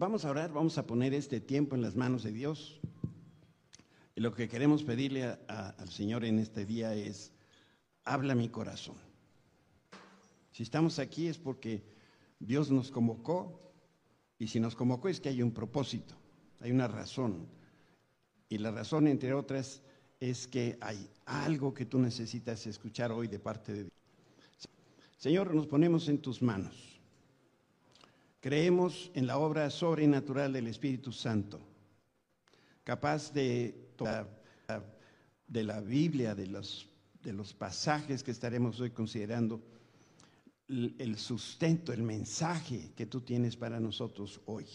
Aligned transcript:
vamos 0.00 0.24
a 0.24 0.30
orar, 0.30 0.50
vamos 0.50 0.78
a 0.78 0.86
poner 0.86 1.12
este 1.12 1.40
tiempo 1.42 1.76
en 1.76 1.82
las 1.82 1.94
manos 1.94 2.22
de 2.22 2.32
Dios. 2.32 2.80
Y 4.16 4.22
lo 4.22 4.32
que 4.32 4.48
queremos 4.48 4.82
pedirle 4.82 5.24
al 5.46 5.90
Señor 5.90 6.24
en 6.24 6.38
este 6.38 6.64
día 6.64 6.94
es, 6.94 7.32
habla 8.04 8.34
mi 8.34 8.48
corazón. 8.48 8.96
Si 10.52 10.62
estamos 10.62 10.98
aquí 10.98 11.26
es 11.26 11.36
porque 11.36 11.84
Dios 12.38 12.70
nos 12.70 12.90
convocó 12.90 13.60
y 14.38 14.48
si 14.48 14.58
nos 14.58 14.74
convocó 14.74 15.10
es 15.10 15.20
que 15.20 15.28
hay 15.28 15.42
un 15.42 15.52
propósito, 15.52 16.14
hay 16.60 16.72
una 16.72 16.88
razón. 16.88 17.46
Y 18.48 18.56
la 18.56 18.70
razón, 18.70 19.06
entre 19.06 19.34
otras, 19.34 19.82
es 20.18 20.48
que 20.48 20.78
hay 20.80 21.10
algo 21.26 21.74
que 21.74 21.84
tú 21.84 21.98
necesitas 21.98 22.66
escuchar 22.66 23.12
hoy 23.12 23.28
de 23.28 23.38
parte 23.38 23.72
de 23.74 23.82
Dios. 23.82 23.92
Señor, 25.18 25.54
nos 25.54 25.66
ponemos 25.66 26.08
en 26.08 26.22
tus 26.22 26.40
manos. 26.40 26.89
Creemos 28.40 29.10
en 29.14 29.26
la 29.26 29.38
obra 29.38 29.68
sobrenatural 29.68 30.52
del 30.52 30.66
Espíritu 30.66 31.12
Santo, 31.12 31.60
capaz 32.84 33.32
de, 33.34 33.90
de 35.46 35.64
la 35.64 35.80
Biblia, 35.80 36.34
de 36.34 36.46
los, 36.46 36.88
de 37.22 37.34
los 37.34 37.52
pasajes 37.52 38.22
que 38.22 38.30
estaremos 38.30 38.80
hoy 38.80 38.90
considerando, 38.90 39.62
el 40.68 41.18
sustento, 41.18 41.92
el 41.92 42.02
mensaje 42.02 42.92
que 42.96 43.06
tú 43.06 43.20
tienes 43.20 43.56
para 43.56 43.80
nosotros 43.80 44.40
hoy. 44.46 44.66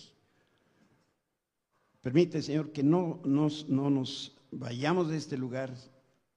Permite, 2.02 2.42
Señor, 2.42 2.72
que 2.72 2.84
no 2.84 3.22
nos, 3.24 3.68
no 3.68 3.90
nos 3.90 4.38
vayamos 4.52 5.10
de 5.10 5.18
este 5.18 5.38
lugar 5.38 5.74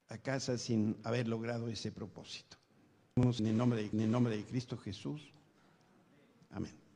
a 0.09 0.17
casa 0.17 0.57
sin 0.57 0.97
haber 1.05 1.29
logrado 1.29 1.69
ese 1.69 1.93
propósito. 1.93 2.57
En 3.17 3.47
el 3.47 3.57
nombre 3.57 3.91
en 3.93 4.01
el 4.01 4.11
nombre 4.11 4.37
de 4.37 4.45
Cristo 4.45 4.79
Jesús. 4.79 5.21
Amén. 6.51 6.88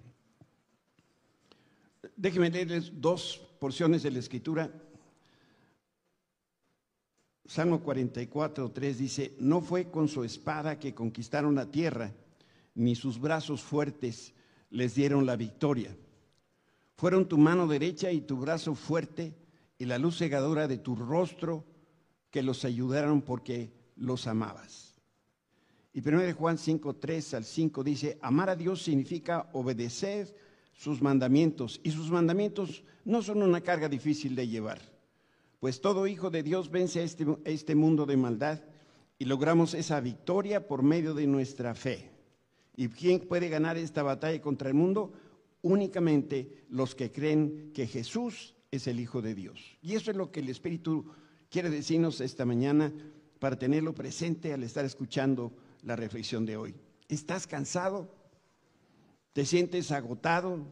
Déjenme 2.22 2.50
leerles 2.50 2.92
dos 3.00 3.42
porciones 3.58 4.05
de 4.05 4.12
la 4.12 4.20
Escritura. 4.20 4.70
Salmo 7.44 7.83
44, 7.83 8.70
3 8.70 8.98
dice, 8.98 9.34
no 9.41 9.60
fue 9.60 9.91
con 9.91 10.06
su 10.06 10.22
espada 10.22 10.78
que 10.78 10.94
conquistaron 10.94 11.56
la 11.56 11.69
tierra, 11.69 12.12
ni 12.77 12.94
sus 12.94 13.20
brazos 13.20 13.60
fuertes 13.60 14.34
les 14.70 14.94
dieron 14.94 15.27
la 15.27 15.34
victoria. 15.34 15.97
Fueron 16.94 17.27
tu 17.27 17.38
mano 17.38 17.66
derecha 17.66 18.12
y 18.12 18.20
tu 18.20 18.36
brazo 18.36 18.77
fuerte 18.77 19.34
y 19.77 19.86
la 19.86 19.98
luz 19.98 20.19
cegadora 20.19 20.69
de 20.69 20.78
tu 20.78 20.94
rostro 20.94 21.64
que 22.30 22.44
los 22.44 22.64
ayudaron 22.64 23.22
porque 23.22 23.72
los 23.97 24.28
amabas. 24.28 24.94
Y 25.92 26.08
1 26.08 26.36
Juan 26.36 26.56
5, 26.56 26.94
3 26.94 27.34
al 27.34 27.44
5 27.44 27.82
dice, 27.82 28.19
amar 28.22 28.48
a 28.48 28.54
Dios 28.54 28.80
significa 28.80 29.50
obedecer 29.54 30.52
sus 30.83 31.00
mandamientos 31.00 31.80
y 31.84 31.92
sus 31.92 32.11
mandamientos 32.11 32.83
no 33.05 33.22
son 33.22 33.41
una 33.42 33.61
carga 33.61 33.88
difícil 33.88 34.34
de 34.34 34.48
llevar, 34.48 34.80
pues 35.61 35.80
todo 35.80 36.08
hijo 36.08 36.28
de 36.28 36.42
Dios 36.42 36.72
vence 36.72 36.98
a 36.98 37.05
este, 37.05 37.25
este 37.44 37.77
mundo 37.77 38.05
de 38.05 38.16
maldad 38.16 38.58
y 39.16 39.27
logramos 39.27 39.75
esa 39.75 40.00
victoria 40.00 40.66
por 40.66 40.83
medio 40.83 41.14
de 41.14 41.28
nuestra 41.28 41.77
fe. 41.77 42.10
¿Y 42.75 42.88
quién 42.88 43.20
puede 43.20 43.48
ganar 43.48 43.77
esta 43.77 44.03
batalla 44.03 44.42
contra 44.42 44.70
el 44.70 44.75
mundo? 44.75 45.12
Únicamente 45.60 46.64
los 46.69 46.97
que 46.97 47.12
creen 47.12 47.70
que 47.72 47.86
Jesús 47.86 48.56
es 48.72 48.88
el 48.88 48.98
Hijo 48.98 49.22
de 49.22 49.36
Dios. 49.36 49.78
Y 49.83 49.94
eso 49.94 50.10
es 50.10 50.16
lo 50.16 50.33
que 50.33 50.41
el 50.41 50.48
Espíritu 50.48 51.06
quiere 51.48 51.70
decirnos 51.70 52.20
esta 52.20 52.44
mañana 52.44 52.92
para 53.38 53.56
tenerlo 53.56 53.94
presente 53.94 54.53
al 54.53 54.64
estar 54.64 54.84
escuchando 54.84 55.53
la 55.84 55.94
reflexión 55.94 56.44
de 56.44 56.56
hoy. 56.56 56.75
¿Estás 57.08 57.47
cansado? 57.47 58.22
¿Te 59.33 59.47
sientes 59.47 59.91
agotado? 59.91 60.66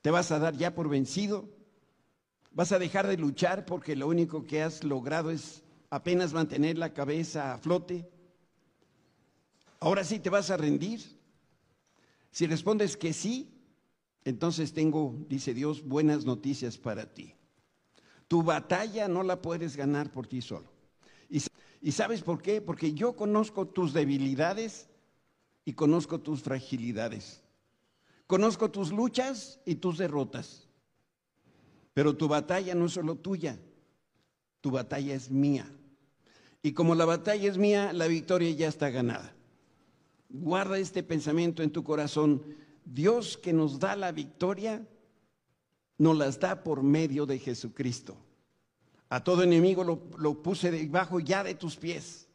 ¿Te 0.00 0.10
vas 0.10 0.30
a 0.30 0.38
dar 0.38 0.56
ya 0.56 0.74
por 0.74 0.88
vencido? 0.88 1.48
¿Vas 2.52 2.72
a 2.72 2.78
dejar 2.78 3.06
de 3.06 3.16
luchar 3.16 3.66
porque 3.66 3.94
lo 3.94 4.08
único 4.08 4.46
que 4.46 4.62
has 4.62 4.82
logrado 4.82 5.30
es 5.30 5.62
apenas 5.90 6.32
mantener 6.32 6.78
la 6.78 6.94
cabeza 6.94 7.52
a 7.52 7.58
flote? 7.58 8.08
¿Ahora 9.78 10.04
sí 10.04 10.18
te 10.18 10.30
vas 10.30 10.50
a 10.50 10.56
rendir? 10.56 11.00
Si 12.30 12.46
respondes 12.46 12.96
que 12.96 13.12
sí, 13.12 13.50
entonces 14.24 14.72
tengo, 14.72 15.14
dice 15.28 15.54
Dios, 15.54 15.84
buenas 15.84 16.24
noticias 16.24 16.78
para 16.78 17.12
ti. 17.12 17.34
Tu 18.28 18.42
batalla 18.42 19.08
no 19.08 19.22
la 19.22 19.42
puedes 19.42 19.76
ganar 19.76 20.10
por 20.12 20.26
ti 20.26 20.40
solo. 20.40 20.70
¿Y, 21.28 21.42
¿Y, 21.80 21.92
sabes 21.92 22.22
por 22.22 22.40
qué? 22.40 22.60
Porque 22.60 22.92
yo 22.94 23.16
conozco 23.16 23.66
tus 23.66 23.92
debilidades 23.92 24.89
y 25.64 25.74
conozco 25.74 26.20
tus 26.20 26.42
fragilidades. 26.42 27.42
Conozco 28.26 28.70
tus 28.70 28.92
luchas 28.92 29.60
y 29.64 29.76
tus 29.76 29.98
derrotas. 29.98 30.68
Pero 31.94 32.16
tu 32.16 32.28
batalla 32.28 32.74
no 32.74 32.86
es 32.86 32.92
solo 32.92 33.16
tuya, 33.16 33.58
tu 34.60 34.70
batalla 34.70 35.14
es 35.14 35.30
mía. 35.30 35.70
Y 36.62 36.72
como 36.72 36.94
la 36.94 37.04
batalla 37.04 37.48
es 37.48 37.58
mía, 37.58 37.92
la 37.92 38.06
victoria 38.06 38.50
ya 38.50 38.68
está 38.68 38.90
ganada. 38.90 39.34
Guarda 40.28 40.78
este 40.78 41.02
pensamiento 41.02 41.62
en 41.62 41.72
tu 41.72 41.82
corazón. 41.82 42.44
Dios 42.84 43.36
que 43.36 43.52
nos 43.52 43.80
da 43.80 43.96
la 43.96 44.12
victoria, 44.12 44.86
nos 45.98 46.16
las 46.16 46.38
da 46.38 46.62
por 46.62 46.82
medio 46.82 47.26
de 47.26 47.38
Jesucristo. 47.38 48.16
A 49.08 49.24
todo 49.24 49.42
enemigo 49.42 49.82
lo, 49.82 50.02
lo, 50.18 50.40
puse 50.42 50.70
debajo 50.70 51.18
ya 51.18 51.42
de 51.42 51.54
tus 51.54 51.76
pies. 51.76 52.28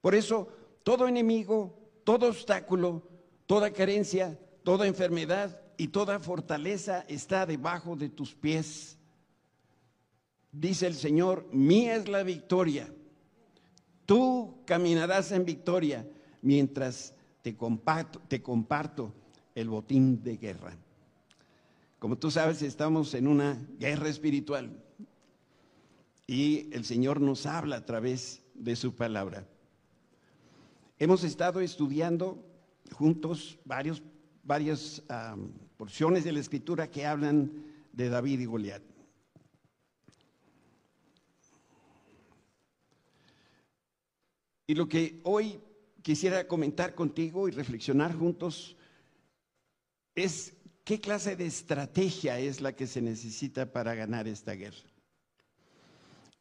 Por 0.00 0.14
eso, 0.14 0.48
todo 0.82 1.06
enemigo, 1.06 1.87
todo 2.08 2.28
obstáculo, 2.28 3.02
toda 3.44 3.70
carencia, 3.70 4.40
toda 4.62 4.86
enfermedad 4.86 5.60
y 5.76 5.88
toda 5.88 6.18
fortaleza 6.18 7.04
está 7.06 7.44
debajo 7.44 7.96
de 7.96 8.08
tus 8.08 8.34
pies. 8.34 8.96
Dice 10.50 10.86
el 10.86 10.94
Señor, 10.94 11.46
mía 11.52 11.96
es 11.96 12.08
la 12.08 12.22
victoria. 12.22 12.90
Tú 14.06 14.62
caminarás 14.64 15.32
en 15.32 15.44
victoria 15.44 16.08
mientras 16.40 17.12
te 17.42 17.54
comparto, 17.54 18.22
te 18.26 18.40
comparto 18.40 19.12
el 19.54 19.68
botín 19.68 20.22
de 20.22 20.38
guerra. 20.38 20.78
Como 21.98 22.16
tú 22.16 22.30
sabes, 22.30 22.62
estamos 22.62 23.12
en 23.12 23.26
una 23.26 23.68
guerra 23.78 24.08
espiritual 24.08 24.82
y 26.26 26.74
el 26.74 26.86
Señor 26.86 27.20
nos 27.20 27.44
habla 27.44 27.76
a 27.76 27.84
través 27.84 28.40
de 28.54 28.76
su 28.76 28.94
palabra. 28.94 29.46
Hemos 31.00 31.22
estado 31.22 31.60
estudiando 31.60 32.44
juntos 32.92 33.58
varias 33.64 34.02
porciones 35.76 36.24
de 36.24 36.32
la 36.32 36.40
escritura 36.40 36.90
que 36.90 37.06
hablan 37.06 37.52
de 37.92 38.08
David 38.08 38.40
y 38.40 38.44
Goliat. 38.46 38.82
Y 44.66 44.74
lo 44.74 44.88
que 44.88 45.20
hoy 45.22 45.60
quisiera 46.02 46.48
comentar 46.48 46.96
contigo 46.96 47.48
y 47.48 47.52
reflexionar 47.52 48.14
juntos 48.14 48.76
es 50.16 50.56
qué 50.84 51.00
clase 51.00 51.36
de 51.36 51.46
estrategia 51.46 52.40
es 52.40 52.60
la 52.60 52.74
que 52.74 52.88
se 52.88 53.00
necesita 53.00 53.72
para 53.72 53.94
ganar 53.94 54.26
esta 54.26 54.52
guerra. 54.52 54.90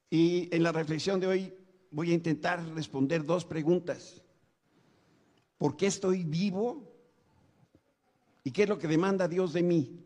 Y 0.10 0.54
en 0.54 0.64
la 0.64 0.72
reflexión 0.72 1.20
de 1.20 1.28
hoy 1.28 1.54
voy 1.92 2.12
a 2.12 2.16
intentar 2.16 2.66
responder 2.74 3.24
dos 3.24 3.46
preguntas. 3.46 4.24
¿Por 5.58 5.76
qué 5.76 5.88
estoy 5.88 6.24
vivo? 6.24 6.84
¿Y 8.44 8.52
qué 8.52 8.64
es 8.64 8.70
lo 8.70 8.78
que 8.78 8.88
demanda 8.88 9.28
Dios 9.28 9.54
de 9.54 9.64
mí? 9.64 10.04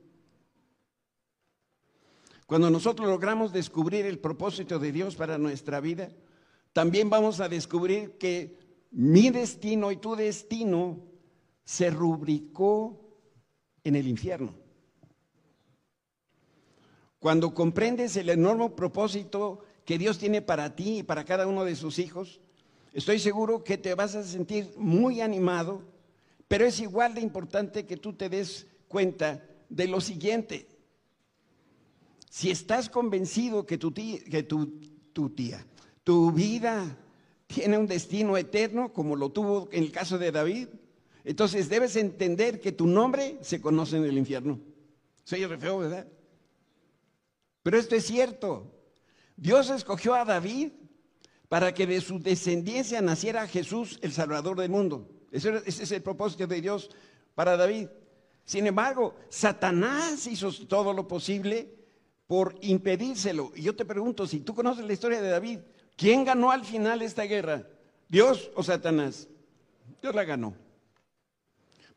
Cuando 2.46 2.70
nosotros 2.70 3.08
logramos 3.08 3.54
descubrir 3.54 4.06
el 4.06 4.20
propósito 4.20 4.80
de 4.80 4.92
Dios 4.92 5.16
para 5.16 5.38
nuestra 5.38 5.80
vida, 5.80 6.10
también 6.74 7.10
vamos 7.10 7.40
a 7.40 7.50
descubrir 7.50 8.18
que 8.18 8.58
mi 8.92 9.30
destino 9.30 9.92
y 9.92 9.98
tu 9.98 10.16
destino 10.16 11.00
se 11.64 11.90
rubricó 11.90 13.00
en 13.84 13.96
el 13.96 14.08
infierno. 14.08 14.54
Cuando 17.20 17.54
comprendes 17.54 18.18
el 18.18 18.30
enorme 18.30 18.70
propósito 18.72 19.60
que 19.86 19.98
Dios 19.98 20.18
tiene 20.18 20.42
para 20.42 20.76
ti 20.76 21.00
y 21.00 21.04
para 21.04 21.24
cada 21.24 21.48
uno 21.48 21.64
de 21.64 21.76
sus 21.76 22.00
hijos, 22.00 22.42
estoy 22.94 23.20
seguro 23.20 23.64
que 23.64 23.78
te 23.78 23.96
vas 23.96 24.16
a 24.16 24.24
sentir 24.24 24.74
muy 24.78 25.22
animado, 25.22 25.82
pero 26.48 26.66
es 26.66 26.80
igual 26.80 27.14
de 27.14 27.22
importante 27.22 27.86
que 27.86 27.98
tú 27.98 28.14
te 28.14 28.30
des 28.30 28.68
cuenta 28.88 29.44
de 29.70 29.88
lo 29.88 30.02
siguiente. 30.02 30.68
Si 32.30 32.52
estás 32.52 32.90
convencido 32.90 33.66
que 33.66 33.78
tu 33.78 33.92
tía, 33.92 34.20
que 34.24 34.44
tu, 34.44 34.68
tía, 35.36 35.66
tu 36.04 36.32
vida 36.32 36.98
tiene 37.48 37.78
un 37.78 37.88
destino 37.88 38.38
eterno, 38.38 38.94
como 38.94 39.16
lo 39.16 39.30
tuvo 39.30 39.70
en 39.72 39.84
el 39.84 39.92
caso 39.92 40.18
de 40.18 40.32
David. 40.32 40.68
Entonces 41.24 41.70
debes 41.70 41.96
entender 41.96 42.60
que 42.60 42.72
tu 42.72 42.88
nombre 42.88 43.38
se 43.42 43.62
conoce 43.62 43.98
en 43.98 44.06
el 44.06 44.18
infierno. 44.18 44.60
Soy 45.24 45.46
re 45.46 45.58
feo, 45.58 45.80
¿verdad? 45.80 46.08
Pero 47.64 47.78
esto 47.78 47.96
es 47.96 48.06
cierto. 48.06 48.72
Dios 49.36 49.70
escogió 49.70 50.16
a 50.16 50.26
David 50.26 50.72
para 51.52 51.74
que 51.74 51.86
de 51.86 52.00
su 52.00 52.18
descendencia 52.18 53.02
naciera 53.02 53.46
Jesús, 53.46 54.00
el 54.02 54.14
Salvador 54.14 54.58
del 54.58 54.70
mundo. 54.70 55.10
Ese, 55.34 55.62
es 55.66 55.92
el 55.92 56.02
propósito 56.02 56.48
de 56.48 56.62
Dios 56.62 56.90
para 57.36 57.58
David. 57.58 57.90
Sin 58.46 58.68
embargo, 58.68 59.16
Satanás 59.28 60.28
hizo 60.28 60.50
todo 60.66 60.94
lo 60.94 61.10
posible 61.10 61.76
por 62.26 62.56
impedírselo. 62.62 63.52
Y 63.54 63.64
yo 63.64 63.76
te 63.76 63.84
pregunto, 63.84 64.28
si 64.28 64.40
tú 64.40 64.56
conoces 64.56 64.86
la 64.86 64.94
historia 64.94 65.22
de 65.22 65.28
David, 65.28 65.60
¿quién 65.98 66.24
ganó 66.24 66.52
al 66.52 66.64
final 66.64 67.02
esta 67.02 67.24
guerra? 67.24 67.68
¿Dios 68.08 68.50
o 68.56 68.64
Satanás? 68.64 69.28
Dios 70.02 70.16
la 70.16 70.24
ganó. 70.24 70.54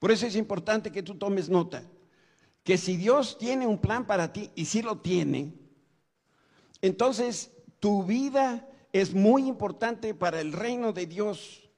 Por 0.00 0.10
eso 0.10 0.26
es 0.26 0.34
importante 0.34 0.90
que 0.90 1.04
tú 1.04 1.14
tomes 1.14 1.48
nota, 1.48 1.84
que 2.64 2.76
si 2.76 2.96
Dios 2.96 3.38
tiene 3.38 3.68
un 3.68 3.78
plan 3.78 4.04
para 4.04 4.32
ti, 4.32 4.50
y 4.56 4.64
si 4.64 4.82
lo 4.82 4.98
tiene, 4.98 5.54
entonces 6.82 7.52
tu 7.78 8.02
vida 8.02 8.68
es 8.94 9.12
muy 9.12 9.48
importante 9.48 10.14
para 10.14 10.40
el 10.40 10.52
reino 10.52 10.92
de 10.92 11.06
Dios. 11.06 11.68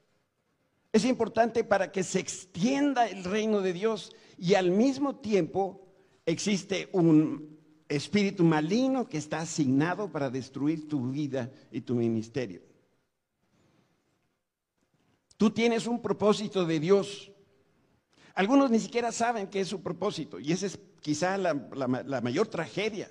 Es 0.93 1.03
importante 1.03 1.63
para 1.63 1.91
que 1.91 2.03
se 2.03 2.19
extienda 2.19 3.09
el 3.09 3.23
reino 3.23 3.61
de 3.61 3.73
Dios 3.73 4.15
y 4.37 4.53
al 4.53 4.69
mismo 4.69 5.15
tiempo 5.15 5.83
existe 6.27 6.89
un 6.91 7.57
espíritu 7.89 8.43
maligno 8.43 9.09
que 9.09 9.17
está 9.17 9.39
asignado 9.39 10.11
para 10.11 10.29
destruir 10.29 10.87
tu 10.87 11.09
vida 11.09 11.49
y 11.71 11.81
tu 11.81 11.95
ministerio. 11.95 12.61
Tú 15.37 15.49
tienes 15.49 15.87
un 15.87 16.03
propósito 16.03 16.65
de 16.65 16.79
Dios. 16.79 17.31
Algunos 18.35 18.69
ni 18.69 18.79
siquiera 18.79 19.11
saben 19.11 19.47
qué 19.47 19.61
es 19.61 19.67
su 19.67 19.81
propósito 19.81 20.39
y 20.39 20.51
esa 20.51 20.67
es 20.67 20.79
quizá 21.01 21.35
la, 21.39 21.55
mayor 22.21 22.45
tragedia. 22.47 23.09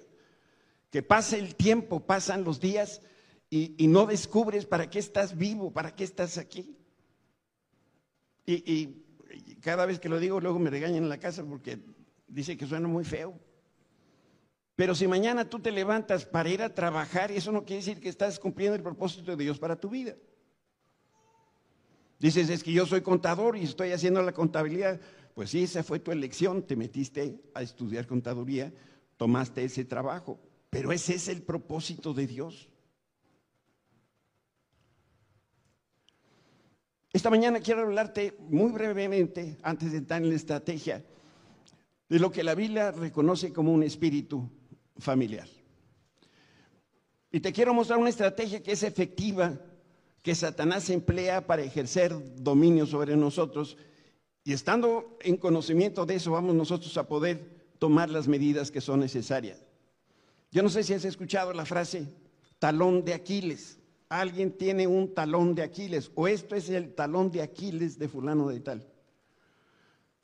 Que 0.93 1.03
pase 1.03 1.41
el 1.41 1.57
tiempo, 1.57 2.07
pasan 2.07 2.45
los 2.45 2.61
días 2.61 3.01
y, 3.49 3.87
no 3.89 4.07
descubres 4.07 4.67
para 4.67 4.91
qué 4.91 4.99
estás 4.99 5.37
vivo, 5.37 5.73
para 5.73 5.95
qué 5.95 6.05
estás 6.05 6.39
aquí. 6.39 6.77
y 8.47 9.03
cada 9.61 9.87
vez 9.87 9.99
que 9.99 10.09
lo 10.09 10.19
digo, 10.19 10.41
luego 10.41 10.59
me 10.59 10.71
regañan 10.71 11.03
en 11.03 11.09
la 11.09 11.19
casa 11.19 11.45
porque 11.45 11.79
dice 12.29 12.57
que 12.57 12.67
suena 12.67 12.89
muy 12.89 13.05
feo. 13.05 13.39
Pero 14.77 14.95
si 14.95 15.09
mañana 15.09 15.49
tú 15.49 15.59
te 15.59 15.73
levantas 15.73 16.27
para 16.27 16.51
ir 16.51 16.63
a 16.63 16.75
trabajar, 16.75 17.33
eso 17.33 17.51
no 17.51 17.65
quiere 17.65 17.83
decir 17.83 18.01
que 18.01 18.11
estás 18.11 18.39
cumpliendo 18.39 18.77
el 18.77 18.83
propósito 18.83 19.35
de 19.35 19.43
Dios 19.43 19.59
para 19.59 19.81
tu 19.81 19.89
vida. 19.89 20.15
Dices, 22.19 22.51
es 22.51 22.63
que 22.63 22.73
yo 22.73 22.87
soy 22.87 23.01
contador 23.01 23.57
y 23.57 23.65
estoy 23.65 23.93
haciendo 23.93 24.23
la 24.23 24.33
contabilidad. 24.33 25.01
Pues 25.35 25.51
sí, 25.51 25.63
esa 25.63 25.83
fue 25.83 25.99
tu 25.99 26.13
elección, 26.13 26.63
te 26.63 26.77
metiste 26.77 27.41
a 27.55 27.63
estudiar 27.63 28.07
contaduría, 28.07 28.73
tomaste 29.17 29.65
ese 29.65 29.85
trabajo, 29.85 30.41
pero 30.71 30.93
ese 30.93 31.15
es 31.15 31.29
el 31.29 31.43
propósito 31.43 32.15
de 32.15 32.27
Dios. 32.27 32.69
Esta 37.17 37.31
mañana 37.31 37.61
quiero 37.61 37.81
hablarte 37.81 38.37
muy 38.41 38.71
brevemente, 38.73 39.57
antes 39.63 39.91
de 39.91 39.97
entrar 39.97 40.21
en 40.21 40.29
la 40.29 40.35
estrategia, 40.35 41.03
de 42.11 42.19
lo 42.19 42.31
que 42.31 42.45
la 42.45 42.55
Biblia 42.55 42.91
reconoce 42.91 43.55
como 43.55 43.73
un 43.73 43.83
espíritu 43.83 44.47
familiar. 44.99 45.49
Y 47.33 47.41
te 47.41 47.55
quiero 47.55 47.73
mostrar 47.73 47.99
una 47.99 48.11
estrategia 48.11 48.63
que 48.63 48.73
es 48.73 48.83
efectiva, 48.83 49.59
que 50.21 50.35
Satanás 50.35 50.91
emplea 50.91 51.47
para 51.47 51.63
ejercer 51.63 52.15
dominio 52.37 52.85
sobre 52.85 53.17
nosotros. 53.17 53.79
Y 54.45 54.53
estando 54.53 55.17
en 55.23 55.39
conocimiento 55.39 56.05
de 56.05 56.17
eso, 56.17 56.33
vamos 56.33 56.55
nosotros 56.55 56.95
a 56.99 57.09
poder 57.09 57.73
tomar 57.79 58.11
las 58.11 58.29
medidas 58.29 58.71
que 58.71 58.83
son 58.83 59.01
necesarias. 59.01 59.65
Yo 60.51 60.63
no 60.63 60.69
sé 60.69 60.83
si 60.83 60.93
has 60.93 61.07
escuchado 61.07 61.55
la 61.55 61.65
frase 61.65 62.09
talón 62.59 63.07
de 63.07 63.15
Aquiles 63.15 63.79
alguien 64.09 64.53
tiene 64.53 64.87
un 64.87 65.15
talón 65.15 65.55
de 65.55 65.63
Aquiles 65.63 66.11
o 66.15 66.29
esto 66.29 66.55
es 66.55 66.69
el 66.69 66.95
talón 66.95 67.31
de 67.31 67.43
Aquiles 67.43 67.99
de 67.99 68.09
fulano 68.09 68.49
de 68.49 68.61
tal. 68.61 68.87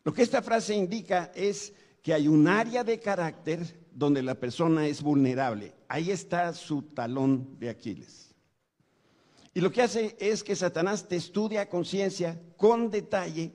Lo 0.04 0.12
que 0.12 0.22
esta 0.22 0.42
frase 0.42 0.74
indica 0.74 1.30
es 1.34 1.72
que 2.02 2.12
hay 2.12 2.26
un 2.26 2.48
área 2.48 2.82
de 2.82 2.98
carácter 2.98 3.80
donde 3.92 4.22
la 4.22 4.34
persona 4.34 4.86
es 4.86 5.02
vulnerable. 5.02 5.74
Ahí 5.88 6.10
está 6.10 6.52
su 6.52 6.82
talón 6.82 7.58
de 7.58 7.70
Aquiles. 7.70 8.34
Y 9.54 9.60
lo 9.60 9.70
que 9.70 9.82
hace 9.82 10.16
es 10.18 10.42
que 10.42 10.56
Satanás 10.56 11.06
te 11.06 11.16
estudia 11.16 11.62
a 11.62 11.68
conciencia 11.68 12.40
con 12.56 12.90
detalle 12.90 13.52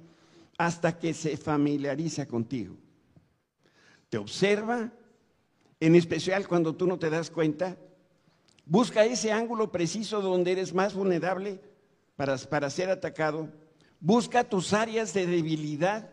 hasta 0.57 0.97
que 0.97 1.13
se 1.13 1.38
familiariza 1.38 2.27
contigo. 2.27 2.75
Te 4.09 4.18
observa, 4.18 4.91
en 5.80 5.95
especial 5.95 6.47
cuando 6.47 6.75
tú 6.75 6.88
no 6.88 6.97
te 6.97 7.09
das 7.09 7.30
cuenta, 7.30 7.77
Busca 8.69 9.06
ese 9.06 9.31
ángulo 9.31 9.72
preciso 9.72 10.22
donde 10.22 10.52
eres 10.52 10.74
más 10.74 10.94
vulnerable 10.94 11.62
para, 12.18 12.38
para 12.38 12.69
ser 12.69 12.90
atacado. 12.90 13.50
Busca 14.02 14.44
tus 14.44 14.74
áreas 14.74 15.14
de 15.14 15.25
debilidad. 15.25 16.10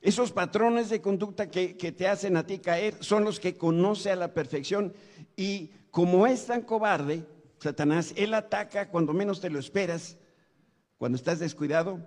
Esos 0.00 0.30
patrones 0.30 0.90
de 0.90 1.00
conducta 1.00 1.50
que, 1.50 1.76
que, 1.76 1.90
te 1.90 2.06
hacen 2.06 2.36
a 2.36 2.46
ti 2.46 2.60
caer 2.60 2.94
son 3.00 3.24
los 3.24 3.40
que 3.40 3.56
conoce 3.56 4.12
a 4.12 4.16
la 4.16 4.32
perfección. 4.32 4.94
Y 5.36 5.70
como 5.90 6.28
es 6.28 6.46
tan 6.46 6.62
cobarde, 6.62 7.26
Satanás, 7.58 8.14
él 8.16 8.32
ataca 8.34 8.88
cuando 8.88 9.12
menos 9.12 9.40
te 9.40 9.50
lo 9.50 9.58
esperas, 9.58 10.16
cuando 10.98 11.16
estás 11.16 11.40
descuidado, 11.40 11.98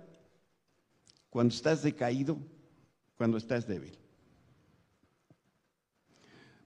cuando 1.28 1.54
estás 1.54 1.82
decaído, 1.82 2.38
cuando 3.18 3.36
estás 3.36 3.66
débil. 3.66 3.98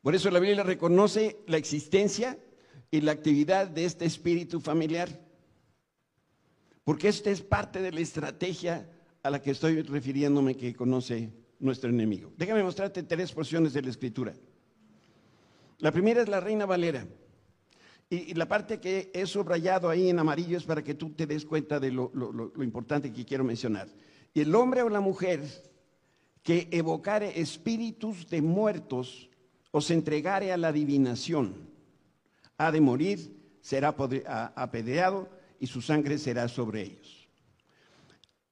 Por 0.00 0.14
eso 0.14 0.30
la 0.30 0.38
Biblia 0.38 0.62
reconoce 0.62 1.38
la 1.48 1.56
existencia 1.56 2.38
y 2.90 3.00
la 3.00 3.12
actividad 3.12 3.68
de 3.68 3.84
este 3.84 4.04
espíritu 4.04 4.60
familiar. 4.60 5.08
Porque 6.84 7.08
esta 7.08 7.30
es 7.30 7.40
parte 7.40 7.80
de 7.80 7.92
la 7.92 8.00
estrategia 8.00 8.90
a 9.22 9.30
la 9.30 9.40
que 9.40 9.52
estoy 9.52 9.82
refiriéndome 9.82 10.56
que 10.56 10.74
conoce 10.74 11.30
nuestro 11.60 11.90
enemigo. 11.90 12.32
Déjame 12.36 12.64
mostrarte 12.64 13.02
tres 13.02 13.32
porciones 13.32 13.72
de 13.72 13.82
la 13.82 13.90
escritura. 13.90 14.34
La 15.78 15.92
primera 15.92 16.22
es 16.22 16.28
la 16.28 16.40
Reina 16.40 16.66
Valera. 16.66 17.06
Y, 18.08 18.34
la 18.34 18.48
parte 18.48 18.80
que 18.80 19.10
he 19.14 19.24
subrayado 19.24 19.88
ahí 19.88 20.08
en 20.08 20.18
amarillo 20.18 20.56
es 20.56 20.64
para 20.64 20.82
que 20.82 20.94
tú 20.94 21.10
te 21.10 21.26
des 21.26 21.44
cuenta 21.44 21.78
de 21.78 21.92
lo, 21.92 22.10
lo 22.12 22.64
importante 22.64 23.12
que 23.12 23.24
quiero 23.24 23.44
mencionar. 23.44 23.88
Y 24.34 24.40
el 24.40 24.54
hombre 24.54 24.82
o 24.82 24.88
la 24.88 25.00
mujer 25.00 25.42
que 26.42 26.66
evocare 26.72 27.40
espíritus 27.40 28.28
de 28.28 28.42
muertos 28.42 29.30
o 29.70 29.80
se 29.80 29.94
entregare 29.94 30.50
a 30.50 30.56
la 30.56 30.68
adivinación 30.68 31.70
ha 32.60 32.70
de 32.70 32.80
morir, 32.82 33.34
será 33.62 33.96
apedreado 34.54 35.30
y 35.58 35.66
su 35.66 35.80
sangre 35.80 36.18
será 36.18 36.46
sobre 36.46 36.82
ellos. 36.82 37.26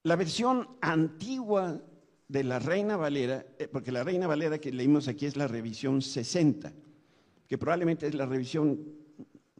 La 0.02 0.16
versión 0.16 0.66
antigua 0.80 1.82
de 2.26 2.42
la 2.42 2.58
Reina 2.58 2.96
Valera, 2.96 3.44
eh, 3.58 3.68
porque 3.70 3.92
la 3.92 4.02
Reina 4.02 4.26
Valera 4.26 4.58
que 4.58 4.72
leímos 4.72 5.08
aquí 5.08 5.26
es 5.26 5.36
la 5.36 5.46
revisión 5.46 6.00
60, 6.00 6.72
que 7.46 7.58
probablemente 7.58 8.06
es 8.06 8.14
la 8.14 8.24
revisión 8.24 8.78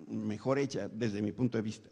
mejor 0.07 0.59
hecha 0.59 0.89
desde 0.89 1.21
mi 1.21 1.33
punto 1.33 1.59
de 1.59 1.63
vista. 1.63 1.91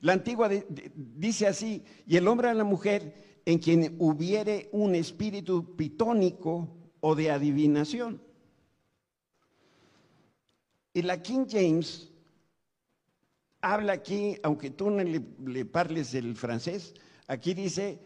La 0.00 0.14
antigua 0.14 0.48
dice 0.94 1.46
así, 1.46 1.82
y 2.06 2.16
el 2.16 2.26
hombre 2.28 2.48
a 2.48 2.54
la 2.54 2.64
mujer 2.64 3.42
en 3.44 3.58
quien 3.58 3.94
hubiere 3.98 4.70
un 4.72 4.94
espíritu 4.94 5.76
pitónico 5.76 6.66
o 7.00 7.14
de 7.14 7.30
adivinación. 7.30 8.22
Y 10.94 11.02
la 11.02 11.20
King 11.20 11.46
James 11.50 12.08
habla 13.60 13.94
aquí, 13.94 14.38
aunque 14.44 14.70
tú 14.70 14.90
no 14.90 15.02
le, 15.02 15.64
parles 15.64 16.14
el 16.14 16.36
francés, 16.36 16.94
aquí 17.26 17.52
dice 17.52 17.98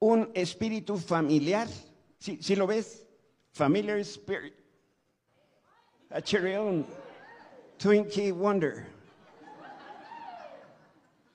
un 0.00 0.30
espíritu 0.34 0.96
familiar. 0.96 1.68
¿Sí, 2.18 2.56
lo 2.56 2.66
ves? 2.66 3.06
Familiar 3.52 3.98
spirit. 4.00 4.54
A 6.10 6.20
chirion, 6.20 6.84
Twinkie 7.78 8.32
Wonder. 8.32 8.86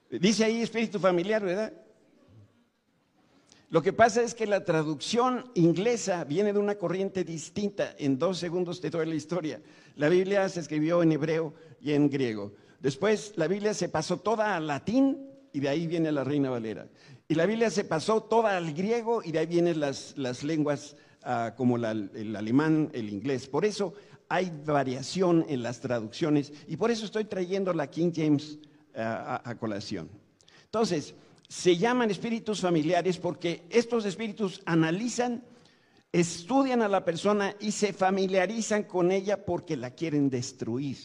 Dice 0.10 0.44
ahí 0.44 0.62
espíritu 0.62 1.00
familiar, 1.00 1.42
¿verdad? 1.42 1.74
Lo 3.72 3.82
que 3.82 3.94
pasa 3.94 4.22
es 4.22 4.36
que 4.36 4.48
la 4.48 4.66
traducción 4.66 5.50
inglesa 5.56 6.26
viene 6.26 6.52
de 6.52 6.60
una 6.60 6.76
corriente 6.76 7.24
distinta. 7.24 7.96
En 7.98 8.20
dos 8.20 8.38
segundos 8.38 8.82
te 8.82 8.90
doy 8.90 9.06
la 9.06 9.16
historia. 9.16 9.62
La 9.96 10.10
Biblia 10.10 10.50
se 10.50 10.60
escribió 10.60 11.02
en 11.02 11.14
hebreo 11.14 11.54
y 11.80 11.94
en 11.94 12.10
griego. 12.10 12.52
Después 12.82 13.32
la 13.38 13.48
Biblia 13.48 13.74
se 13.74 13.88
pasó 13.88 14.18
toda 14.18 14.58
al 14.58 14.68
latín 14.68 15.26
y 15.54 15.62
de 15.62 15.70
ahí 15.70 15.88
viene 15.88 16.12
la 16.12 16.26
Reina 16.26 16.50
Valera. 16.50 16.90
Y 17.30 17.36
la 17.36 17.46
Biblia 17.46 17.70
se 17.70 17.86
pasó 17.86 18.24
toda 18.24 18.58
al 18.58 18.74
griego 18.74 19.24
y 19.24 19.32
de 19.32 19.40
ahí 19.40 19.46
vienen 19.46 19.80
las, 19.80 20.44
lenguas 20.44 20.98
ah, 21.24 21.54
como 21.56 21.78
el 21.78 22.36
alemán, 22.36 22.90
el 22.92 23.08
inglés. 23.08 23.48
Por 23.48 23.64
eso 23.64 23.94
hay 24.28 24.52
variación 24.66 25.46
en 25.48 25.64
las 25.64 25.80
traducciones 25.80 26.52
y 26.68 26.76
por 26.76 26.92
eso 26.92 27.06
estoy 27.06 27.24
trayendo 27.24 27.72
la 27.72 27.90
King 27.90 28.12
James 28.14 28.60
ah, 28.98 29.42
a 29.46 29.56
colación. 29.56 30.10
Entonces, 30.66 31.16
se 31.52 31.76
llaman 31.76 32.10
espíritus 32.10 32.62
familiares 32.62 33.18
porque 33.18 33.66
estos 33.70 34.06
espíritus 34.06 34.62
analizan, 34.66 35.44
estudian 36.14 36.82
a 36.82 36.88
la 36.88 37.04
persona 37.04 37.58
y 37.60 37.74
se 37.74 37.92
familiarizan 37.92 38.84
con 38.84 39.12
ella 39.12 39.44
porque 39.46 39.76
la 39.76 39.92
quieren 39.92 40.30
destruir. 40.30 40.98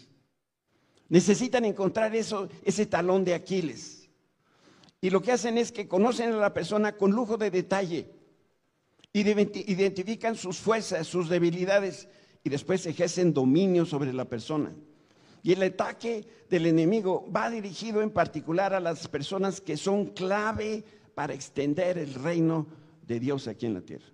Necesitan 1.08 1.64
encontrar 1.64 2.14
eso, 2.14 2.48
ese 2.62 2.86
talón 2.86 3.24
de 3.24 3.34
Aquiles. 3.34 4.08
Y 5.00 5.10
lo 5.10 5.20
que 5.20 5.32
hacen 5.32 5.58
es 5.58 5.72
que 5.72 5.88
conocen 5.88 6.32
a 6.32 6.36
la 6.36 6.54
persona 6.54 6.92
con 6.92 7.10
lujo 7.10 7.36
de 7.36 7.50
detalle 7.50 8.12
identifican 9.12 10.36
sus 10.36 10.58
fuerzas, 10.58 11.08
sus 11.08 11.28
debilidades 11.28 12.08
y 12.44 12.50
después 12.50 12.86
ejercen 12.86 13.34
dominio 13.34 13.84
sobre 13.84 14.12
la 14.12 14.26
persona. 14.26 14.72
Y 15.46 15.52
el 15.52 15.62
ataque 15.62 16.26
del 16.50 16.66
enemigo 16.66 17.24
va 17.30 17.48
dirigido 17.48 18.02
en 18.02 18.10
particular 18.10 18.74
a 18.74 18.80
las 18.80 19.06
personas 19.06 19.60
que 19.60 19.76
son 19.76 20.06
clave 20.06 20.82
para 21.14 21.34
extender 21.34 21.98
el 21.98 22.14
reino 22.14 22.66
de 23.06 23.20
Dios 23.20 23.46
aquí 23.46 23.64
en 23.66 23.74
la 23.74 23.80
tierra. 23.80 24.06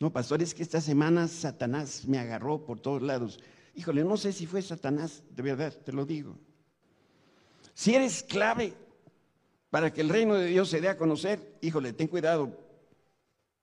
No, 0.00 0.10
pastor, 0.10 0.40
es 0.40 0.54
que 0.54 0.62
esta 0.62 0.80
semana 0.80 1.28
Satanás 1.28 2.06
me 2.08 2.18
agarró 2.18 2.64
por 2.64 2.80
todos 2.80 3.02
lados. 3.02 3.38
Híjole, 3.74 4.02
no 4.02 4.16
sé 4.16 4.32
si 4.32 4.46
fue 4.46 4.62
Satanás, 4.62 5.24
de 5.28 5.42
verdad, 5.42 5.74
te 5.74 5.92
lo 5.92 6.06
digo. 6.06 6.38
Si 7.74 7.94
eres 7.94 8.22
clave 8.22 8.72
para 9.68 9.92
que 9.92 10.00
el 10.00 10.08
reino 10.08 10.36
de 10.36 10.46
Dios 10.46 10.70
se 10.70 10.80
dé 10.80 10.88
a 10.88 10.96
conocer, 10.96 11.58
híjole, 11.60 11.92
ten 11.92 12.08
cuidado. 12.08 12.56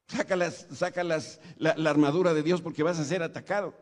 Saca, 0.05 0.35
la, 1.03 1.89
armadura 1.89 2.35
de 2.35 2.43
Dios 2.43 2.61
porque 2.61 2.83
vas 2.83 2.99
a 2.99 3.03
ser 3.03 3.23
atacado. 3.23 3.73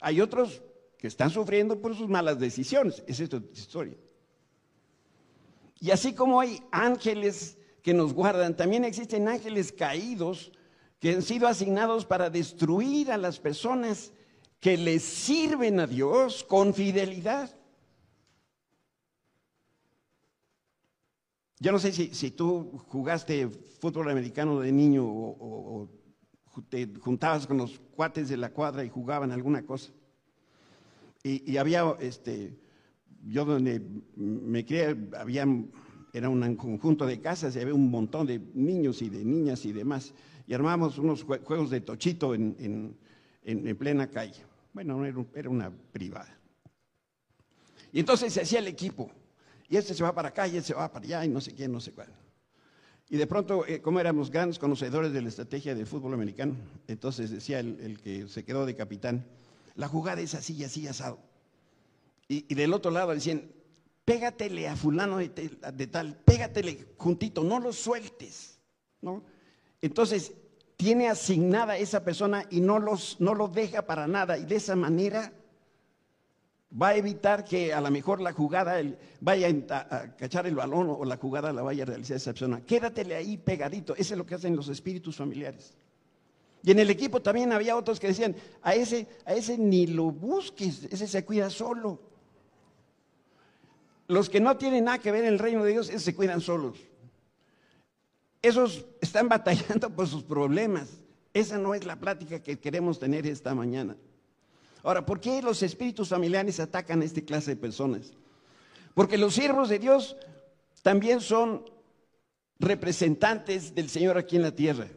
Hay 0.00 0.22
otros 0.22 0.62
que 1.04 1.08
están 1.08 1.28
sufriendo 1.28 1.82
por 1.82 1.94
sus 1.94 2.08
malas 2.08 2.38
decisiones. 2.38 3.04
Esa 3.06 3.24
es 3.24 3.28
tu 3.28 3.36
historia. 3.52 3.94
Y 5.78 5.90
así 5.90 6.14
como 6.14 6.40
hay 6.40 6.62
ángeles 6.70 7.58
que 7.82 7.92
nos 7.92 8.14
guardan, 8.14 8.56
también 8.56 8.86
existen 8.86 9.28
ángeles 9.28 9.70
caídos 9.70 10.50
que 10.98 11.16
han 11.16 11.20
sido 11.20 11.46
asignados 11.46 12.06
para 12.06 12.30
destruir 12.30 13.12
a 13.12 13.18
las 13.18 13.38
personas 13.38 14.14
que 14.60 14.78
le 14.78 14.98
sirven 14.98 15.78
a 15.78 15.86
Dios 15.86 16.42
con 16.42 16.72
fidelidad. 16.72 17.54
Yo 21.60 21.70
no 21.70 21.78
sé 21.78 21.92
si, 21.92 22.30
tú 22.30 22.82
jugaste 22.88 23.50
fútbol 23.78 24.08
americano 24.08 24.58
de 24.58 24.72
niño 24.72 25.04
o, 25.04 25.90
te 26.70 26.90
juntabas 26.98 27.46
con 27.46 27.58
los 27.58 27.78
cuates 27.94 28.30
de 28.30 28.38
la 28.38 28.48
cuadra 28.54 28.86
y 28.86 28.88
jugaban 28.88 29.32
alguna 29.32 29.66
cosa. 29.66 29.92
Y, 31.26 31.56
había, 31.56 31.96
este, 32.00 32.54
yo 33.26 33.46
donde 33.46 33.80
me 34.14 34.66
crié, 34.66 34.94
había, 35.18 35.46
era 36.12 36.28
un 36.28 36.54
conjunto 36.54 37.06
de 37.06 37.18
casas 37.18 37.56
y 37.56 37.60
había 37.60 37.72
un 37.72 37.90
montón 37.90 38.26
de 38.26 38.38
niños 38.52 39.00
y 39.00 39.08
de 39.08 39.24
niñas 39.24 39.64
y 39.64 39.72
demás. 39.72 40.12
Y 40.46 40.52
armábamos 40.52 40.98
unos 40.98 41.22
juegos 41.22 41.70
de 41.70 41.80
tochito 41.80 42.34
en, 42.34 42.98
plena 43.78 44.10
calle. 44.10 44.44
Bueno, 44.74 45.02
era 45.34 45.48
una 45.48 45.70
privada. 45.70 46.38
Y 47.90 48.00
entonces 48.00 48.30
se 48.30 48.42
hacía 48.42 48.58
el 48.58 48.68
equipo 48.68 49.10
y 49.70 49.78
este 49.78 49.94
se 49.94 50.02
va 50.02 50.14
para 50.14 50.28
acá 50.28 50.46
y 50.46 50.58
este 50.58 50.68
se 50.68 50.74
va 50.74 50.92
para 50.92 51.06
allá 51.06 51.24
y 51.24 51.28
no 51.28 51.40
sé 51.40 51.54
quién, 51.54 51.72
no 51.72 51.80
sé 51.80 51.92
cuál. 51.92 52.08
Y 53.08 53.16
de 53.16 53.26
pronto, 53.26 53.66
eh, 53.66 53.80
como 53.80 53.98
éramos 53.98 54.30
grandes 54.30 54.58
conocedores 54.58 55.12
de 55.12 55.22
la 55.22 55.28
estrategia 55.28 55.74
del 55.74 55.86
fútbol 55.86 56.12
americano, 56.12 56.54
entonces 56.86 57.30
decía 57.30 57.60
el, 57.60 57.98
que 58.02 58.28
se 58.28 58.44
quedó 58.44 58.66
de 58.66 58.74
capitán, 58.74 59.24
la 59.74 59.88
jugada 59.88 60.20
es 60.20 60.34
así 60.34 60.54
y 60.54 60.64
así 60.64 60.86
asado. 60.86 61.18
Y, 62.28 62.54
del 62.54 62.72
otro 62.72 62.90
lado 62.90 63.12
decían, 63.12 63.50
pégatele 64.04 64.68
a 64.68 64.76
fulano 64.76 65.18
de, 65.18 65.28
tal, 65.86 66.16
pégatele 66.24 66.94
juntito, 66.96 67.44
no 67.44 67.60
lo 67.60 67.72
sueltes. 67.72 68.58
¿no? 69.02 69.22
Entonces, 69.82 70.32
tiene 70.76 71.08
asignada 71.08 71.76
esa 71.76 72.04
persona 72.04 72.46
y 72.50 72.60
no, 72.60 72.78
los, 72.78 73.20
no 73.20 73.34
lo 73.34 73.48
deja 73.48 73.86
para 73.86 74.06
nada. 74.06 74.38
Y 74.38 74.44
de 74.44 74.56
esa 74.56 74.74
manera 74.74 75.32
va 76.80 76.88
a 76.88 76.96
evitar 76.96 77.44
que 77.44 77.72
a 77.72 77.80
lo 77.80 77.90
mejor 77.90 78.20
la 78.20 78.32
jugada 78.32 78.82
vaya 79.20 79.48
a, 79.70 80.16
cachar 80.16 80.46
el 80.46 80.54
balón 80.54 80.88
o 80.90 81.04
la 81.04 81.16
jugada 81.16 81.52
la 81.52 81.62
vaya 81.62 81.84
a 81.84 81.86
realizar 81.86 82.16
esa 82.16 82.32
persona. 82.32 82.62
Quédatele 82.64 83.14
ahí 83.14 83.36
pegadito. 83.36 83.94
Eso 83.94 84.14
es 84.14 84.18
lo 84.18 84.26
que 84.26 84.34
hacen 84.34 84.56
los 84.56 84.68
espíritus 84.68 85.16
familiares. 85.16 85.74
Y 86.64 86.70
en 86.70 86.78
el 86.78 86.88
equipo 86.88 87.20
también 87.20 87.52
había 87.52 87.76
otros 87.76 88.00
que 88.00 88.06
decían, 88.06 88.34
a 88.62 88.74
ese, 88.74 89.06
a 89.26 89.34
ese 89.34 89.58
ni 89.58 89.86
lo 89.86 90.04
busques, 90.10 90.84
ese 90.90 91.06
se 91.06 91.22
cuida 91.22 91.50
solo. 91.50 92.00
Los 94.08 94.30
que 94.30 94.40
no 94.40 94.56
tienen 94.56 94.84
nada 94.84 94.98
que 94.98 95.12
ver 95.12 95.24
en 95.24 95.34
el 95.34 95.38
reino 95.38 95.62
de 95.62 95.72
Dios, 95.72 95.90
esos 95.90 96.02
se 96.02 96.14
cuidan 96.14 96.40
solos. 96.40 96.78
Esos 98.40 98.86
están 99.02 99.28
batallando 99.30 99.90
por 99.90 100.08
sus 100.08 100.22
problemas. 100.22 100.88
Esa 101.34 101.58
no 101.58 101.74
es 101.74 101.84
la 101.84 101.96
plática 101.96 102.42
que 102.42 102.58
queremos 102.58 102.98
tener 102.98 103.26
esta 103.26 103.54
mañana. 103.54 103.94
Ahora, 104.82 105.04
¿por 105.04 105.20
qué 105.20 105.42
los 105.42 105.62
espíritus 105.62 106.08
familiares 106.08 106.60
atacan 106.60 107.02
a 107.02 107.04
este 107.04 107.26
clase 107.26 107.50
de 107.50 107.56
personas? 107.56 108.14
Porque 108.94 109.18
los 109.18 109.34
siervos 109.34 109.68
de 109.68 109.78
Dios 109.78 110.16
también 110.82 111.20
son 111.20 111.66
representantes 112.58 113.74
del 113.74 113.90
Señor 113.90 114.16
aquí 114.16 114.36
en 114.36 114.42
la 114.42 114.52
tierra. 114.54 114.88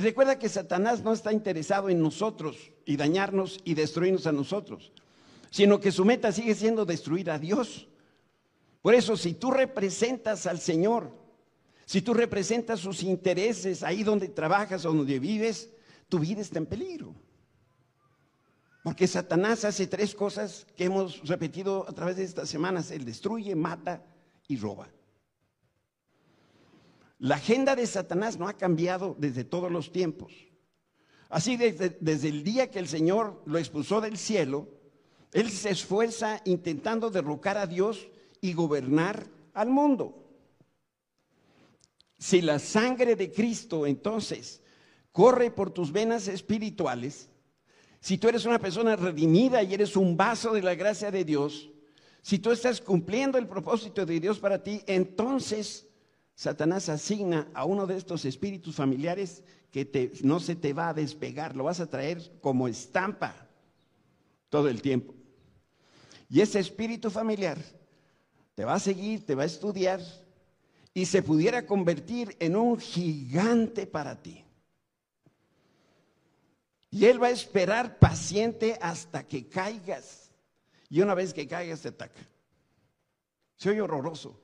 Y 0.00 0.02
recuerda 0.02 0.38
que 0.38 0.48
Satanás 0.48 1.02
no 1.02 1.12
está 1.12 1.30
interesado 1.30 1.90
en 1.90 2.00
nosotros 2.00 2.56
y 2.86 2.96
dañarnos 2.96 3.60
y 3.66 3.74
destruirnos 3.74 4.26
a 4.26 4.32
nosotros, 4.32 4.92
sino 5.50 5.78
que 5.78 5.92
su 5.92 6.06
meta 6.06 6.32
sigue 6.32 6.54
siendo 6.54 6.86
destruir 6.86 7.30
a 7.30 7.38
Dios. 7.38 7.86
Por 8.80 8.94
eso, 8.94 9.14
si 9.18 9.34
tú 9.34 9.50
representas 9.50 10.46
al 10.46 10.58
Señor, 10.58 11.12
si 11.84 12.00
tú 12.00 12.14
representas 12.14 12.80
sus 12.80 13.02
intereses 13.02 13.82
ahí 13.82 14.02
donde 14.02 14.28
trabajas 14.28 14.86
o 14.86 14.94
donde 14.94 15.18
vives, 15.18 15.68
tu 16.08 16.18
vida 16.18 16.40
está 16.40 16.56
en 16.56 16.64
peligro. 16.64 17.14
Porque 18.82 19.06
Satanás 19.06 19.66
hace 19.66 19.86
tres 19.86 20.14
cosas 20.14 20.66
que 20.78 20.84
hemos 20.84 21.28
repetido 21.28 21.84
a 21.86 21.92
través 21.92 22.16
de 22.16 22.24
estas 22.24 22.48
semanas. 22.48 22.90
Él 22.90 23.04
destruye, 23.04 23.54
mata 23.54 24.02
y 24.48 24.56
roba. 24.56 24.88
La 27.20 27.34
agenda 27.34 27.76
de 27.76 27.86
Satanás 27.86 28.38
no 28.38 28.48
ha 28.48 28.54
cambiado 28.54 29.14
desde 29.18 29.44
todos 29.44 29.70
los 29.70 29.92
tiempos. 29.92 30.32
Así 31.28 31.58
desde, 31.58 31.98
desde, 32.00 32.28
el 32.28 32.42
día 32.42 32.70
que 32.70 32.78
el 32.78 32.88
Señor 32.88 33.42
lo 33.44 33.58
expulsó 33.58 34.00
del 34.00 34.16
cielo, 34.16 34.68
Él 35.32 35.50
se 35.50 35.68
esfuerza 35.68 36.40
intentando 36.46 37.10
derrocar 37.10 37.58
a 37.58 37.66
Dios 37.66 38.08
y 38.40 38.54
gobernar 38.54 39.26
al 39.52 39.68
mundo. 39.68 40.16
Si 42.18 42.40
la 42.40 42.58
sangre 42.58 43.16
de 43.16 43.30
Cristo 43.30 43.86
entonces 43.86 44.62
corre 45.12 45.50
por 45.50 45.70
tus 45.70 45.92
venas 45.92 46.26
espirituales, 46.26 47.28
si 48.00 48.16
tú 48.16 48.30
eres 48.30 48.46
una 48.46 48.58
persona 48.58 48.96
redimida 48.96 49.62
y 49.62 49.74
eres 49.74 49.94
un 49.94 50.16
vaso 50.16 50.54
de 50.54 50.62
la 50.62 50.74
gracia 50.74 51.10
de 51.10 51.26
Dios, 51.26 51.70
si 52.22 52.38
tú 52.38 52.50
estás 52.50 52.80
cumpliendo 52.80 53.36
el 53.36 53.46
propósito 53.46 54.06
de 54.06 54.20
Dios 54.20 54.38
para 54.38 54.62
ti, 54.62 54.82
entonces 54.86 55.89
Satanás 56.40 56.88
asigna 56.88 57.50
a 57.52 57.66
uno 57.66 57.86
de 57.86 57.98
estos 57.98 58.24
espíritus 58.24 58.74
familiares 58.74 59.42
que 59.70 60.10
no 60.22 60.40
se 60.40 60.56
te 60.56 60.72
va 60.72 60.88
a 60.88 60.94
despegar, 60.94 61.54
lo 61.54 61.64
vas 61.64 61.80
a 61.80 61.90
traer 61.90 62.32
como 62.40 62.66
estampa 62.66 63.46
todo 64.48 64.70
el 64.70 64.80
tiempo. 64.80 65.12
Y 66.30 66.40
ese 66.40 66.58
espíritu 66.58 67.10
familiar 67.10 67.58
te 68.54 68.64
va 68.64 68.72
a 68.72 68.80
seguir, 68.80 69.26
te 69.26 69.34
va 69.34 69.42
a 69.42 69.46
estudiar 69.46 70.00
y 70.94 71.04
se 71.04 71.22
pudiera 71.22 71.66
convertir 71.66 72.34
en 72.40 72.56
un 72.56 72.80
gigante 72.80 73.86
para 73.86 74.22
ti. 74.22 74.42
Y 76.90 77.04
Él 77.04 77.22
va 77.22 77.26
a 77.26 77.32
esperar 77.32 77.98
paciente 77.98 78.78
hasta 78.80 79.28
que 79.28 79.46
caigas. 79.46 80.30
Y 80.88 81.02
una 81.02 81.12
vez 81.12 81.34
que 81.34 81.46
caigas 81.46 81.82
te 81.82 81.88
ataca. 81.88 82.26
Se 83.56 83.68
oye 83.68 83.82
horroroso. 83.82 84.40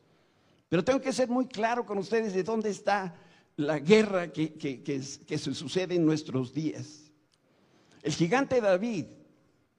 Pero 0.68 0.84
tengo 0.84 1.00
que 1.00 1.12
ser 1.12 1.28
muy 1.28 1.46
claro 1.46 1.86
con 1.86 1.98
ustedes 1.98 2.34
de 2.34 2.42
dónde 2.42 2.70
está 2.70 3.14
la 3.56 3.78
guerra 3.78 4.32
que, 4.32 5.02
se 5.02 5.54
sucede 5.54 5.94
en 5.94 6.04
nuestros 6.04 6.52
días. 6.52 7.10
El 8.02 8.12
gigante 8.12 8.60
David, 8.60 9.06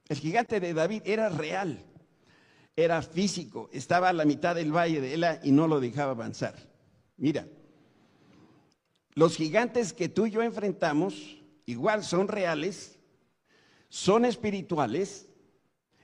el 0.08 0.18
gigante 0.18 0.60
de 0.60 0.74
David 0.74 1.02
era 1.06 1.30
real, 1.30 1.84
era 2.76 3.02
físico, 3.02 3.70
estaba 3.72 4.10
a 4.10 4.14
la 4.14 4.26
mitad 4.26 4.56
del 4.56 4.76
valle 4.76 5.02
de 5.02 5.14
Ela 5.14 5.40
y 5.44 5.52
no 5.52 5.68
lo 5.68 5.80
dejaba 5.80 6.12
avanzar. 6.12 6.56
Mira, 7.18 7.48
los 9.14 9.36
gigantes 9.36 9.94
que 9.94 10.10
tú 10.10 10.26
y 10.26 10.32
yo 10.32 10.42
enfrentamos 10.42 11.38
igual 11.66 12.04
son 12.04 12.28
reales, 12.28 13.00
son 13.90 14.26
espirituales 14.26 15.28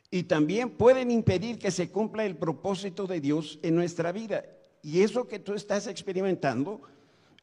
y 0.10 0.24
también 0.24 0.70
pueden 0.70 1.12
impedir 1.12 1.58
que 1.58 1.72
se 1.72 1.90
cumpla 1.90 2.26
el 2.26 2.38
propósito 2.38 3.08
de 3.08 3.20
Dios 3.20 3.60
en 3.64 3.76
nuestra 3.76 4.12
vida. 4.12 4.44
Y 4.84 5.02
eso 5.02 5.28
que 5.28 5.40
tú 5.40 5.54
estás 5.54 5.88
experimentando, 5.88 6.82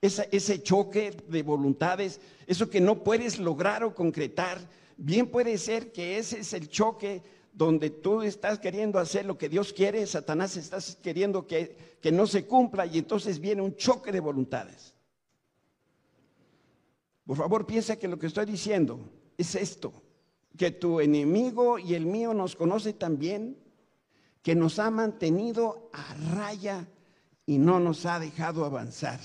ese 0.02 0.62
choque 0.62 1.10
de 1.26 1.42
voluntades, 1.42 2.20
eso 2.46 2.68
que 2.68 2.82
no 2.82 3.02
puedes 3.02 3.38
lograr 3.38 3.82
o 3.82 3.94
concretar, 3.94 4.58
bien 4.98 5.26
puede 5.26 5.56
ser 5.56 5.90
que 5.90 6.18
ese 6.18 6.40
es 6.40 6.52
el 6.52 6.68
choque 6.68 7.22
donde 7.52 7.88
tú 7.88 8.22
estás 8.22 8.58
queriendo 8.58 8.98
hacer 8.98 9.24
lo 9.24 9.38
que 9.38 9.48
Dios 9.48 9.72
quiere, 9.72 10.06
Satanás 10.06 10.56
está 10.56 10.78
queriendo 11.02 11.46
que, 11.46 11.96
que 12.00 12.12
no 12.12 12.26
se 12.26 12.44
cumpla 12.44 12.84
y 12.84 12.98
entonces 12.98 13.40
viene 13.40 13.62
un 13.62 13.74
choque 13.74 14.12
de 14.12 14.20
voluntades. 14.20 14.94
Por 17.26 17.38
favor, 17.38 17.66
piensa 17.66 17.96
que 17.96 18.08
lo 18.08 18.18
que 18.18 18.26
estoy 18.26 18.44
diciendo 18.44 19.00
es 19.38 19.54
esto, 19.54 19.94
que 20.58 20.70
tu 20.70 21.00
enemigo 21.00 21.78
y 21.78 21.94
el 21.94 22.04
mío 22.04 22.34
nos 22.34 22.54
conoce 22.54 22.92
también, 22.92 23.56
que 24.42 24.54
nos 24.54 24.78
ha 24.78 24.90
mantenido 24.90 25.88
a 25.92 26.14
raya 26.34 26.86
y 27.50 27.58
no 27.58 27.80
nos 27.80 28.06
ha 28.06 28.20
dejado 28.20 28.64
avanzar. 28.64 29.18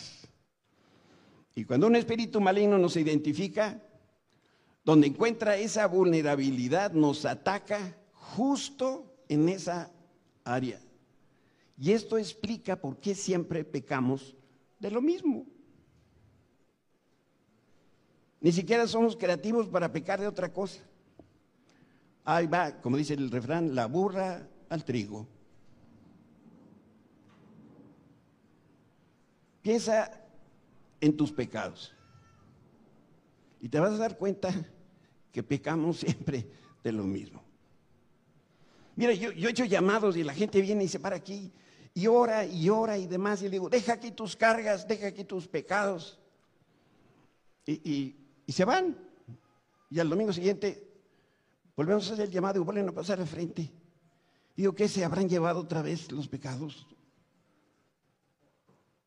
Y 1.54 1.64
cuando 1.64 1.86
un 1.86 1.96
espíritu 1.96 2.42
maligno 2.42 2.80
nos 2.80 2.98
identifica, 2.98 3.80
donde 4.84 5.06
encuentra 5.06 5.58
esa 5.58 5.86
vulnerabilidad, 5.86 6.92
nos 6.92 7.24
ataca 7.26 7.96
justo 8.14 9.14
en 9.30 9.48
esa 9.48 9.92
área. 10.44 10.82
Y 11.78 11.92
esto 11.92 12.18
explica 12.18 12.76
por 12.76 12.98
qué 12.98 13.14
siempre 13.14 13.64
pecamos 13.64 14.36
de 14.80 14.90
lo 14.90 15.04
mismo. 15.04 15.46
Ni 18.42 18.52
siquiera 18.52 18.88
somos 18.88 19.16
creativos 19.16 19.68
para 19.68 19.92
pecar 19.92 20.20
de 20.20 20.28
otra 20.28 20.52
cosa. 20.52 20.82
Ahí 22.24 22.48
va, 22.48 22.82
como 22.82 22.98
dice 22.98 23.14
el 23.14 23.30
refrán, 23.30 23.76
la 23.76 23.86
burra 23.86 24.50
al 24.70 24.84
trigo. 24.84 25.28
Piensa 29.66 30.12
en 31.02 31.18
tus 31.18 31.32
pecados. 31.32 31.92
Y 33.60 33.68
te 33.68 33.80
vas 33.80 33.94
a 33.94 33.98
dar 33.98 34.16
cuenta 34.16 34.54
que 35.32 35.42
pecamos 35.42 35.98
siempre 36.02 36.48
de 36.84 36.92
lo 36.92 37.04
mismo. 37.04 37.42
Mira, 38.96 39.14
yo, 39.14 39.32
he 39.32 39.50
hecho 39.50 39.66
llamados 39.66 40.18
y 40.18 40.24
la 40.24 40.36
gente 40.36 40.62
viene 40.62 40.84
y 40.84 40.88
se 40.88 41.00
para 41.00 41.16
aquí 41.16 41.52
y 41.96 42.06
ora 42.06 42.46
y 42.46 42.70
ora 42.70 42.96
y 43.00 43.08
demás. 43.08 43.42
Y 43.42 43.46
le 43.46 43.50
digo, 43.54 43.68
deja 43.68 43.94
aquí 43.94 44.12
tus 44.12 44.36
cargas, 44.36 44.88
deja 44.88 45.08
aquí 45.08 45.24
tus 45.24 45.48
pecados. 45.48 46.20
Y, 47.66 48.16
se 48.48 48.66
van. 48.66 48.96
Y 49.90 50.00
al 50.00 50.12
domingo 50.12 50.32
siguiente 50.32 50.88
volvemos 51.76 52.08
a 52.08 52.14
hacer 52.14 52.26
el 52.26 52.32
llamado 52.32 52.62
y 52.62 52.64
vuelven 52.64 52.90
a 52.90 52.92
pasar 52.92 53.20
al 53.20 53.26
frente. 53.26 53.72
Digo, 54.56 54.76
¿qué 54.76 54.88
se 54.88 55.04
habrán 55.04 55.28
llevado 55.28 55.62
otra 55.62 55.82
vez 55.82 56.12
los 56.12 56.28
pecados? 56.28 56.86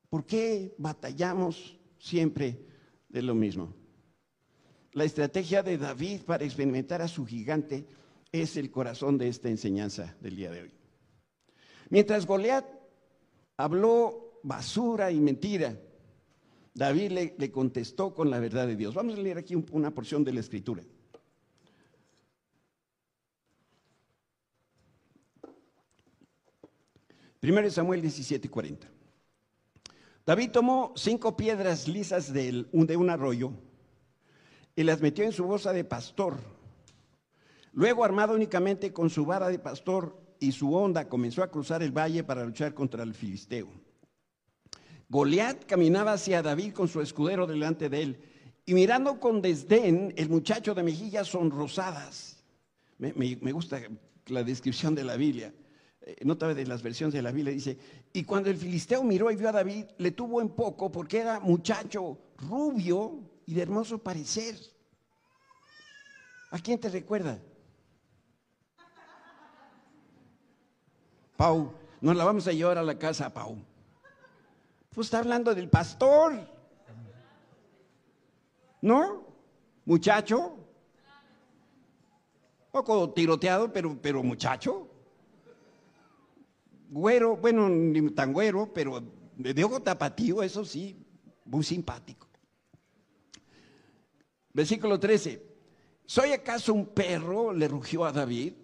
¿Por 0.09 0.25
qué 0.25 0.75
batallamos 0.79 1.79
siempre 1.99 2.65
de 3.09 3.23
lo 3.23 3.35
mismo? 3.35 3.75
La 4.93 5.05
estrategia 5.05 5.63
de 5.63 5.77
David 5.77 6.23
para 6.23 6.45
experimentar 6.45 7.03
a 7.03 7.09
su 7.09 7.27
gigante 7.27 7.87
es 8.33 8.57
el 8.57 8.71
corazón 8.71 9.19
de 9.19 9.29
esta 9.29 9.49
enseñanza 9.49 10.17
del 10.21 10.37
día 10.37 10.51
de 10.51 10.63
hoy. 10.63 10.73
Mientras 11.91 12.27
Goliat 12.27 12.65
habló 13.57 14.41
basura 14.43 15.11
y 15.11 15.21
mentira, 15.21 15.79
David 16.75 17.35
le, 17.37 17.51
contestó 17.51 18.15
con 18.15 18.31
la 18.31 18.39
verdad 18.39 18.67
de 18.67 18.77
Dios. 18.77 18.95
Vamos 18.95 19.19
a 19.19 19.21
leer 19.21 19.39
aquí 19.39 19.55
una 19.73 19.93
porción 19.93 20.25
de 20.25 20.33
la 20.33 20.41
escritura. 20.41 20.83
Primero 27.41 27.71
Samuel 27.71 28.03
17:40. 28.03 28.98
David 30.29 30.51
tomó 30.51 30.93
cinco 30.95 31.39
piedras 31.39 31.89
lisas 31.89 32.35
de 32.35 32.67
un 32.71 33.09
arroyo 33.09 33.51
y 34.77 34.83
las 34.83 35.01
metió 35.01 35.25
en 35.25 35.33
su 35.33 35.47
bolsa 35.47 35.73
de 35.73 35.85
pastor. 35.85 36.37
Luego, 37.73 38.05
armado 38.05 38.35
únicamente 38.35 38.93
con 38.93 39.09
su 39.09 39.25
vara 39.25 39.49
de 39.49 39.59
pastor 39.59 40.21
y 40.39 40.53
su 40.53 40.75
onda, 40.75 41.09
comenzó 41.09 41.43
a 41.43 41.51
cruzar 41.51 41.83
el 41.83 41.97
valle 41.97 42.25
para 42.25 42.45
luchar 42.45 42.75
contra 42.75 43.05
el 43.05 43.15
filisteo. 43.15 43.69
Goliat 45.09 45.65
caminaba 45.65 46.13
hacia 46.13 46.43
David 46.43 46.75
con 46.75 46.89
su 46.89 47.01
escudero 47.01 47.47
delante 47.47 47.89
de 47.89 48.03
él 48.03 48.21
y 48.67 48.75
mirando 48.75 49.19
con 49.21 49.41
desdén 49.41 50.13
el 50.19 50.29
muchacho 50.29 50.75
de 50.75 50.83
mejillas 50.83 51.29
sonrosadas. 51.29 52.45
Me, 52.99 53.15
me 53.15 53.53
gusta 53.53 53.81
la 54.27 54.45
descripción 54.45 54.95
de 54.95 55.05
la 55.05 55.17
Biblia. 55.17 55.55
Eh, 56.09 56.25
nota 56.25 56.55
de 56.55 56.65
las 56.65 56.83
versiones 56.83 57.13
de 57.13 57.21
la 57.21 57.33
Biblia, 57.33 57.53
dice, 57.53 57.77
y 58.15 58.25
cuando 58.25 58.49
el 58.49 58.57
filisteo 58.57 59.03
miró 59.03 59.31
y 59.31 59.37
vio 59.37 59.51
a 59.51 59.53
David, 59.53 59.85
le 59.99 60.11
tuvo 60.13 60.41
en 60.41 60.49
poco 60.49 60.91
porque 60.91 61.19
era 61.19 61.39
muchacho 61.39 62.17
rubio 62.39 63.21
y 63.45 63.53
de 63.53 63.61
hermoso 63.61 63.99
parecer. 63.99 64.57
¿A 66.51 66.59
quién 66.61 66.81
te 66.81 66.89
recuerda? 66.89 67.39
Pau, 71.37 71.75
nos 72.01 72.17
la 72.17 72.25
vamos 72.25 72.49
a 72.49 72.53
llevar 72.53 72.79
a 72.79 72.83
la 72.83 72.99
casa, 72.99 73.29
Pau. 73.35 73.59
Pues 74.95 75.09
está 75.09 75.19
hablando 75.19 75.55
del 75.55 75.69
pastor. 75.69 76.41
¿No? 78.81 79.25
Muchacho. 79.85 80.57
Poco 82.73 83.11
tiroteado, 83.11 83.71
pero, 83.71 83.99
pero 84.01 84.23
muchacho. 84.23 84.88
Güero, 86.89 87.37
bueno, 87.37 87.69
ni 87.69 88.11
tan 88.11 88.33
güero, 88.33 88.73
pero 88.73 89.03
de 89.37 89.65
ojo 89.65 89.81
tapatío, 89.81 90.43
eso 90.43 90.65
sí, 90.65 90.97
muy 91.45 91.63
simpático. 91.63 92.29
Versículo 94.53 94.99
13. 94.99 95.47
¿Soy 96.07 96.33
acaso 96.33 96.73
un 96.73 96.87
perro? 96.87 97.53
le 97.53 97.69
rugió 97.69 98.05
a 98.05 98.13
David, 98.13 98.55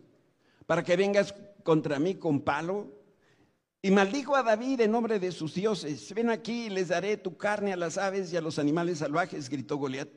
para 0.66 0.82
que 0.82 0.96
vengas 0.96 1.34
contra 1.62 1.98
mí 1.98 2.14
con 2.14 2.40
palo. 2.40 2.90
Y 3.82 3.90
maldijo 3.90 4.34
a 4.34 4.42
David 4.42 4.80
en 4.80 4.92
nombre 4.92 5.20
de 5.20 5.30
sus 5.30 5.54
dioses. 5.54 6.14
Ven 6.14 6.30
aquí 6.30 6.66
y 6.66 6.70
les 6.70 6.88
daré 6.88 7.18
tu 7.18 7.36
carne 7.36 7.74
a 7.74 7.76
las 7.76 7.98
aves 7.98 8.32
y 8.32 8.36
a 8.38 8.40
los 8.40 8.58
animales 8.58 8.98
salvajes, 8.98 9.50
gritó 9.50 9.76
Goliat. 9.76 10.08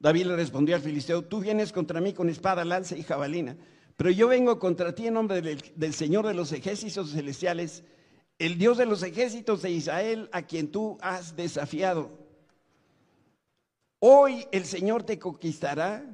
David 0.00 0.26
le 0.26 0.36
respondió 0.36 0.74
al 0.74 0.82
filisteo, 0.82 1.22
tú 1.22 1.40
vienes 1.40 1.70
contra 1.70 2.00
mí 2.00 2.12
con 2.14 2.28
espada, 2.28 2.64
lanza 2.64 2.96
y 2.96 3.02
jabalina, 3.02 3.56
pero 3.96 4.10
yo 4.10 4.28
vengo 4.28 4.58
contra 4.58 4.94
ti 4.94 5.06
en 5.06 5.14
nombre 5.14 5.40
del, 5.40 5.94
Señor 5.94 6.26
de 6.26 6.34
los 6.34 6.52
ejércitos 6.52 7.12
celestiales, 7.12 7.84
el 8.38 8.58
Dios 8.58 8.78
de 8.78 8.86
los 8.86 9.02
ejércitos 9.02 9.62
de 9.62 9.70
Israel, 9.70 10.28
a 10.32 10.42
quien 10.42 10.70
tú 10.70 10.98
has 11.00 11.36
desafiado. 11.36 12.10
Hoy 14.00 14.46
el 14.50 14.64
Señor 14.64 15.04
te 15.04 15.18
conquistará 15.18 16.04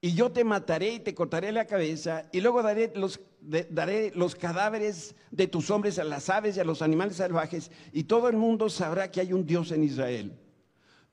y 0.00 0.14
yo 0.14 0.30
te 0.30 0.44
mataré 0.44 0.94
y 0.94 1.00
te 1.00 1.14
cortaré 1.14 1.50
la 1.50 1.66
cabeza 1.66 2.28
y 2.30 2.40
luego 2.40 2.62
daré 2.62 2.92
los, 2.94 3.20
daré 3.40 4.12
los 4.14 4.36
cadáveres 4.36 5.16
de 5.32 5.48
tus 5.48 5.70
hombres 5.70 5.98
a 5.98 6.04
las 6.04 6.30
aves 6.30 6.56
y 6.56 6.60
a 6.60 6.64
los 6.64 6.82
animales 6.82 7.16
salvajes 7.16 7.72
y 7.92 8.04
todo 8.04 8.28
el 8.28 8.36
mundo 8.36 8.68
sabrá 8.68 9.10
que 9.10 9.20
hay 9.20 9.32
un 9.32 9.46
Dios 9.46 9.72
en 9.72 9.82
Israel. 9.82 10.38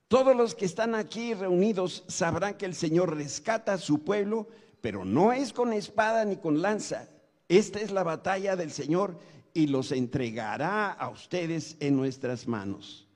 Todos 0.08 0.36
los 0.36 0.54
que 0.54 0.66
están 0.66 0.94
aquí 0.94 1.34
reunidos 1.34 2.04
sabrán 2.08 2.54
que 2.56 2.68
el 2.68 2.76
Señor 2.76 3.16
rescata 3.16 3.74
a 3.74 3.78
su 3.80 4.04
pueblo, 4.04 4.48
pero 4.84 5.04
no 5.04 5.34
es 5.34 5.52
con 5.52 5.74
espada 5.74 6.26
ni 6.26 6.36
con 6.36 6.62
lanza. 6.62 7.08
Esta 7.48 7.80
es 7.80 7.89
la 7.89 8.04
batalla 8.04 8.56
del 8.56 8.69
Señor 8.69 9.17
y 9.56 9.65
los 9.65 9.91
entregará 9.91 10.91
a 10.91 11.10
ustedes 11.10 11.78
en 11.80 11.96
nuestras 11.96 12.48
manos 12.48 13.08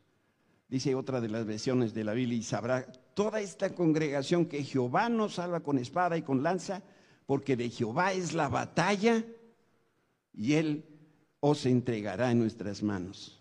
dice 0.67 0.95
otra 0.95 1.21
de 1.21 1.29
las 1.29 1.45
versiones 1.45 1.93
de 1.93 2.03
la 2.03 2.13
Biblia, 2.13 2.37
y 2.37 2.43
sabrá 2.43 2.85
toda 3.13 3.41
esta 3.41 3.73
congregación 3.73 4.45
que 4.45 4.63
Jehová 4.63 5.09
nos 5.09 5.35
salva 5.35 5.61
con 5.61 5.77
espada 5.77 6.17
y 6.17 6.21
con 6.21 6.43
lanza, 6.43 6.83
porque 7.25 7.55
de 7.55 7.69
Jehová 7.69 8.13
es 8.13 8.33
la 8.33 8.49
batalla 8.49 9.25
y 10.33 10.53
Él 10.53 10.85
os 11.39 11.65
entregará 11.65 12.31
en 12.31 12.39
nuestras 12.39 12.83
manos. 12.83 13.39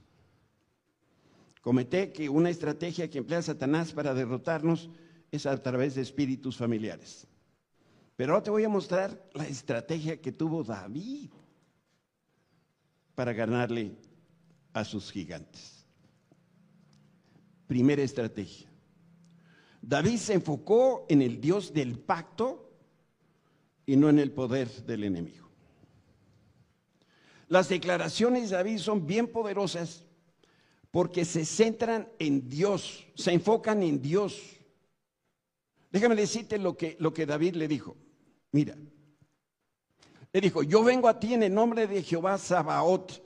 Comenté 1.60 2.12
que 2.12 2.28
una 2.28 2.50
estrategia 2.50 3.10
que 3.10 3.18
emplea 3.18 3.42
Satanás 3.42 3.92
para 3.92 4.14
derrotarnos 4.14 4.88
es 5.32 5.46
a 5.46 5.60
través 5.60 5.96
de 5.96 6.02
espíritus 6.02 6.56
familiares. 6.56 7.25
Pero 8.16 8.32
ahora 8.32 8.44
te 8.44 8.50
voy 8.50 8.64
a 8.64 8.68
mostrar 8.68 9.28
la 9.34 9.46
estrategia 9.46 10.20
que 10.20 10.32
tuvo 10.32 10.64
David 10.64 11.30
para 13.14 13.34
ganarle 13.34 13.94
a 14.72 14.84
sus 14.84 15.12
gigantes. 15.12 15.86
Primera 17.66 18.02
estrategia. 18.02 18.70
David 19.82 20.16
se 20.16 20.34
enfocó 20.34 21.04
en 21.08 21.20
el 21.20 21.40
Dios 21.40 21.72
del 21.72 21.98
pacto 21.98 22.72
y 23.84 23.96
no 23.96 24.08
en 24.08 24.18
el 24.18 24.32
poder 24.32 24.68
del 24.84 25.04
enemigo. 25.04 25.48
Las 27.48 27.68
declaraciones 27.68 28.50
de 28.50 28.56
David 28.56 28.78
son 28.78 29.06
bien 29.06 29.28
poderosas 29.28 30.04
porque 30.90 31.24
se 31.24 31.44
centran 31.44 32.08
en 32.18 32.48
Dios, 32.48 33.06
se 33.14 33.32
enfocan 33.32 33.82
en 33.82 34.00
Dios. 34.00 34.40
Déjame 35.92 36.16
decirte 36.16 36.58
lo 36.58 36.76
que, 36.76 36.96
lo 36.98 37.12
que 37.12 37.26
David 37.26 37.54
le 37.54 37.68
dijo. 37.68 37.96
Mira, 38.56 38.74
le 40.32 40.40
dijo, 40.40 40.62
yo 40.62 40.82
vengo 40.82 41.08
a 41.08 41.20
ti 41.20 41.34
en 41.34 41.42
el 41.42 41.52
nombre 41.52 41.86
de 41.86 42.02
Jehová 42.02 42.38
Sabaoth, 42.38 43.20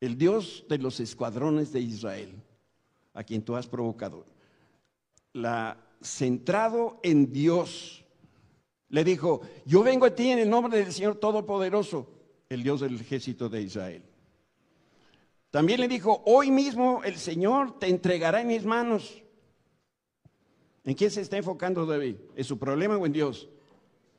el 0.00 0.16
Dios 0.16 0.64
de 0.68 0.78
los 0.78 1.00
escuadrones 1.00 1.72
de 1.72 1.80
Israel 1.80 2.40
a 3.14 3.24
quien 3.24 3.42
tú 3.42 3.56
has 3.56 3.66
provocado. 3.66 4.24
La 5.32 5.76
centrado 6.00 7.00
en 7.02 7.32
Dios. 7.32 8.04
Le 8.90 9.02
dijo, 9.02 9.40
yo 9.66 9.82
vengo 9.82 10.06
a 10.06 10.14
ti 10.14 10.30
en 10.30 10.38
el 10.38 10.48
nombre 10.48 10.78
del 10.78 10.92
Señor 10.92 11.16
Todopoderoso, 11.16 12.08
el 12.48 12.62
Dios 12.62 12.80
del 12.80 13.00
ejército 13.00 13.48
de 13.48 13.62
Israel. 13.62 14.04
También 15.50 15.80
le 15.80 15.88
dijo, 15.88 16.22
hoy 16.26 16.52
mismo 16.52 17.02
el 17.02 17.16
Señor 17.16 17.76
te 17.80 17.88
entregará 17.88 18.40
en 18.40 18.46
mis 18.46 18.64
manos. 18.64 19.20
¿En 20.84 20.94
quién 20.94 21.10
se 21.10 21.22
está 21.22 21.36
enfocando 21.38 21.86
David? 21.86 22.18
¿En 22.36 22.44
su 22.44 22.56
problema 22.56 22.96
o 22.96 23.04
en 23.04 23.12
Dios? 23.12 23.48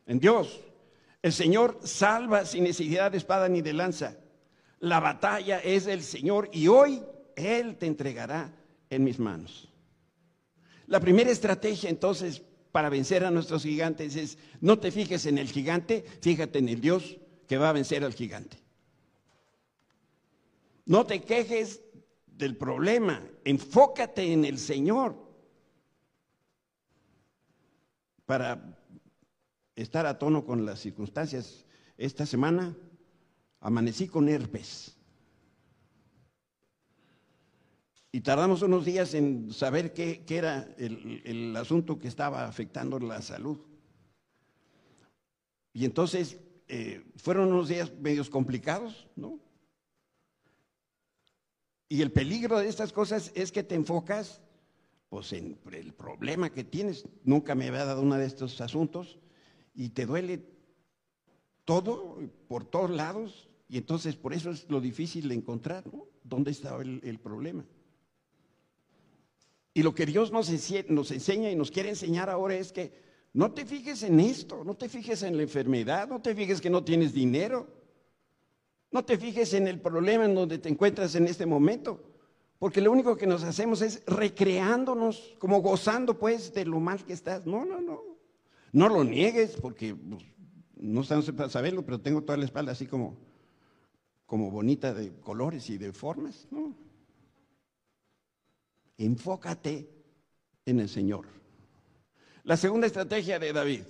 En 0.06 0.20
Dios. 0.20 0.60
El 1.22 1.32
Señor 1.32 1.80
salva 1.84 2.46
sin 2.46 2.66
necesidad 2.66 3.12
de 3.12 3.18
espada 3.18 3.48
ni 3.48 3.62
de 3.62 3.74
lanza. 3.74 4.18
La 4.80 5.00
batalla 5.00 5.60
es 5.60 5.86
del 5.86 6.04
Señor 6.04 6.50
y 6.52 6.68
hoy 6.68 7.02
Él 7.36 7.78
te 7.78 7.86
entregará 7.86 8.54
en 8.90 9.04
mis 9.04 9.20
manos. 9.20 9.70
La 10.88 11.00
primera 11.00 11.32
estrategia 11.32 11.90
entonces 11.90 12.42
para 12.74 12.90
vencer 12.90 13.24
a 13.24 13.32
nuestros 13.32 13.64
gigantes 13.64 14.16
es 14.16 14.38
no 14.60 14.80
te 14.80 14.92
fijes 14.92 15.26
en 15.26 15.38
el 15.38 15.48
gigante, 15.50 16.04
fíjate 16.22 16.60
en 16.60 16.70
el 16.70 16.82
Dios 16.82 17.18
que 17.48 17.58
va 17.58 17.70
a 17.70 17.74
vencer 17.74 18.04
al 18.04 18.14
gigante. 18.14 18.58
No 20.86 21.06
te 21.06 21.22
quejes 21.22 21.82
del 22.26 22.58
problema, 22.58 23.26
enfócate 23.46 24.34
en 24.34 24.44
el 24.44 24.58
Señor 24.58 25.16
para 28.26 28.83
estar 29.76 30.06
a 30.06 30.18
tono 30.18 30.46
con 30.46 30.66
las 30.66 30.80
circunstancias. 30.80 31.66
Esta 31.98 32.26
semana 32.26 32.76
amanecí 33.60 34.08
con 34.08 34.30
herpes. 34.30 34.98
Y 38.12 38.22
tardamos 38.22 38.62
unos 38.62 38.86
días 38.86 39.16
en 39.16 39.52
saber 39.52 39.94
qué, 39.94 40.24
era 40.30 40.68
el, 40.78 41.56
asunto 41.56 41.98
que 41.98 42.08
estaba 42.08 42.46
afectando 42.46 43.00
la 43.00 43.22
salud. 43.24 43.58
Y 45.74 45.86
entonces 45.86 46.38
eh, 46.68 47.04
fueron 47.16 47.52
unos 47.52 47.70
días 47.70 47.92
medios 48.00 48.30
complicados, 48.30 49.08
¿no? 49.16 49.40
Y 51.90 52.02
el 52.02 52.12
peligro 52.12 52.60
de 52.60 52.68
estas 52.68 52.94
cosas 52.94 53.32
es 53.34 53.52
que 53.52 53.64
te 53.64 53.74
enfocas 53.74 54.42
pues, 55.10 55.34
en 55.34 55.60
el 55.72 55.94
problema 55.94 56.52
que 56.52 56.64
tienes. 56.64 57.08
Nunca 57.24 57.56
me 57.56 57.68
había 57.68 57.86
dado 57.86 58.02
uno 58.02 58.16
de 58.16 58.26
estos 58.26 58.62
asuntos 58.62 59.20
y 59.74 59.90
te 59.90 60.06
duele 60.06 60.46
todo 61.66 62.20
por 62.48 62.66
todos 62.66 62.90
lados. 62.90 63.50
Y 63.70 63.78
entonces 63.78 64.16
por 64.16 64.34
eso 64.34 64.52
es 64.52 64.70
lo 64.70 64.82
difícil 64.82 65.30
de 65.30 65.36
encontrar, 65.36 65.86
¿no? 65.92 66.08
¿Dónde 66.24 66.52
está 66.52 66.78
el 66.82 67.20
problema? 67.20 67.66
Y 69.74 69.82
lo 69.82 69.96
que 69.96 70.06
Dios 70.06 70.32
nos, 70.32 70.50
enseña 70.50 71.50
y 71.50 71.56
nos 71.56 71.72
quiere 71.72 71.90
enseñar 71.90 72.30
ahora 72.30 72.56
es 72.56 72.72
que 72.72 72.94
no 73.34 73.52
te 73.52 73.66
fijes 73.66 74.04
en 74.04 74.20
esto, 74.20 74.64
no 74.64 74.76
te 74.76 74.88
fijes 74.88 75.24
en 75.24 75.36
la 75.36 75.44
enfermedad, 75.44 76.08
no 76.08 76.22
te 76.22 76.36
fijes 76.36 76.62
que 76.62 76.70
no 76.70 76.84
tienes 76.84 77.14
dinero, 77.14 77.68
no 78.92 79.04
te 79.04 79.18
fijes 79.18 79.54
en 79.56 79.68
el 79.68 79.82
problema 79.82 80.26
en 80.26 80.36
donde 80.36 80.60
te 80.60 80.70
encuentras 80.70 81.16
en 81.16 81.26
este 81.26 81.48
momento, 81.48 82.00
porque 82.60 82.82
lo 82.82 82.92
único 82.92 83.18
que 83.18 83.26
nos 83.26 83.44
hacemos 83.44 83.82
es 83.82 84.04
recreándonos, 84.06 85.36
como 85.40 85.62
gozando 85.62 86.20
pues 86.20 86.54
de 86.54 86.66
lo 86.66 86.80
mal 86.80 87.04
que 87.04 87.14
estás. 87.14 87.48
No, 87.48 87.66
no, 87.66 87.82
no. 87.82 88.13
No 88.74 88.90
lo 88.90 89.04
niegues, 89.04 89.56
porque 89.62 89.96
pues, 89.96 90.24
no 90.76 91.02
estamos 91.02 91.32
para 91.32 91.48
saberlo, 91.48 91.86
pero 91.86 92.02
tengo 92.02 92.24
toda 92.24 92.38
la 92.38 92.46
espalda 92.46 92.72
así 92.72 92.88
como, 92.88 93.16
como 94.26 94.50
bonita 94.50 94.94
de 94.94 95.14
colores 95.22 95.70
y 95.70 95.78
de 95.78 95.94
formas. 95.94 96.48
No. 96.50 96.76
Enfócate 98.98 99.88
en 100.66 100.80
el 100.80 100.90
Señor. 100.90 101.28
La 102.44 102.58
segunda 102.58 102.88
estrategia 102.88 103.40
de 103.40 103.54
David. 103.54 103.84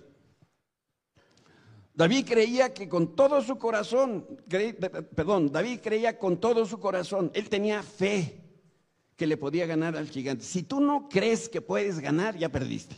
David 1.96 2.26
creía 2.28 2.74
que 2.74 2.90
con 2.90 3.16
todo 3.16 3.42
su 3.42 3.58
corazón, 3.58 4.26
perdón, 5.16 5.52
David 5.52 5.80
creía 5.82 6.18
con 6.18 6.40
todo 6.40 6.66
su 6.66 6.80
corazón, 6.80 7.32
él 7.36 7.50
tenía 7.50 7.84
fe 7.84 8.42
que 9.16 9.28
le 9.28 9.38
podía 9.38 9.66
ganar 9.66 9.96
al 9.96 10.10
gigante. 10.10 10.44
Si 10.44 10.64
tú 10.64 10.82
no 10.82 11.08
crees 11.08 11.48
que 11.48 11.62
puedes 11.62 12.00
ganar, 12.00 12.36
ya 12.36 12.50
perdiste. 12.50 12.96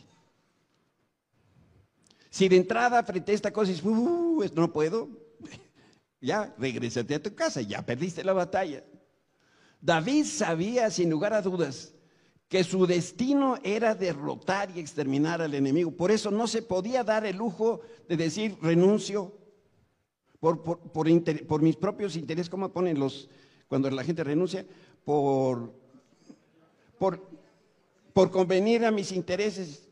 Si 2.35 2.49
de 2.49 2.57
entrada 2.57 3.01
frente 3.01 3.31
a 3.31 3.35
esta 3.35 3.53
cosa 3.53 3.71
dices, 3.71 3.85
uh, 3.85 4.43
no 4.55 4.73
puedo, 4.73 5.07
ya 6.19 6.53
regrésate 6.57 7.15
a 7.15 7.23
tu 7.23 7.33
casa, 7.33 7.61
ya 7.61 7.81
perdiste 7.81 8.25
la 8.25 8.33
batalla. 8.33 8.83
David 9.79 10.25
sabía 10.25 10.89
sin 10.89 11.09
lugar 11.09 11.31
a 11.31 11.41
dudas 11.41 11.93
que 12.49 12.65
su 12.65 12.85
destino 12.85 13.55
era 13.63 13.95
derrotar 13.95 14.69
y 14.75 14.81
exterminar 14.81 15.41
al 15.41 15.53
enemigo. 15.53 15.91
Por 15.91 16.11
eso 16.11 16.29
no 16.29 16.45
se 16.45 16.61
podía 16.61 17.05
dar 17.05 17.25
el 17.25 17.37
lujo 17.37 17.79
de 18.09 18.17
decir 18.17 18.57
renuncio 18.61 19.33
por, 20.41 20.61
por, 20.61 21.61
mis 21.61 21.77
propios 21.77 22.17
intereses, 22.17 22.49
¿cómo 22.49 22.67
ponen 22.67 22.99
los 22.99 23.29
cuando 23.69 23.89
la 23.89 24.03
gente 24.03 24.25
renuncia? 24.25 24.65
Por, 25.05 25.73
por, 26.99 27.29
por 28.11 28.29
convenir 28.29 28.83
a 28.83 28.91
mis 28.91 29.13
intereses. 29.13 29.87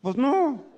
Pues 0.00 0.16
no. 0.16 0.72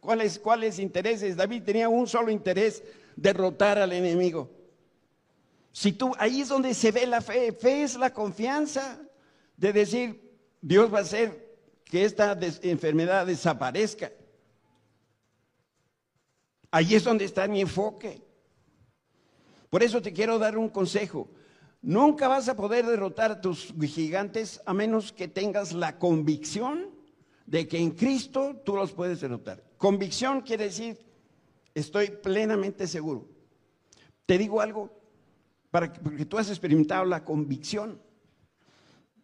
¿Cuáles, 0.00 0.38
¿Cuáles 0.38 0.78
intereses? 0.78 1.36
David 1.36 1.62
tenía 1.62 1.88
un 1.88 2.06
solo 2.06 2.30
interés, 2.30 2.82
derrotar 3.16 3.78
al 3.78 3.92
enemigo. 3.92 4.50
Si 5.72 5.92
tú, 5.92 6.12
ahí 6.18 6.40
es 6.40 6.48
donde 6.48 6.74
se 6.74 6.90
ve 6.90 7.06
la 7.06 7.20
fe. 7.20 7.52
Fe 7.52 7.82
es 7.82 7.96
la 7.96 8.12
confianza 8.12 9.00
de 9.56 9.72
decir, 9.72 10.38
Dios 10.60 10.92
va 10.92 10.98
a 10.98 11.02
hacer 11.02 11.50
que 11.84 12.04
esta 12.04 12.38
enfermedad 12.62 13.26
desaparezca. 13.26 14.10
Ahí 16.70 16.94
es 16.94 17.04
donde 17.04 17.24
está 17.24 17.46
mi 17.46 17.60
enfoque. 17.60 18.22
Por 19.68 19.82
eso 19.82 20.00
te 20.00 20.12
quiero 20.12 20.38
dar 20.38 20.56
un 20.56 20.68
consejo. 20.68 21.28
Nunca 21.82 22.28
vas 22.28 22.48
a 22.48 22.56
poder 22.56 22.86
derrotar 22.86 23.30
a 23.32 23.40
tus 23.40 23.74
gigantes 23.80 24.60
a 24.66 24.74
menos 24.74 25.12
que 25.12 25.28
tengas 25.28 25.72
la 25.72 25.98
convicción 25.98 26.90
de 27.46 27.66
que 27.66 27.78
en 27.78 27.92
Cristo 27.92 28.60
tú 28.64 28.76
los 28.76 28.92
puedes 28.92 29.20
derrotar. 29.20 29.69
Convicción 29.80 30.42
quiere 30.42 30.64
decir, 30.64 30.98
estoy 31.72 32.10
plenamente 32.10 32.86
seguro. 32.86 33.26
Te 34.26 34.36
digo 34.36 34.60
algo, 34.60 34.90
para 35.70 35.90
que, 35.90 35.98
porque 36.00 36.26
tú 36.26 36.36
has 36.36 36.50
experimentado 36.50 37.06
la 37.06 37.24
convicción. 37.24 37.98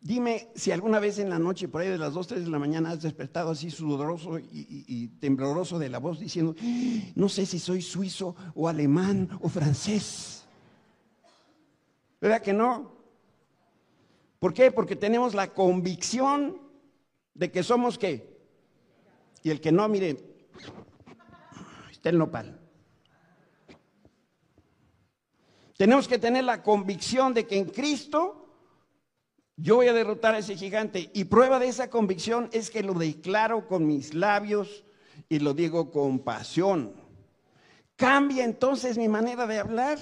Dime 0.01 0.49
si 0.55 0.73
alguna 0.73 0.99
vez 0.99 1.19
en 1.19 1.29
la 1.29 1.39
noche, 1.39 1.69
por 1.69 1.83
ahí 1.83 1.91
de 1.91 1.99
las 1.99 2.15
2, 2.15 2.29
3 2.29 2.45
de 2.47 2.51
la 2.51 2.59
mañana, 2.59 2.93
has 2.93 3.03
despertado 3.03 3.51
así 3.51 3.71
sudoroso 3.71 4.39
y, 4.39 5.09
tembloroso 5.21 5.79
de 5.79 5.91
la 5.91 5.99
voz 5.99 6.21
diciendo, 6.21 6.57
no 7.15 7.29
sé 7.29 7.45
si 7.45 7.59
soy 7.59 7.83
suizo 7.83 8.35
o 8.55 8.67
alemán 8.67 9.29
o 9.43 9.51
francés. 9.51 10.47
¿Verdad 12.19 12.41
que 12.41 12.55
no? 12.55 12.93
¿Por 14.39 14.55
qué? 14.55 14.73
Porque 14.73 14.97
tenemos 14.97 15.35
la 15.35 15.53
convicción 15.53 16.63
de 17.35 17.53
que 17.53 17.63
somos 17.63 17.99
qué. 17.99 18.41
Y 19.43 19.51
el 19.51 19.61
que 19.61 19.71
no, 19.71 19.87
mire, 19.87 20.36
está 22.07 22.11
el 22.11 22.19
nopal. 22.19 22.57
Tenemos 25.77 26.07
que 26.07 26.19
tener 26.19 26.45
la 26.45 26.63
convicción 26.63 27.35
de 27.35 27.47
que 27.47 27.59
en 27.59 27.65
Cristo 27.65 28.47
yo 29.57 29.77
voy 29.77 29.89
a 29.89 29.93
derrotar 29.93 30.35
a 30.35 30.39
ese 30.39 30.57
gigante. 30.57 31.11
Y 31.15 31.25
prueba 31.25 31.59
de 31.59 31.67
esa 31.67 31.91
convicción 31.91 32.49
es 32.53 32.71
que 32.71 32.85
lo 32.85 32.95
declaro 32.95 33.67
con 33.67 33.87
mis 33.87 34.15
labios 34.15 34.85
y 35.29 35.41
lo 35.41 35.53
digo 35.53 35.91
con 35.91 36.21
pasión. 36.21 36.95
Cambia 37.97 38.45
entonces 38.45 38.97
mi 38.99 39.09
manera 39.09 39.47
de 39.49 39.59
hablar. 39.59 39.99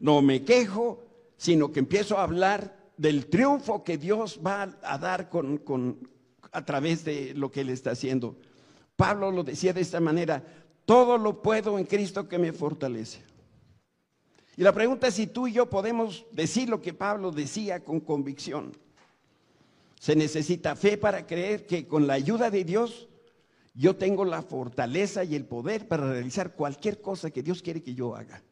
No 0.00 0.22
me 0.22 0.44
quejo, 0.44 1.04
sino 1.36 1.70
que 1.70 1.80
empiezo 1.80 2.16
a 2.16 2.22
hablar 2.22 2.74
del 2.96 3.26
triunfo 3.26 3.84
que 3.84 3.98
Dios 3.98 4.40
va 4.44 4.74
a 4.82 4.96
dar 4.96 5.28
con, 5.28 5.60
a 6.50 6.64
través 6.64 7.04
de 7.04 7.34
lo 7.34 7.50
que 7.50 7.60
Él 7.60 7.68
está 7.68 7.90
haciendo. 7.90 8.36
Pablo 8.96 9.30
lo 9.30 9.42
decía 9.42 9.72
de 9.72 9.80
esta 9.80 10.00
manera, 10.00 10.44
todo 10.92 11.16
lo 11.16 11.40
puedo 11.40 11.78
en 11.78 11.86
Cristo 11.86 12.28
que 12.28 12.36
me 12.36 12.52
fortalece. 12.52 13.22
Y 14.58 14.62
la 14.62 14.74
pregunta 14.74 15.06
es 15.06 15.14
si 15.14 15.26
tú 15.26 15.48
y 15.48 15.52
yo 15.54 15.70
podemos 15.70 16.26
decir 16.32 16.68
lo 16.68 16.82
que 16.82 16.92
Pablo 16.92 17.30
decía 17.30 17.82
con 17.82 17.98
convicción. 18.00 18.76
Se 19.98 20.14
necesita 20.14 20.76
fe 20.76 20.98
para 20.98 21.26
creer 21.26 21.64
que 21.64 21.88
con 21.88 22.06
la 22.06 22.12
ayuda 22.12 22.50
de 22.50 22.64
Dios 22.64 23.08
yo 23.72 23.96
tengo 23.96 24.26
la 24.26 24.42
fortaleza 24.42 25.24
y 25.24 25.34
el 25.34 25.46
poder 25.46 25.88
para 25.88 26.12
realizar 26.12 26.52
cualquier 26.52 27.00
cosa 27.00 27.30
que 27.30 27.42
Dios 27.42 27.62
quiere 27.62 27.82
que 27.82 27.94
yo 27.94 28.14
haga. 28.14 28.42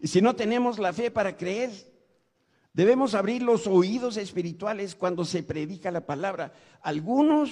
Y 0.00 0.08
si 0.08 0.22
no 0.22 0.34
tenemos 0.34 0.78
la 0.78 0.94
fe 0.94 1.10
para 1.10 1.36
creer, 1.36 1.72
debemos 2.72 3.14
abrir 3.14 3.42
los 3.42 3.66
oídos 3.66 4.16
espirituales 4.16 4.94
cuando 4.94 5.26
se 5.26 5.42
predica 5.42 5.90
la 5.90 6.06
palabra. 6.06 6.54
Algunos, 6.80 7.50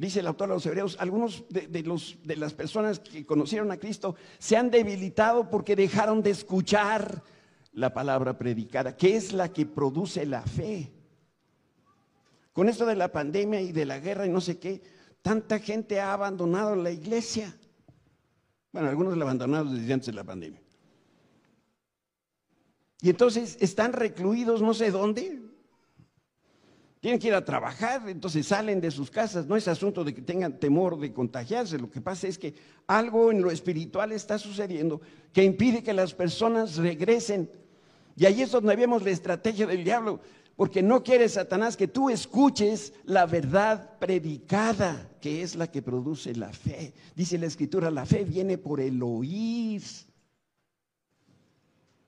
dice 0.00 0.20
el 0.20 0.26
autor 0.26 0.48
de 0.48 0.54
los 0.54 0.64
Hebreos, 0.64 0.96
algunos 0.98 1.44
de, 1.50 1.82
los, 1.82 2.16
de 2.24 2.36
las 2.36 2.54
personas 2.54 3.00
que 3.00 3.26
conocieron 3.26 3.70
a 3.70 3.76
Cristo 3.76 4.16
se 4.38 4.56
han 4.56 4.70
debilitado 4.70 5.50
porque 5.50 5.76
dejaron 5.76 6.22
de 6.22 6.30
escuchar 6.30 7.22
la 7.72 7.92
palabra 7.92 8.38
predicada, 8.38 8.96
que 8.96 9.14
es 9.14 9.34
la 9.34 9.52
que 9.52 9.66
produce 9.66 10.24
la 10.24 10.40
fe. 10.40 10.90
Con 12.54 12.70
esto 12.70 12.86
de 12.86 12.96
la 12.96 13.12
pandemia 13.12 13.60
y 13.60 13.72
de 13.72 13.84
la 13.84 13.98
guerra 13.98 14.24
y 14.24 14.30
no 14.30 14.40
sé 14.40 14.58
qué, 14.58 14.80
tanta 15.20 15.58
gente 15.58 16.00
ha 16.00 16.14
abandonado 16.14 16.74
la 16.76 16.90
iglesia. 16.90 17.54
Bueno, 18.72 18.88
algunos 18.88 19.18
la 19.18 19.24
abandonaron 19.24 19.74
desde 19.74 19.92
antes 19.92 20.06
de 20.06 20.12
la 20.14 20.24
pandemia. 20.24 20.62
Y 23.02 23.10
entonces 23.10 23.58
están 23.60 23.92
recluidos 23.92 24.62
no 24.62 24.72
sé 24.72 24.90
dónde. 24.90 25.42
Tienen 27.00 27.18
que 27.18 27.28
ir 27.28 27.34
a 27.34 27.44
trabajar, 27.44 28.06
entonces 28.08 28.46
salen 28.46 28.80
de 28.80 28.90
sus 28.90 29.10
casas. 29.10 29.46
No 29.46 29.56
es 29.56 29.66
asunto 29.68 30.04
de 30.04 30.14
que 30.14 30.20
tengan 30.20 30.58
temor 30.58 31.00
de 31.00 31.12
contagiarse. 31.12 31.78
Lo 31.78 31.90
que 31.90 32.02
pasa 32.02 32.28
es 32.28 32.38
que 32.38 32.54
algo 32.86 33.30
en 33.32 33.40
lo 33.40 33.50
espiritual 33.50 34.12
está 34.12 34.38
sucediendo 34.38 35.00
que 35.32 35.42
impide 35.42 35.82
que 35.82 35.94
las 35.94 36.12
personas 36.12 36.76
regresen. 36.76 37.50
Y 38.16 38.26
ahí 38.26 38.42
es 38.42 38.50
donde 38.50 38.76
vemos 38.76 39.02
la 39.02 39.10
estrategia 39.10 39.66
del 39.66 39.82
diablo 39.82 40.20
porque 40.60 40.82
no 40.82 41.02
quiere 41.02 41.26
Satanás 41.26 41.74
que 41.74 41.88
tú 41.88 42.10
escuches 42.10 42.92
la 43.04 43.24
verdad 43.24 43.98
predicada, 43.98 45.08
que 45.18 45.40
es 45.40 45.56
la 45.56 45.70
que 45.70 45.80
produce 45.80 46.34
la 46.34 46.52
fe. 46.52 46.92
Dice 47.16 47.38
la 47.38 47.46
escritura, 47.46 47.90
la 47.90 48.04
fe 48.04 48.24
viene 48.24 48.58
por 48.58 48.78
el 48.78 49.02
oír 49.02 49.80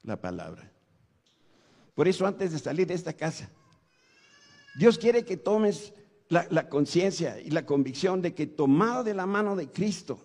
la 0.02 0.20
palabra. 0.20 0.70
Por 1.94 2.08
eso 2.08 2.26
antes 2.26 2.52
de 2.52 2.58
salir 2.58 2.86
de 2.86 2.92
esta 2.92 3.14
casa, 3.14 3.48
Dios 4.74 4.98
quiere 4.98 5.24
que 5.24 5.36
tomes 5.36 5.92
la, 6.28 6.68
conciencia 6.68 7.38
y 7.40 7.50
la 7.50 7.66
convicción 7.66 8.22
de 8.22 8.34
que 8.34 8.46
tomado 8.46 9.04
de 9.04 9.14
la 9.14 9.26
mano 9.26 9.54
de 9.54 9.70
Cristo, 9.70 10.18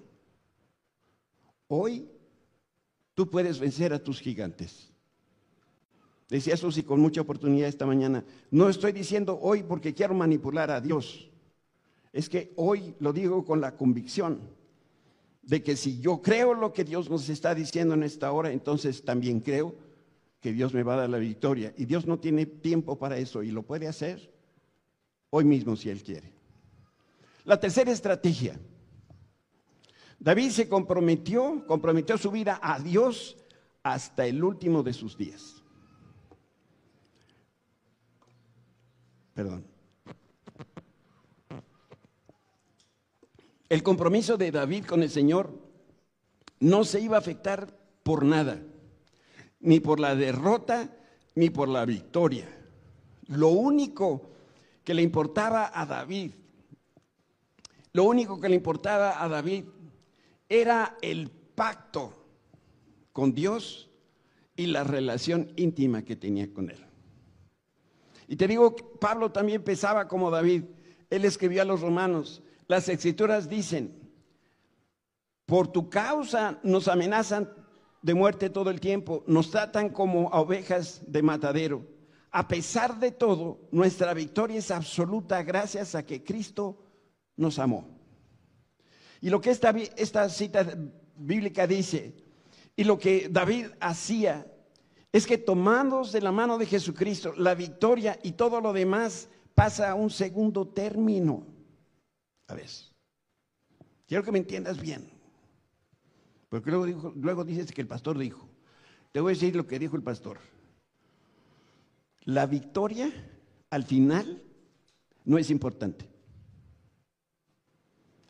hoy 1.68 2.10
tú 3.14 3.30
puedes 3.30 3.60
vencer 3.60 3.94
a 3.94 4.00
tus 4.00 4.22
gigantes. 4.22 4.90
Decía 6.30 6.56
Susi 6.56 6.84
con 6.84 7.00
mucha 7.00 7.22
oportunidad 7.22 7.68
esta 7.68 7.86
mañana, 7.86 8.24
no 8.52 8.70
estoy 8.70 8.94
diciendo 8.94 9.38
hoy 9.42 9.64
porque 9.64 9.94
quiero 9.94 10.14
manipular 10.14 10.72
a 10.72 10.82
Dios. 10.82 11.30
Es 12.14 12.30
que 12.30 12.54
hoy 12.56 12.96
lo 13.00 13.12
digo 13.12 13.44
con 13.44 13.60
la 13.60 13.76
convicción 13.76 14.40
de 15.44 15.62
que 15.62 15.76
si 15.76 16.00
yo 16.00 16.22
creo 16.22 16.54
lo 16.54 16.74
que 16.74 16.84
Dios 16.84 17.10
nos 17.10 17.28
está 17.30 17.54
diciendo 17.54 17.94
en 17.94 18.04
esta 18.04 18.32
hora, 18.32 18.52
entonces 18.52 19.04
también 19.04 19.42
creo 19.42 19.76
que 20.42 20.54
Dios 20.54 20.74
me 20.74 20.84
va 20.84 20.94
a 20.94 20.98
dar 20.98 21.10
la 21.10 21.18
victoria. 21.18 21.74
Y 21.78 21.86
Dios 21.86 22.06
no 22.06 22.20
tiene 22.20 22.46
tiempo 22.46 22.98
para 22.98 23.18
eso 23.18 23.44
y 23.44 23.52
lo 23.52 23.64
puede 23.64 23.88
hacer 23.88 24.37
hoy 25.38 25.46
mismo 25.46 25.76
si 25.76 25.90
Él 25.90 26.02
quiere. 26.02 26.34
La 27.46 27.60
tercera 27.60 27.92
estrategia. 27.92 28.60
David 30.20 30.50
se 30.50 30.68
comprometió, 30.68 31.64
comprometió 31.68 32.18
su 32.18 32.32
vida 32.32 32.60
a 32.62 32.80
Dios 32.80 33.38
hasta 33.84 34.26
el 34.26 34.44
último 34.44 34.82
de 34.82 34.94
sus 34.94 35.16
días. 35.16 35.64
Perdón. 39.36 39.64
El 43.70 43.84
compromiso 43.84 44.38
de 44.38 44.52
David 44.52 44.86
con 44.86 45.04
el 45.04 45.12
Señor 45.12 45.52
no 46.60 46.84
se 46.84 47.00
iba 47.00 47.18
a 47.18 47.20
afectar 47.20 47.78
por 48.02 48.26
nada, 48.26 48.60
ni 49.60 49.80
por 49.80 50.00
la 50.00 50.16
derrota, 50.16 50.98
ni 51.36 51.52
por 51.52 51.68
la 51.70 51.86
victoria. 51.86 52.50
Lo 53.28 53.50
único 53.50 54.37
que 54.88 54.94
le 54.94 55.02
importaba 55.02 55.70
a 55.74 55.86
David, 55.86 56.32
lo 57.92 58.06
único 58.06 58.40
que 58.40 58.48
le 58.48 58.56
importaba 58.56 59.22
a 59.22 59.28
David 59.28 59.66
era 60.48 60.96
el 61.02 61.30
pacto 61.30 62.14
con 63.12 63.34
Dios 63.34 63.90
y 64.56 64.68
la 64.68 64.86
relación 64.86 65.52
íntima 65.58 66.04
que 66.04 66.16
tenía 66.16 66.54
con 66.54 66.70
Él. 66.70 66.78
Y 68.30 68.38
te 68.38 68.48
digo, 68.48 68.78
Pablo 68.78 69.30
también 69.30 69.62
pensaba 69.62 70.08
como 70.08 70.32
David. 70.32 70.64
Él 71.10 71.26
escribió 71.26 71.64
a 71.64 71.66
los 71.66 71.82
romanos, 71.82 72.42
las 72.70 72.88
escrituras 72.88 73.50
dicen, 73.50 73.94
por 75.46 75.68
tu 75.68 75.90
causa 75.90 76.60
nos 76.64 76.88
amenazan 76.88 77.52
de 78.02 78.14
muerte 78.14 78.50
todo 78.50 78.70
el 78.70 78.80
tiempo, 78.80 79.26
nos 79.28 79.52
tratan 79.52 79.90
como 79.90 80.30
a 80.32 80.40
ovejas 80.40 81.02
de 81.06 81.24
matadero. 81.24 81.97
A 82.32 82.48
pesar 82.48 83.00
de 83.00 83.12
todo, 83.12 83.60
nuestra 83.72 84.14
victoria 84.14 84.60
es 84.60 84.72
absoluta 84.72 85.42
gracias 85.44 85.96
a 85.96 86.06
que 86.06 86.24
Cristo 86.24 86.78
nos 87.36 87.60
amó. 87.60 87.88
Y 89.22 89.30
lo 89.30 89.42
que 89.42 89.50
esta, 89.50 89.72
esta 89.96 90.30
cita 90.30 90.66
bíblica 91.16 91.66
dice, 91.66 92.14
y 92.76 92.84
lo 92.84 93.00
que 93.00 93.30
David 93.30 93.68
hacía 93.80 94.46
es 95.12 95.26
que 95.26 95.38
tomados 95.38 96.12
de 96.12 96.22
la 96.22 96.32
mano 96.32 96.58
de 96.58 96.66
Jesucristo, 96.66 97.34
la 97.38 97.56
victoria 97.56 98.20
y 98.22 98.34
todo 98.34 98.62
lo 98.62 98.74
demás 98.74 99.30
pasa 99.56 99.90
a 99.90 99.96
un 99.96 100.10
segundo 100.10 100.68
término. 100.68 101.48
A 102.48 102.54
ver, 102.54 102.70
quiero 104.06 104.24
que 104.24 104.32
me 104.32 104.38
entiendas 104.38 104.80
bien. 104.80 105.10
Porque 106.50 106.70
luego, 106.70 107.14
luego 107.16 107.44
dices 107.44 107.72
que 107.72 107.82
el 107.82 107.88
pastor 107.88 108.18
dijo. 108.18 108.48
Te 109.12 109.20
voy 109.20 109.32
a 109.32 109.34
decir 109.34 109.56
lo 109.56 109.66
que 109.66 109.80
dijo 109.80 109.96
el 109.96 110.04
pastor. 110.04 110.38
La 112.28 112.46
victoria 112.46 113.10
al 113.70 113.86
final 113.86 114.44
no 115.24 115.38
es 115.38 115.50
importante. 115.50 116.10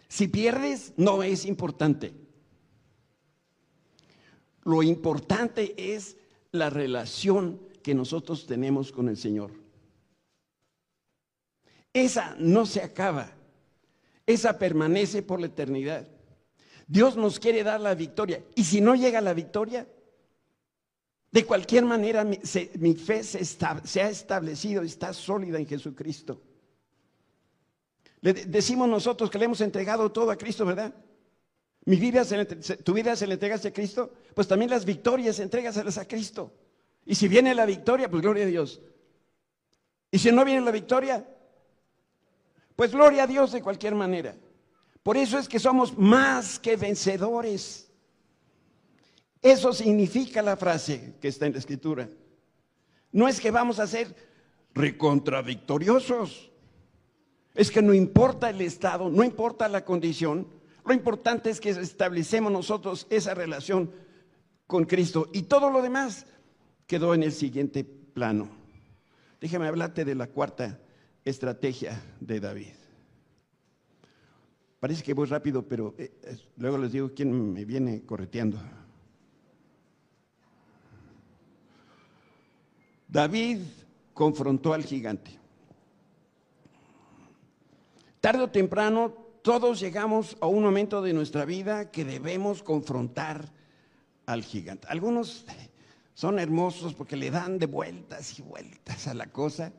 Si 0.07 0.27
pierdes, 0.27 0.93
no 0.97 1.23
es 1.23 1.45
importante. 1.45 2.13
Lo 4.63 4.83
importante 4.83 5.73
es 5.95 6.15
la 6.51 6.69
relación 6.69 7.60
que 7.81 7.95
nosotros 7.95 8.45
tenemos 8.45 8.91
con 8.91 9.10
el 9.10 9.17
Señor. 9.17 9.49
Esa 11.91 12.36
no 12.38 12.67
se 12.67 12.83
acaba, 12.83 13.31
esa 14.27 14.60
permanece 14.60 15.23
por 15.23 15.39
la 15.39 15.47
eternidad. 15.47 16.07
Dios 16.86 17.17
nos 17.17 17.39
quiere 17.39 17.63
dar 17.63 17.81
la 17.81 17.95
victoria 17.95 18.43
y 18.53 18.63
si 18.63 18.79
no 18.79 18.93
llega 18.93 19.21
la 19.21 19.33
victoria, 19.33 19.88
de 21.38 21.45
cualquier 21.45 21.86
manera 21.86 22.23
mi, 22.23 22.95
fe 22.95 23.23
se, 23.23 24.02
ha 24.02 24.10
establecido, 24.10 24.82
está 24.82 25.13
sólida 25.13 25.60
en 25.60 25.67
Jesucristo. 25.67 26.41
Le 28.21 28.34
decimos 28.34 28.89
nosotros 28.89 29.30
que 29.30 29.38
le 29.38 29.45
hemos 29.45 29.62
entregado 29.62 30.12
todo 30.12 30.32
a 30.32 30.36
Cristo, 30.36 30.65
¿verdad? 30.65 30.95
Mi 31.86 31.97
vida 31.97 32.26
tu 32.84 32.91
vida 32.91 33.15
se 33.15 33.28
le 33.28 33.36
entregaste 33.36 33.67
a 33.67 33.71
Cristo, 33.71 34.12
pues 34.34 34.47
también 34.47 34.71
las 34.71 34.84
victorias 34.84 35.39
entrégaselas 35.39 36.00
a 36.00 36.08
Cristo. 36.08 36.52
Y 37.06 37.13
si 37.13 37.28
viene 37.28 37.54
la 37.54 37.67
victoria, 37.67 38.10
pues 38.10 38.23
gloria 38.23 38.45
a 38.45 38.47
Dios. 38.47 38.82
Y 40.10 40.17
si 40.17 40.32
no 40.32 40.43
viene 40.43 40.62
la 40.62 40.71
victoria, 40.71 41.23
pues 42.76 42.91
gloria 42.91 43.26
a 43.26 43.28
Dios 43.28 43.52
de 43.52 43.62
cualquier 43.62 43.93
manera. 43.93 44.36
Por 45.04 45.17
eso 45.17 45.38
es 45.38 45.47
que 45.47 45.60
somos 45.60 45.95
más 46.00 46.58
que 46.58 46.78
vencedores. 46.78 47.87
Eso 49.47 49.71
significa 49.71 50.41
la 50.41 50.57
frase 50.57 51.13
que 51.21 51.29
está 51.29 51.45
en 51.45 51.53
la 51.53 51.60
escritura. 51.60 52.10
No 53.13 53.29
es 53.29 53.39
que 53.39 53.49
vamos 53.49 53.79
a 53.79 53.88
ser 53.88 54.13
recontravictoriosos. 54.73 56.51
Es 57.55 57.71
que 57.71 57.81
no 57.81 57.93
importa 57.93 58.49
el 58.49 58.60
estado, 58.60 59.10
no 59.10 59.23
importa 59.23 59.69
la 59.69 59.86
condición, 59.86 60.47
lo 60.86 60.93
importante 60.93 61.49
es 61.49 61.62
que 61.62 61.69
establecemos 61.69 62.51
nosotros 62.51 63.07
esa 63.10 63.33
relación 63.36 63.89
con 64.67 64.83
Cristo 64.83 65.29
y 65.31 65.43
todo 65.43 65.69
lo 65.69 65.81
demás 65.81 66.25
quedó 66.86 67.13
en 67.13 67.23
el 67.23 67.31
siguiente 67.31 67.86
plano. 67.86 68.49
Déjame 69.39 69.67
hablarte 69.67 70.03
de 70.03 70.15
la 70.15 70.27
cuarta 70.27 70.77
estrategia 71.23 72.03
de 72.19 72.41
David. 72.41 72.73
Parece 74.81 75.03
que 75.03 75.13
voy 75.13 75.27
rápido, 75.27 75.65
pero 75.65 75.95
eh, 75.97 76.12
luego 76.57 76.77
les 76.77 76.91
digo 76.91 77.13
quién 77.15 77.53
me 77.53 77.63
viene 77.63 78.03
correteando. 78.05 78.60
David 83.08 83.60
confrontó 84.13 84.74
al 84.74 84.84
gigante. 84.84 85.38
Tarde 88.20 88.43
o 88.43 88.50
temprano 88.50 89.13
todos 89.41 89.80
llegamos 89.80 90.36
a 90.41 90.48
un 90.48 90.63
momento 90.63 91.02
de 91.02 91.13
nuestra 91.13 91.46
vida 91.46 91.89
que 91.89 92.04
debemos 92.04 92.63
confrontar 92.63 93.50
al 94.26 94.43
gigante. 94.43 94.88
Algunos 94.89 95.46
son 96.13 96.39
hermosos 96.39 96.93
porque 96.93 97.15
le 97.15 97.32
dan 97.32 97.60
de 97.60 97.67
vueltas 97.67 98.38
y 98.39 98.41
vueltas 98.41 99.08
a 99.08 99.13
la 99.13 99.28
cosa 99.28 99.72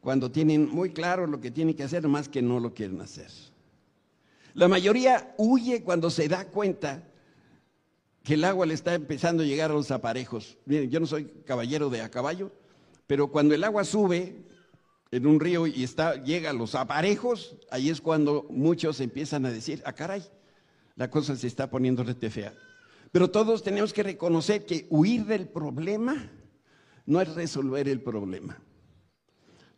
cuando 0.00 0.30
tienen 0.30 0.68
muy 0.68 0.90
claro 0.90 1.26
lo 1.26 1.40
que 1.40 1.50
tienen 1.50 1.74
que 1.74 1.84
hacer, 1.84 2.06
más 2.08 2.28
que 2.28 2.42
no 2.42 2.58
lo 2.58 2.74
quieren 2.74 3.00
hacer. 3.00 3.30
La 4.54 4.68
mayoría 4.68 5.34
huye 5.38 5.82
cuando 5.82 6.10
se 6.10 6.28
da 6.28 6.46
cuenta 6.46 7.02
que 8.22 8.34
el 8.34 8.44
agua 8.44 8.66
le 8.66 8.74
está 8.74 8.94
empezando 8.94 9.42
a 9.42 9.46
llegar 9.46 9.70
a 9.70 9.74
los 9.74 9.90
aparejos. 9.90 10.58
Miren, 10.66 10.90
yo 10.90 11.00
no 11.00 11.06
soy 11.06 11.26
caballero 11.46 11.88
de 11.90 12.00
a 12.00 12.10
caballo, 12.10 12.50
pero 13.06 13.28
cuando 13.28 13.54
el 13.54 13.64
agua 13.64 13.84
sube, 13.84 14.44
en 15.14 15.26
un 15.28 15.38
río 15.38 15.68
y 15.68 15.84
está, 15.84 16.22
llega 16.24 16.50
a 16.50 16.52
los 16.52 16.74
aparejos, 16.74 17.56
ahí 17.70 17.88
es 17.88 18.00
cuando 18.00 18.46
muchos 18.50 18.98
empiezan 18.98 19.46
a 19.46 19.52
decir, 19.52 19.80
ah, 19.86 19.92
caray, 19.92 20.24
la 20.96 21.08
cosa 21.08 21.36
se 21.36 21.46
está 21.46 21.70
poniendo 21.70 22.02
rete 22.02 22.30
fea. 22.30 22.52
Pero 23.12 23.30
todos 23.30 23.62
tenemos 23.62 23.92
que 23.92 24.02
reconocer 24.02 24.66
que 24.66 24.88
huir 24.90 25.24
del 25.24 25.46
problema 25.46 26.30
no 27.06 27.20
es 27.20 27.32
resolver 27.34 27.88
el 27.88 28.00
problema. 28.00 28.58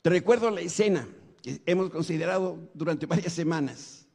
Te 0.00 0.08
recuerdo 0.08 0.50
la 0.50 0.62
escena 0.62 1.06
que 1.42 1.60
hemos 1.66 1.90
considerado 1.90 2.70
durante 2.72 3.04
varias 3.04 3.34
semanas. 3.34 4.06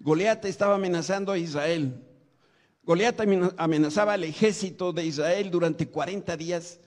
Goliat 0.00 0.44
estaba 0.44 0.74
amenazando 0.74 1.32
a 1.32 1.38
Israel. 1.38 2.04
Goliat 2.82 3.18
amenazaba 3.56 4.12
al 4.12 4.24
ejército 4.24 4.92
de 4.92 5.06
Israel 5.06 5.50
durante 5.50 5.88
40 5.88 6.36
días 6.36 6.80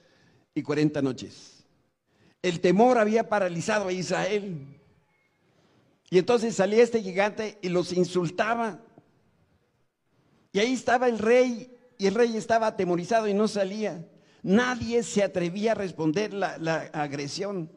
y 0.53 0.61
40 0.61 1.01
noches. 1.01 1.58
El 2.41 2.61
temor 2.61 2.97
había 2.97 3.27
paralizado 3.27 3.89
a 3.89 3.91
Israel. 3.91 4.79
Y 6.09 6.17
entonces 6.17 6.55
salía 6.55 6.83
este 6.83 7.01
gigante 7.01 7.57
y 7.61 7.69
los 7.69 7.93
insultaba. 7.93 8.79
Y 10.51 10.59
ahí 10.59 10.73
estaba 10.73 11.07
el 11.07 11.19
rey 11.19 11.71
y 11.97 12.07
el 12.07 12.15
rey 12.15 12.35
estaba 12.35 12.67
atemorizado 12.67 13.27
y 13.27 13.33
no 13.33 13.47
salía. 13.47 14.07
Nadie 14.41 15.03
se 15.03 15.21
atrevía 15.21 15.73
a 15.73 15.75
responder 15.75 16.33
la, 16.33 16.89
agresión. 16.93 17.69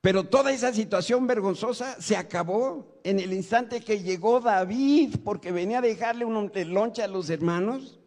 Pero 0.00 0.24
toda 0.24 0.52
esa 0.52 0.72
situación 0.72 1.26
vergonzosa 1.26 2.00
se 2.00 2.16
acabó 2.16 3.00
en 3.02 3.18
el 3.18 3.32
instante 3.32 3.80
que 3.80 4.00
llegó 4.00 4.40
David, 4.40 5.16
porque 5.24 5.50
venía 5.50 5.78
a 5.78 5.82
dejarle 5.82 6.24
un 6.24 6.50
loncha 6.72 7.04
a 7.04 7.08
los 7.08 7.28
hermanos. 7.28 7.97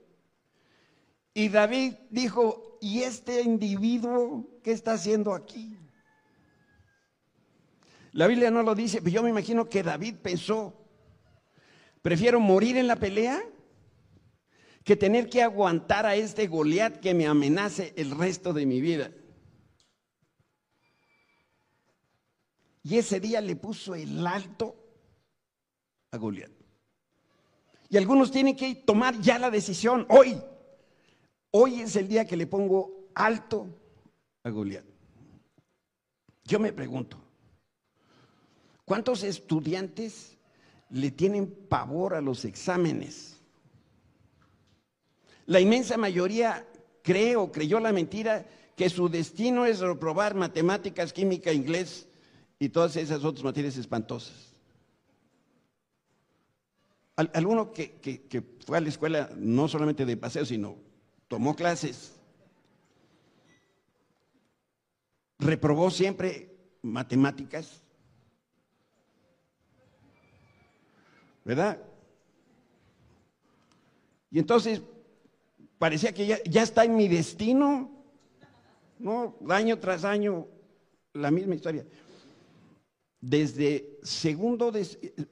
Y 1.34 1.50
David 1.50 1.94
dijo, 2.10 2.78
¿y 2.82 3.04
este 3.04 3.42
individuo 3.42 4.60
qué 4.64 4.72
está 4.72 4.94
haciendo 4.94 5.34
aquí? 5.34 5.78
La 8.12 8.28
Biblia 8.28 8.52
no 8.52 8.64
lo 8.64 8.76
dice, 8.76 9.02
pero 9.02 9.14
yo 9.14 9.24
me 9.24 9.30
imagino 9.30 9.70
que 9.70 9.84
David 9.84 10.16
pensó, 10.22 10.74
prefiero 12.02 12.40
morir 12.40 12.76
en 12.76 12.88
la 12.88 12.98
pelea 12.98 13.42
que 14.84 14.96
tener 14.96 15.30
que 15.30 15.42
aguantar 15.42 16.06
a 16.06 16.16
este 16.16 16.48
Goliat 16.48 17.00
que 17.00 17.14
me 17.14 17.28
amenace 17.28 17.94
el 17.96 18.12
resto 18.12 18.52
de 18.52 18.66
mi 18.66 18.82
vida. 18.82 19.12
Y 22.84 22.98
ese 22.98 23.20
día 23.20 23.40
le 23.42 23.56
puso 23.56 23.96
el 23.96 24.26
alto 24.26 24.76
a 26.10 26.18
Goliat. 26.18 26.52
Y 27.90 27.98
algunos 27.98 28.32
tienen 28.32 28.56
que 28.56 28.74
tomar 28.76 29.20
ya 29.22 29.38
la 29.38 29.52
decisión 29.52 30.06
hoy. 30.10 30.42
Hoy 31.52 31.82
es 31.82 31.96
el 31.98 32.08
día 32.08 32.26
que 32.26 32.38
le 32.38 32.48
pongo 32.48 33.10
alto 33.14 33.68
a 34.44 34.50
Goliat. 34.50 34.86
Yo 36.46 36.60
me 36.60 36.72
pregunto, 36.72 37.18
¿cuántos 38.86 39.24
estudiantes 39.24 40.38
le 40.90 41.12
tienen 41.12 41.48
pavor 41.70 42.14
a 42.14 42.22
los 42.22 42.46
exámenes? 42.46 43.38
La 45.46 45.60
inmensa 45.60 45.98
mayoría 45.98 46.66
cree 47.02 47.36
o 47.36 47.52
creyó 47.52 47.80
la 47.80 47.92
mentira 47.92 48.46
que 48.76 48.90
su 48.90 49.10
destino 49.10 49.66
es 49.66 49.80
reprobar 49.80 50.36
matemáticas, 50.36 51.12
química, 51.14 51.52
inglés 51.52 52.08
y 52.60 52.70
todas 52.70 52.96
esas 52.96 53.24
otras 53.24 53.44
materias 53.44 53.76
espantosas. 53.76 54.54
Alguno 57.16 57.72
que, 57.72 58.00
que, 58.00 58.42
fue 58.66 58.78
a 58.78 58.82
la 58.82 58.90
escuela 58.90 59.30
no 59.36 59.68
solamente 59.68 60.06
de 60.06 60.18
paseo, 60.18 60.46
sino 60.46 60.91
tomó 61.32 61.56
clases, 61.56 62.12
reprobó 65.40 65.90
siempre 65.90 66.54
matemáticas, 66.82 67.82
¿verdad? 71.46 71.82
Y 74.30 74.40
entonces 74.40 74.82
parecía 75.80 76.14
que 76.14 76.28
ya, 76.28 76.62
está 76.62 76.84
en 76.84 76.98
mi 76.98 77.08
destino, 77.08 77.90
¿no? 79.00 79.38
Año 79.48 79.80
tras 79.80 80.04
año, 80.04 80.50
la 81.14 81.32
misma 81.32 81.56
historia. 81.56 81.86
Desde 83.22 83.98
segundo, 84.04 84.70
de, 84.70 84.84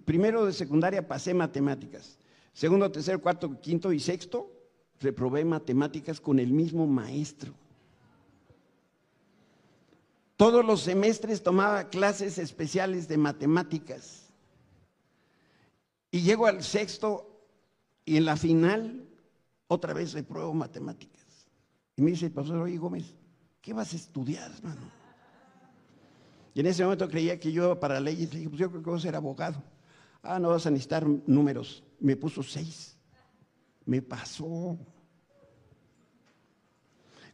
primero 0.05 0.45
de 0.45 0.53
secundaria 0.53 1.05
pasé 1.05 1.33
matemáticas. 1.33 2.17
Segundo, 2.53 2.89
tercero, 2.89 3.21
cuarto, 3.21 3.59
quinto 3.59 3.91
y 3.91 3.99
sexto 3.99 4.58
reprobé 4.99 5.45
matemáticas 5.45 6.19
con 6.19 6.39
el 6.39 6.51
mismo 6.51 6.87
maestro. 6.87 7.53
Todos 10.35 10.63
los 10.65 10.81
semestres 10.81 11.43
tomaba 11.43 11.89
clases 11.89 12.37
especiales 12.37 13.07
de 13.07 13.17
matemáticas. 13.17 14.27
Y 16.11 16.21
llego 16.21 16.47
al 16.47 16.63
sexto 16.63 17.45
y 18.05 18.17
en 18.17 18.25
la 18.25 18.37
final 18.37 19.05
otra 19.67 19.93
vez 19.93 20.13
repruebo 20.13 20.53
matemáticas. 20.53 21.25
Y 21.95 22.01
me 22.01 22.11
dice 22.11 22.27
el 22.27 22.31
profesor, 22.31 22.61
oye 22.61 22.77
Gómez, 22.77 23.13
¿qué 23.61 23.73
vas 23.73 23.93
a 23.93 23.97
estudiar, 23.97 24.49
hermano? 24.51 24.99
Y 26.53 26.61
en 26.61 26.65
ese 26.65 26.83
momento 26.83 27.07
creía 27.07 27.39
que 27.39 27.51
yo 27.51 27.79
para 27.79 27.99
leyes. 27.99 28.33
Le 28.33 28.39
dije, 28.39 28.49
pues 28.49 28.59
yo 28.59 28.69
creo 28.69 28.81
que 28.81 28.89
voy 28.89 28.99
a 28.99 29.01
ser 29.01 29.15
abogado. 29.15 29.61
Ah, 30.23 30.39
no 30.39 30.49
vas 30.49 30.65
a 30.65 30.71
necesitar 30.71 31.05
números. 31.05 31.83
Me 31.99 32.15
puso 32.15 32.43
seis. 32.43 32.97
Me 33.89 34.03
pasó. 34.03 34.77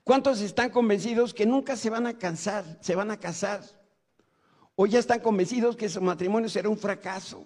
¿Cuántos 0.05 0.39
están 0.39 0.69
convencidos 0.69 1.33
que 1.33 1.45
nunca 1.45 1.75
se 1.75 1.89
van 1.89 2.07
a 2.07 2.17
cansar, 2.17 2.63
se 2.79 2.95
van 2.95 3.11
a 3.11 3.19
casar? 3.19 3.61
O 4.77 4.85
ya 4.85 4.99
están 4.99 5.19
convencidos 5.19 5.75
que 5.75 5.89
su 5.89 5.99
matrimonio 5.99 6.47
será 6.47 6.69
un 6.69 6.77
fracaso. 6.77 7.45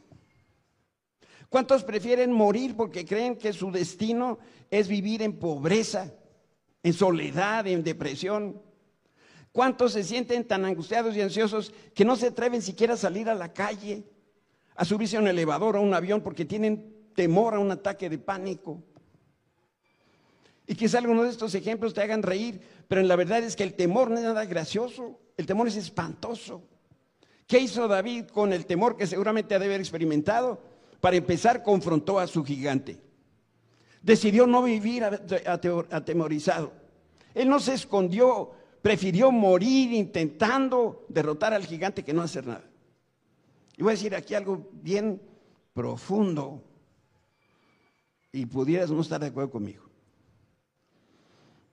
¿Cuántos 1.50 1.84
prefieren 1.84 2.32
morir 2.32 2.76
porque 2.78 3.04
creen 3.04 3.36
que 3.36 3.52
su 3.52 3.72
destino 3.72 4.38
es 4.70 4.88
vivir 4.88 5.24
en 5.24 5.40
pobreza, 5.40 6.14
en 6.84 6.94
soledad, 6.94 7.66
en 7.66 7.84
depresión? 7.84 8.62
¿Cuántos 9.52 9.94
se 9.94 10.04
sienten 10.04 10.48
tan 10.48 10.66
angustiados 10.66 11.16
y 11.16 11.22
ansiosos 11.22 11.74
que 11.96 12.06
no 12.06 12.16
se 12.16 12.28
atreven 12.28 12.62
siquiera 12.62 12.94
a 12.94 12.98
salir 12.98 13.28
a 13.28 13.34
la 13.34 13.54
calle, 13.54 14.04
a 14.76 14.86
subirse 14.86 15.18
a 15.18 15.20
un 15.20 15.28
elevador 15.28 15.78
o 15.78 15.80
a 15.80 15.82
un 15.82 15.96
avión 15.96 16.22
porque 16.22 16.46
tienen 16.46 17.10
temor 17.16 17.56
a 17.56 17.60
un 17.60 17.72
ataque 17.72 18.08
de 18.08 18.20
pánico? 18.20 18.84
Y 20.70 20.76
quizá 20.76 21.00
algunos 21.00 21.26
de 21.26 21.32
estos 21.32 21.56
ejemplos 21.56 21.96
te 21.96 22.02
hagan 22.04 22.22
reír, 22.22 22.62
pero 22.88 23.02
la 23.02 23.16
verdad 23.16 23.40
es 23.40 23.56
que 23.56 23.64
el 23.64 23.74
temor 23.74 24.12
no 24.12 24.18
es 24.18 24.24
nada 24.24 24.46
gracioso, 24.46 25.20
el 25.36 25.48
temor 25.48 25.68
es 25.68 25.76
espantoso. 25.76 26.62
¿Qué 27.48 27.58
hizo 27.58 27.88
David 27.88 28.26
con 28.26 28.54
el 28.54 28.68
temor 28.68 28.96
que 28.96 29.08
seguramente 29.08 29.56
ha 29.56 29.60
de 29.60 29.66
haber 29.66 29.80
experimentado? 29.80 30.62
Para 31.02 31.16
empezar, 31.16 31.64
confrontó 31.64 32.20
a 32.20 32.28
su 32.28 32.46
gigante. 32.46 33.02
Decidió 34.04 34.46
no 34.46 34.62
vivir 34.62 35.04
atemorizado. 35.04 36.72
Él 37.34 37.50
no 37.50 37.60
se 37.60 37.74
escondió 37.74 38.52
prefirió 38.84 39.32
morir 39.32 39.92
intentando 39.92 41.08
derrotar 41.10 41.52
al 41.52 41.66
gigante 41.66 42.04
que 42.04 42.14
no 42.14 42.22
hacer 42.22 42.46
nada. 42.46 42.70
Y 43.76 43.82
voy 43.82 43.94
a 43.94 43.96
decir 43.96 44.16
aquí 44.16 44.36
algo 44.36 44.70
bien 44.72 45.20
profundo 45.74 46.64
y 48.32 48.46
pudieras 48.46 48.92
no 48.92 49.02
estar 49.02 49.20
de 49.20 49.28
acuerdo 49.28 49.50
conmigo. 49.50 49.89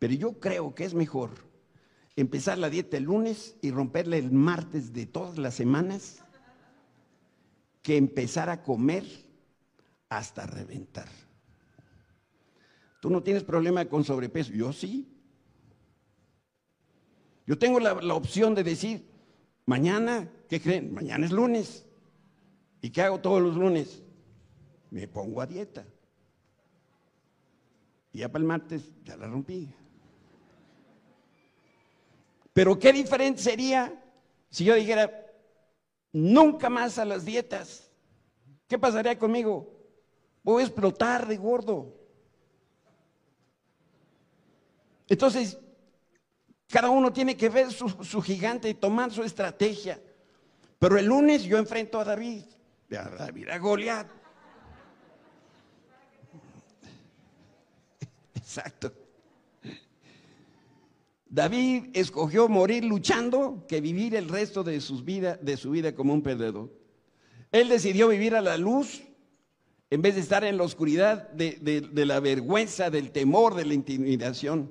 Pero 0.07 0.19
yo 0.21 0.39
creo 0.39 0.73
que 0.73 0.85
es 0.85 0.95
mejor 0.95 1.33
empezar 2.15 2.59
la 2.59 2.71
dieta 2.71 2.97
el 2.97 3.03
lunes 3.03 3.57
y 3.61 3.73
romperla 3.73 4.17
el 4.17 4.31
martes 4.31 4.93
de 4.93 5.05
todas 5.05 5.37
las 5.37 5.55
semanas 5.55 6.23
que 7.83 7.97
empezar 7.97 8.49
a 8.49 8.63
comer 8.63 9.05
hasta 10.09 10.47
reventar. 10.47 11.09
Tú 13.01 13.11
no 13.11 13.21
tienes 13.21 13.43
problema 13.43 13.85
con 13.87 14.05
sobrepeso, 14.05 14.53
yo 14.53 14.73
sí. 14.73 15.13
Yo 17.45 17.59
tengo 17.59 17.81
la, 17.81 18.15
opción 18.15 18.55
de 18.55 18.63
decir, 18.63 19.11
mañana, 19.65 20.31
¿qué 20.49 20.61
creen? 20.61 20.95
Mañana 20.95 21.27
es 21.27 21.33
lunes. 21.33 21.85
¿Y 22.81 22.91
qué 22.91 23.03
hago 23.03 23.19
todos 23.19 23.43
los 23.43 23.57
lunes? 23.57 24.05
Me 24.89 25.09
pongo 25.09 25.41
a 25.41 25.47
dieta. 25.47 25.85
Y 28.13 28.19
ya 28.19 28.31
para 28.31 28.43
el 28.43 28.47
martes 28.47 28.93
ya 29.03 29.17
la 29.17 29.27
rompí. 29.27 29.69
Pero 32.57 32.79
qué 32.79 32.91
diferente 32.91 33.43
sería 33.43 33.93
si 34.49 34.65
yo 34.65 34.75
dijera, 34.75 35.11
nunca 36.11 36.71
más 36.71 36.97
a 36.97 37.05
las 37.05 37.27
dietas. 37.27 37.93
¿Qué 38.67 38.79
pasaría 38.79 39.19
conmigo? 39.19 39.79
Voy 40.43 40.63
a 40.63 40.67
explotar 40.67 41.29
de 41.29 41.37
gordo. 41.37 41.95
Entonces, 45.07 45.59
cada 46.67 46.89
uno 46.89 47.13
tiene 47.13 47.37
que 47.37 47.51
ver 47.51 47.71
su, 47.71 48.23
gigante 48.23 48.71
y 48.71 48.75
tomar 48.75 49.13
su 49.13 49.23
estrategia. 49.23 50.01
Pero 50.79 50.97
el 50.97 51.05
lunes 51.05 51.43
yo 51.43 51.59
enfrento 51.59 52.01
a 52.01 52.05
David, 52.05 52.45
a 52.93 53.11
David, 53.11 53.51
a 53.51 53.59
Goliat. 53.59 54.09
Exacto. 58.35 59.06
David 61.37 61.91
escogió 61.93 62.49
morir 62.49 62.83
luchando 62.83 63.67
que 63.69 63.83
vivir 63.83 64.15
el 64.15 64.27
resto 64.27 64.65
de, 64.65 64.81
sus 64.81 65.05
vida, 65.05 65.37
de 65.37 65.59
su 65.59 65.71
vida 65.71 65.95
como 65.95 66.15
un 66.15 66.23
perdedor. 66.23 66.73
Él 67.53 67.69
decidió 67.69 68.09
vivir 68.09 68.35
a 68.35 68.41
la 68.41 68.57
luz 68.57 69.03
en 69.91 70.01
vez 70.01 70.15
de 70.15 70.23
estar 70.23 70.45
en 70.45 70.57
la 70.57 70.63
oscuridad 70.63 71.29
de 71.33 72.07
la 72.07 72.21
vergüenza, 72.21 72.89
del 72.89 73.11
temor, 73.11 73.55
de 73.55 73.67
la 73.67 73.75
intimidación. 73.75 74.71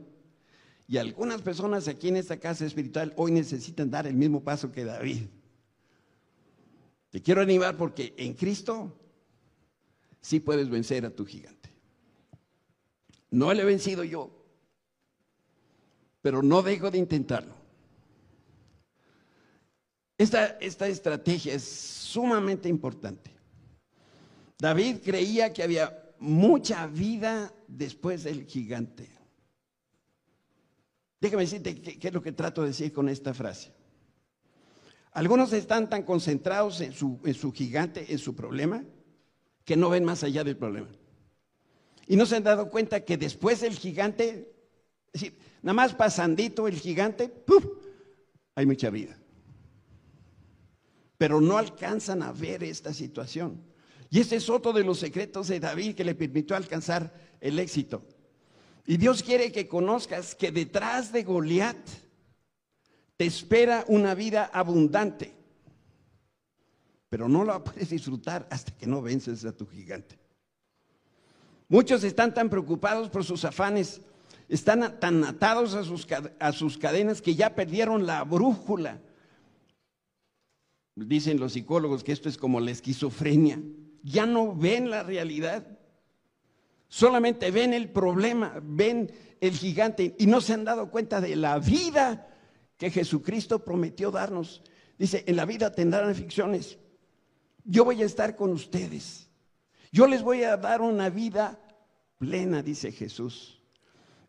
Y 0.88 0.98
algunas 0.98 1.44
personas 1.44 1.88
aquí 1.88 2.08
en 2.08 2.18
esta 2.18 2.38
casa 2.38 2.66
espiritual 2.66 3.14
hoy 3.16 3.32
necesitan 3.32 3.92
dar 3.92 4.08
el 4.08 4.16
mismo 4.16 4.44
paso 4.44 4.72
que 4.72 4.86
David. 4.86 5.22
Te 7.12 7.22
quiero 7.22 7.44
animar 7.44 7.78
porque 7.78 8.16
en 8.18 8.34
Cristo 8.34 8.92
sí 10.20 10.40
puedes 10.40 10.68
vencer 10.68 11.06
a 11.06 11.12
tu 11.12 11.28
gigante. 11.28 11.70
No 13.30 13.54
le 13.54 13.62
he 13.62 13.66
vencido 13.66 14.04
yo, 14.04 14.45
pero 16.26 16.42
no 16.42 16.64
dejo 16.64 16.90
de 16.90 16.98
intentarlo. 16.98 17.54
Esta, 20.18 20.58
esta 20.60 20.88
estrategia 20.88 21.54
es 21.54 21.64
sumamente 21.64 22.68
importante. 22.68 23.30
David 24.58 25.02
creía 25.06 25.54
que 25.54 25.62
había 25.62 26.12
mucha 26.18 26.88
vida 26.88 27.54
después 27.68 28.24
del 28.24 28.48
gigante. 28.48 29.08
Déjame 31.22 31.44
decirte 31.44 31.80
qué, 31.80 32.08
es 32.08 32.14
lo 32.16 32.24
que 32.24 32.32
trato 32.32 32.64
de 32.64 32.70
decir 32.70 32.92
con 32.92 33.08
esta 33.08 33.36
frase. 33.36 33.72
Algunos 35.12 35.54
están 35.54 35.92
tan 35.92 36.02
concentrados 36.02 36.82
en 36.82 36.94
su, 36.94 37.20
en 37.24 37.36
su 37.36 37.52
gigante, 37.52 38.12
en 38.12 38.18
su 38.18 38.36
problema, 38.36 38.84
que 39.64 39.78
no 39.78 39.92
ven 39.92 40.04
más 40.04 40.24
allá 40.24 40.44
del 40.44 40.58
problema. 40.58 40.90
Y 42.08 42.16
no 42.16 42.26
se 42.26 42.38
han 42.38 42.44
dado 42.44 42.72
cuenta 42.72 43.06
que 43.06 43.16
después 43.16 43.62
del 43.62 43.78
gigante, 43.78 44.56
nada 45.66 45.74
más 45.74 45.96
pasandito 45.96 46.68
el 46.68 46.80
gigante, 46.80 47.28
¡puf! 47.28 47.66
hay 48.54 48.68
mucha 48.68 48.92
vida. 48.92 49.18
Pero 51.18 51.42
no 51.42 51.58
alcanzan 51.58 52.22
a 52.22 52.32
ver 52.32 52.64
esta 52.64 52.94
situación. 52.94 53.64
Y 54.12 54.20
ese 54.20 54.36
es 54.36 54.48
otro 54.48 54.74
de 54.74 54.84
los 54.84 55.00
secretos 55.00 55.48
de 55.48 55.60
David 55.60 55.96
que 55.96 56.04
le 56.04 56.14
permitió 56.14 56.56
alcanzar 56.56 57.12
el 57.42 57.58
éxito. 57.58 58.06
Y 58.86 58.98
Dios 58.98 59.24
quiere 59.24 59.52
que 59.52 59.68
conozcas 59.68 60.36
que 60.36 60.52
detrás 60.52 61.12
de 61.12 61.24
Goliat 61.24 61.78
te 63.18 63.26
espera 63.26 63.86
una 63.88 64.14
vida 64.14 64.52
abundante. 64.54 65.34
Pero 67.10 67.28
no 67.28 67.44
la 67.44 67.64
puedes 67.64 67.90
disfrutar 67.90 68.48
hasta 68.52 68.72
que 68.78 68.86
no 68.86 69.02
vences 69.02 69.44
a 69.46 69.52
tu 69.52 69.66
gigante. 69.66 70.20
Muchos 71.68 72.04
están 72.04 72.36
tan 72.36 72.52
preocupados 72.52 73.10
por 73.10 73.24
sus 73.24 73.44
afanes, 73.44 74.02
están 74.48 75.00
tan 75.00 75.24
atados 75.24 75.74
a 75.74 75.84
sus, 75.84 76.08
a 76.40 76.52
sus 76.52 76.78
cadenas 76.78 77.22
que 77.22 77.36
ya 77.36 77.56
perdieron 77.56 78.06
la 78.06 78.24
brújula. 78.24 79.02
Dicen 80.96 81.40
los 81.40 81.54
psicólogos 81.54 82.04
que 82.04 82.12
esto 82.12 82.30
es 82.30 82.38
como 82.38 82.60
la 82.60 82.72
esquizofrenia. 82.72 83.62
Ya 84.04 84.26
no 84.26 84.56
ven 84.56 84.90
la 84.90 85.04
realidad. 85.04 85.68
Solamente 86.88 87.52
ven 87.52 87.74
el 87.74 87.90
problema, 87.90 88.60
ven 88.64 89.12
el 89.42 89.54
gigante 89.54 90.16
y 90.18 90.28
no 90.28 90.40
se 90.40 90.54
han 90.54 90.64
dado 90.64 90.90
cuenta 90.90 91.20
de 91.20 91.36
la 91.36 91.60
vida 91.60 92.28
que 92.78 92.92
Jesucristo 92.92 93.66
prometió 93.66 94.12
darnos. 94.12 94.62
Dice, 94.98 95.24
en 95.28 95.36
la 95.36 95.46
vida 95.46 95.72
tendrán 95.72 96.10
aflicciones. 96.10 96.78
Yo 97.64 97.84
voy 97.84 98.02
a 98.02 98.06
estar 98.06 98.36
con 98.36 98.52
ustedes. 98.52 99.30
Yo 99.92 100.08
les 100.08 100.22
voy 100.22 100.44
a 100.44 100.56
dar 100.56 100.82
una 100.82 101.10
vida 101.10 101.60
plena, 102.18 102.62
dice 102.62 102.92
Jesús. 102.92 103.62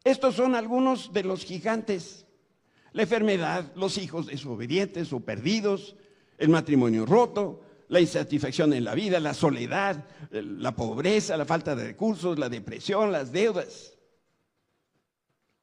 Estos 0.06 0.36
son 0.36 0.54
algunos 0.54 1.12
de 1.12 1.24
los 1.24 1.44
gigantes. 1.44 2.26
La 2.92 3.02
enfermedad, 3.02 3.72
los 3.74 3.98
hijos 3.98 4.26
desobedientes 4.26 5.12
o 5.12 5.18
perdidos, 5.18 5.96
el 6.38 6.48
matrimonio 6.48 7.04
roto, 7.04 7.60
la 7.88 8.00
insatisfacción 8.00 8.72
en 8.72 8.84
la 8.84 8.94
vida, 8.94 9.18
la 9.18 9.34
soledad, 9.34 10.04
la 10.30 10.76
pobreza, 10.76 11.36
la 11.36 11.44
falta 11.44 11.74
de 11.74 11.88
recursos, 11.88 12.38
la 12.38 12.48
depresión, 12.48 13.10
las 13.10 13.32
deudas. 13.32 13.94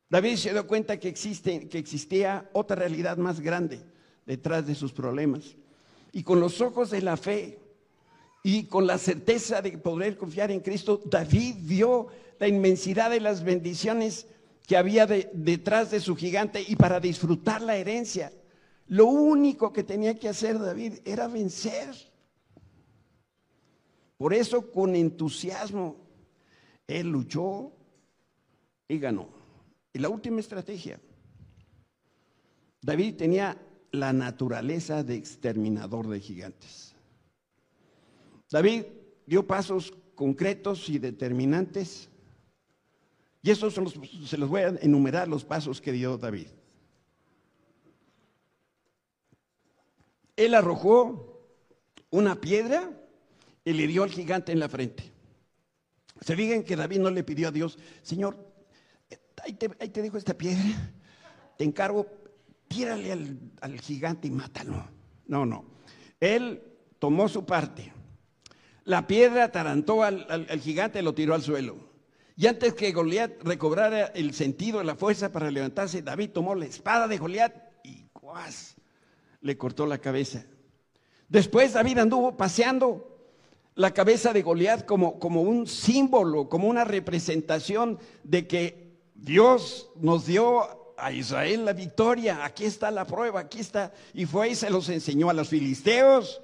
David 0.09 0.35
se 0.35 0.51
dio 0.51 0.67
cuenta 0.67 0.99
que, 0.99 1.07
existe, 1.07 1.69
existía 1.71 2.49
otra 2.51 2.75
realidad 2.75 3.15
más 3.15 3.39
grande 3.39 3.81
detrás 4.25 4.67
de 4.67 4.75
sus 4.75 4.91
problemas. 4.91 5.55
Y 6.11 6.23
con 6.23 6.41
los 6.41 6.59
ojos 6.59 6.89
de 6.89 7.01
la 7.01 7.15
fe 7.15 7.59
y 8.43 8.65
con 8.65 8.87
la 8.87 8.97
certeza 8.97 9.61
de 9.61 9.77
poder 9.77 10.17
confiar 10.17 10.51
en 10.51 10.59
Cristo, 10.59 11.01
David 11.05 11.55
vio 11.61 12.07
la 12.39 12.49
inmensidad 12.49 13.09
de 13.09 13.21
las 13.21 13.41
bendiciones 13.45 14.27
que 14.67 14.77
había 14.77 15.05
detrás 15.05 15.91
de 15.91 15.99
su 15.99 16.15
gigante 16.15 16.63
y 16.65 16.75
para 16.75 16.99
disfrutar 16.99 17.61
la 17.61 17.75
herencia. 17.75 18.31
Lo 18.87 19.07
único 19.07 19.73
que 19.73 19.83
tenía 19.83 20.15
que 20.15 20.29
hacer 20.29 20.59
David 20.59 20.99
era 21.05 21.27
vencer. 21.27 21.93
Por 24.17 24.33
eso 24.33 24.71
con 24.71 24.95
entusiasmo 24.95 25.97
él 26.87 27.07
luchó 27.07 27.71
y 28.87 28.99
ganó. 28.99 29.29
Y 29.91 29.99
la 29.99 30.09
última 30.09 30.39
estrategia. 30.39 30.99
David 32.81 33.15
tenía 33.15 33.57
la 33.91 34.11
naturaleza 34.11 35.03
de 35.03 35.15
exterminador 35.15 36.07
de 36.07 36.19
gigantes. 36.19 36.95
David 38.51 38.83
dio 39.25 39.47
pasos 39.47 39.93
concretos 40.15 40.89
y 40.89 40.99
determinantes. 40.99 42.09
Y 43.43 43.51
estos 43.51 43.75
se 43.75 44.37
los 44.37 44.49
voy 44.49 44.61
a 44.61 44.69
enumerar 44.81 45.27
los 45.27 45.43
pasos 45.43 45.81
que 45.81 45.91
dio 45.91 46.17
David. 46.17 46.47
Él 50.35 50.55
arrojó 50.55 51.45
una 52.09 52.39
piedra 52.39 52.89
y 53.65 53.73
le 53.73 53.85
dio 53.85 54.03
al 54.03 54.09
gigante 54.09 54.51
en 54.51 54.59
la 54.59 54.69
frente. 54.69 55.11
Se 56.21 56.35
fijan 56.35 56.63
que 56.63 56.75
David 56.75 56.99
no 56.99 57.09
le 57.09 57.23
pidió 57.23 57.49
a 57.49 57.51
Dios, 57.51 57.77
Señor, 58.01 58.37
ahí 59.43 59.53
te, 59.53 60.01
dejo 60.01 60.17
esta 60.17 60.33
piedra, 60.33 60.91
te 61.57 61.65
encargo, 61.65 62.07
tírale 62.67 63.11
al, 63.11 63.79
gigante 63.81 64.27
y 64.27 64.31
mátalo. 64.31 64.87
No, 65.27 65.45
no. 65.45 65.65
Él 66.19 66.63
tomó 66.97 67.27
su 67.27 67.45
parte. 67.45 67.91
La 68.85 69.05
piedra 69.05 69.51
tarantó 69.51 70.03
al, 70.03 70.25
al, 70.29 70.59
gigante 70.59 70.99
y 70.99 71.03
lo 71.03 71.13
tiró 71.13 71.33
al 71.33 71.41
suelo. 71.41 71.92
Y 72.35 72.47
antes 72.47 72.73
que 72.73 72.91
Goliat 72.91 73.43
recobrara 73.43 74.07
el 74.07 74.33
sentido, 74.33 74.83
la 74.83 74.95
fuerza 74.95 75.31
para 75.31 75.51
levantarse, 75.51 76.01
David 76.01 76.31
tomó 76.31 76.55
la 76.55 76.65
espada 76.65 77.07
de 77.07 77.17
Goliat 77.17 77.53
y 77.83 78.05
le 79.41 79.57
cortó 79.57 79.85
la 79.85 79.97
cabeza. 79.97 80.43
Después 81.29 81.73
David 81.73 81.99
anduvo 81.99 82.37
paseando 82.37 83.09
la 83.75 83.93
cabeza 83.93 84.33
de 84.33 84.41
Goliat 84.41 84.85
como, 84.85 85.19
como 85.19 85.41
un 85.41 85.67
símbolo, 85.67 86.47
como 86.49 86.67
una 86.67 86.85
representación 86.85 87.99
de 88.23 88.47
que 88.47 88.93
Dios 89.15 89.89
nos 89.95 90.25
dio 90.25 90.93
a 90.97 91.11
Israel 91.11 91.65
la 91.65 91.73
victoria. 91.73 92.45
Aquí 92.45 92.65
está 92.65 92.91
la 92.91 93.05
prueba, 93.05 93.41
aquí 93.41 93.59
está. 93.59 93.91
Y 94.13 94.25
fue 94.25 94.49
y 94.49 94.55
se 94.55 94.69
los 94.69 94.89
enseñó 94.89 95.29
a 95.29 95.33
los 95.33 95.49
filisteos, 95.49 96.41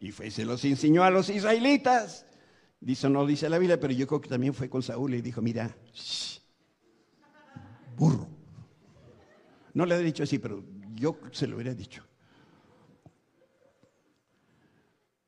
y 0.00 0.12
fue 0.12 0.28
y 0.28 0.30
se 0.30 0.44
los 0.44 0.64
enseñó 0.64 1.04
a 1.04 1.10
los 1.10 1.28
israelitas. 1.28 2.24
Dice, 2.80 3.10
no 3.10 3.26
dice 3.26 3.48
la 3.50 3.58
Biblia, 3.58 3.78
pero 3.78 3.92
yo 3.92 4.06
creo 4.06 4.20
que 4.20 4.28
también 4.28 4.54
fue 4.54 4.70
con 4.70 4.82
Saúl 4.82 5.14
y 5.14 5.20
dijo, 5.20 5.42
mira, 5.42 5.76
burro. 7.96 8.26
No 9.74 9.84
le 9.84 9.96
he 9.96 10.02
dicho 10.02 10.22
así, 10.22 10.38
pero 10.38 10.64
yo 10.94 11.18
se 11.30 11.46
lo 11.46 11.56
hubiera 11.56 11.74
dicho. 11.74 12.02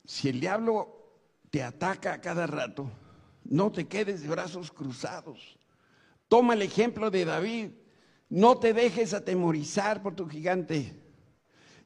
Si 0.05 0.29
el 0.29 0.41
diablo 0.41 1.03
te 1.51 1.63
ataca 1.63 2.15
a 2.15 2.21
cada 2.21 2.47
rato, 2.47 2.91
no 3.45 3.71
te 3.71 3.87
quedes 3.87 4.23
de 4.23 4.29
brazos 4.29 4.73
cruzados. 4.73 5.59
Toma 6.29 6.55
el 6.55 6.63
ejemplo 6.63 7.11
de 7.11 7.27
David. 7.27 7.71
No 8.31 8.59
te 8.59 8.73
dejes 8.73 9.13
atemorizar 9.13 10.03
por 10.03 10.15
tu 10.15 10.27
gigante. 10.27 10.99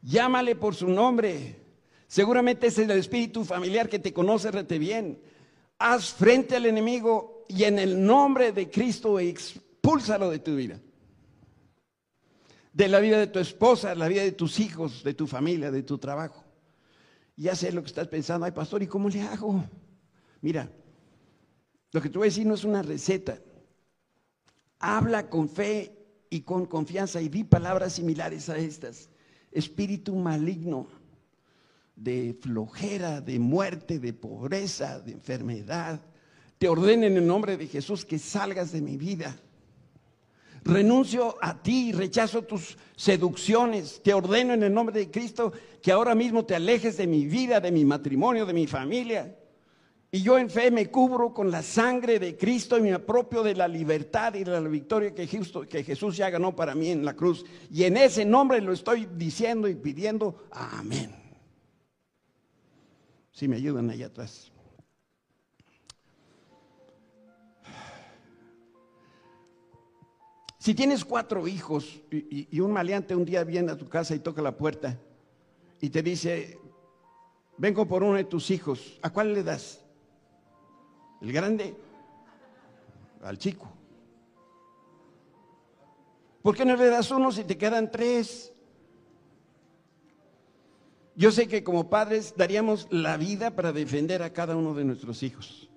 Llámale 0.01 0.55
por 0.55 0.77
su 0.77 0.89
nombre. 0.89 1.61
Seguramente 2.07 2.69
es 2.69 2.79
el 2.79 2.93
espíritu 2.93 3.45
familiar 3.45 3.89
que 3.89 3.99
te 3.99 4.13
conoce 4.13 4.53
rete 4.53 4.79
bien. 4.79 5.21
Haz 5.79 6.13
frente 6.15 6.57
al 6.57 6.67
enemigo 6.67 7.45
y 7.49 7.65
en 7.65 7.79
el 7.79 8.05
nombre 8.05 8.53
de 8.53 8.71
Cristo 8.71 9.19
expúlsalo 9.19 10.31
de 10.31 10.39
tu 10.39 10.57
vida. 10.57 10.81
De 12.73 12.89
la 12.89 13.01
vida 13.01 13.19
de 13.19 13.27
tu 13.27 13.39
esposa, 13.39 13.95
la 13.95 14.09
vida 14.09 14.23
de 14.23 14.33
tus 14.33 14.61
hijos, 14.61 15.03
de 15.03 15.15
tu 15.15 15.27
familia, 15.27 15.71
de 15.71 15.83
tu 15.83 15.99
trabajo. 15.99 16.45
Ya 17.37 17.55
sé 17.55 17.73
lo 17.73 17.83
que 17.83 17.89
estás 17.89 18.09
pensando, 18.09 18.47
ay 18.47 18.53
pastor, 18.53 18.83
¿y 18.83 18.87
cómo 18.87 19.09
le 19.09 19.21
hago? 19.23 19.65
Mira, 20.41 20.71
lo 21.93 22.01
que 22.01 22.09
te 22.09 22.19
voy 22.19 22.27
a 22.27 22.31
decir 22.31 22.47
no 22.47 22.55
es 22.55 22.65
una 22.65 22.83
receta. 22.83 23.39
Habla 24.79 25.29
con 25.29 25.49
fe 25.49 25.97
y 26.31 26.41
con 26.43 26.67
confianza 26.67 27.21
y 27.21 27.29
di 27.29 27.45
palabras 27.45 27.95
similares 27.95 28.49
a 28.49 28.57
estas. 28.57 29.11
Espíritu 29.51 30.15
maligno 30.15 30.87
de 31.97 32.37
flojera, 32.41 33.21
de 33.21 33.39
muerte, 33.39 33.99
de 33.99 34.13
pobreza, 34.13 35.01
de 35.01 35.13
enfermedad. 35.13 36.01
Te 36.59 36.69
ordeno 36.69 37.07
en 37.07 37.17
el 37.17 37.27
nombre 37.27 37.57
de 37.57 37.67
Jesús 37.67 38.05
que 38.05 38.19
salgas 38.19 38.71
de 38.73 38.83
mi 38.83 38.97
vida. 38.97 39.37
Renuncio 40.63 41.37
a 41.41 41.63
ti, 41.63 41.93
rechazo 41.93 42.43
tus 42.43 42.77
seducciones. 42.97 44.03
Te 44.03 44.13
ordeno 44.13 44.53
en 44.53 44.63
el 44.63 44.75
nombre 44.75 44.99
de 44.99 45.11
Cristo 45.11 45.53
que 45.81 45.93
ahora 45.93 46.15
mismo 46.15 46.45
te 46.45 46.55
alejes 46.55 46.97
de 46.97 47.07
mi 47.07 47.25
vida, 47.27 47.61
de 47.61 47.71
mi 47.71 47.85
matrimonio, 47.85 48.45
de 48.45 48.53
mi 48.53 48.67
familia. 48.67 49.37
Y 50.11 50.23
yo 50.23 50.39
en 50.39 50.51
fe 50.51 50.71
me 50.71 50.91
cubro 50.91 51.33
con 51.33 51.51
la 51.51 51.63
sangre 51.63 52.19
de 52.19 52.37
Cristo 52.37 52.79
y 52.79 52.83
me 52.83 52.93
apropio 52.93 53.43
de 53.43 53.55
la 53.55 53.69
libertad 53.69 54.35
y 54.35 54.45
de 54.45 54.61
la 54.61 54.61
victoria 54.61 55.15
que, 55.15 55.27
que 55.27 55.85
Jesús 55.85 56.17
ya 56.17 56.31
ganó 56.31 56.57
para 56.57 56.75
mí 56.75 56.91
en 56.91 57.05
la 57.05 57.15
cruz. 57.15 57.45
Y 57.71 57.85
en 57.85 57.97
ese 57.97 58.25
nombre 58.25 58.61
lo 58.61 58.73
estoy 58.73 59.07
diciendo 59.15 59.69
y 59.69 59.75
pidiendo. 59.75 60.47
Amén. 60.51 61.26
Si 63.37 63.47
me 63.49 63.57
ayudan 63.57 63.91
allá 63.91 64.07
atrás. 64.07 64.51
Si 70.59 70.75
tienes 70.75 71.05
cuatro 71.05 71.47
hijos 71.47 72.01
y, 72.11 72.59
un 72.61 72.73
maleante 72.73 73.15
un 73.15 73.27
día 73.27 73.45
viene 73.45 73.73
a 73.73 73.77
tu 73.77 73.91
casa 73.91 74.15
y 74.15 74.21
toca 74.21 74.41
la 74.41 74.57
puerta 74.57 74.99
y 75.83 75.91
te 75.91 76.03
dice, 76.03 76.59
vengo 77.59 77.87
por 77.87 78.03
uno 78.03 78.15
de 78.15 78.25
tus 78.25 78.51
hijos, 78.51 78.99
¿a 79.03 79.11
cuál 79.11 79.35
le 79.35 79.43
das? 79.43 79.85
¿El 81.21 81.31
grande? 81.31 81.77
Al 83.23 83.37
chico. 83.37 83.69
¿Por 86.41 86.57
qué 86.57 86.65
no 86.65 86.75
le 86.75 86.87
das 86.87 87.11
uno 87.11 87.31
si 87.31 87.45
te 87.45 87.59
quedan 87.59 87.91
tres? 87.91 88.56
Yo 91.17 91.33
sé 91.33 91.49
que 91.49 91.65
como 91.65 91.89
padres 91.89 92.35
daríamos 92.37 92.87
la 92.91 93.17
vida 93.17 93.57
para 93.57 93.73
defender 93.73 94.23
a 94.23 94.35
cada 94.35 94.55
uno 94.55 94.75
de 94.75 94.85
nuestros 94.85 95.23
hijos. 95.23 95.71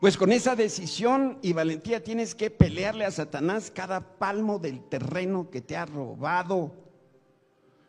Pues 0.00 0.16
con 0.16 0.32
esa 0.32 0.56
decisión 0.56 1.38
y 1.42 1.52
valentía 1.52 2.02
tienes 2.02 2.34
que 2.34 2.50
pelearle 2.50 3.04
a 3.04 3.12
Satanás 3.12 3.70
cada 3.72 4.18
palmo 4.18 4.58
del 4.58 4.82
terreno 4.88 5.48
que 5.48 5.60
te 5.60 5.76
ha 5.76 5.86
robado, 5.86 6.72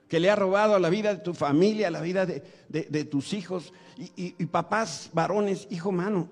que 0.07 0.19
le 0.19 0.29
ha 0.29 0.35
robado 0.35 0.75
a 0.75 0.79
la 0.79 0.91
vida 0.91 1.15
de 1.15 1.21
tu 1.21 1.33
familia, 1.33 1.87
a 1.87 1.91
la 1.91 2.01
vida 2.01 2.27
de, 2.27 3.05
tus 3.05 3.33
hijos 3.33 3.73
y, 3.97 4.31
papás 4.45 5.09
varones, 5.11 5.67
hijo 5.71 5.91
mano. 5.91 6.29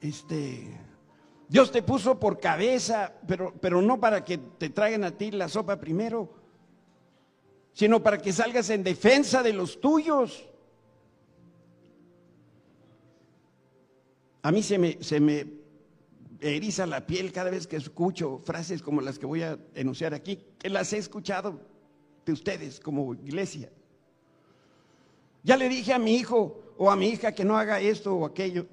Este, 0.00 0.68
Dios 1.48 1.72
te 1.72 1.82
puso 1.82 2.20
por 2.20 2.38
cabeza, 2.38 3.12
pero, 3.26 3.52
pero 3.60 3.82
no 3.82 3.98
para 3.98 4.24
que 4.24 4.38
te 4.38 4.70
traigan 4.70 5.02
a 5.02 5.10
ti 5.10 5.32
la 5.32 5.48
sopa 5.48 5.80
primero, 5.80 6.30
sino 7.78 8.02
para 8.02 8.18
que 8.18 8.32
salgas 8.32 8.70
en 8.70 8.82
defensa 8.82 9.40
de 9.40 9.52
los 9.52 9.80
tuyos. 9.80 10.44
A 14.42 14.50
mí 14.50 14.64
se 14.64 14.78
me, 14.78 14.98
se 15.00 15.20
me 15.20 15.46
eriza 16.40 16.86
la 16.86 17.06
piel 17.06 17.30
cada 17.30 17.50
vez 17.50 17.68
que 17.68 17.76
escucho 17.76 18.40
frases 18.44 18.82
como 18.82 19.00
las 19.00 19.16
que 19.16 19.26
voy 19.26 19.42
a 19.42 19.56
enunciar 19.76 20.12
aquí, 20.12 20.40
que 20.58 20.70
las 20.70 20.92
he 20.92 20.98
escuchado 20.98 21.60
de 22.26 22.32
ustedes 22.32 22.80
como 22.80 23.14
iglesia. 23.14 23.70
Ya 25.44 25.56
le 25.56 25.68
dije 25.68 25.92
a 25.92 26.00
mi 26.00 26.16
hijo 26.16 26.74
o 26.78 26.90
a 26.90 26.96
mi 26.96 27.10
hija 27.10 27.30
que 27.30 27.44
no 27.44 27.56
haga 27.56 27.78
esto 27.78 28.12
o 28.12 28.26
aquello, 28.26 28.66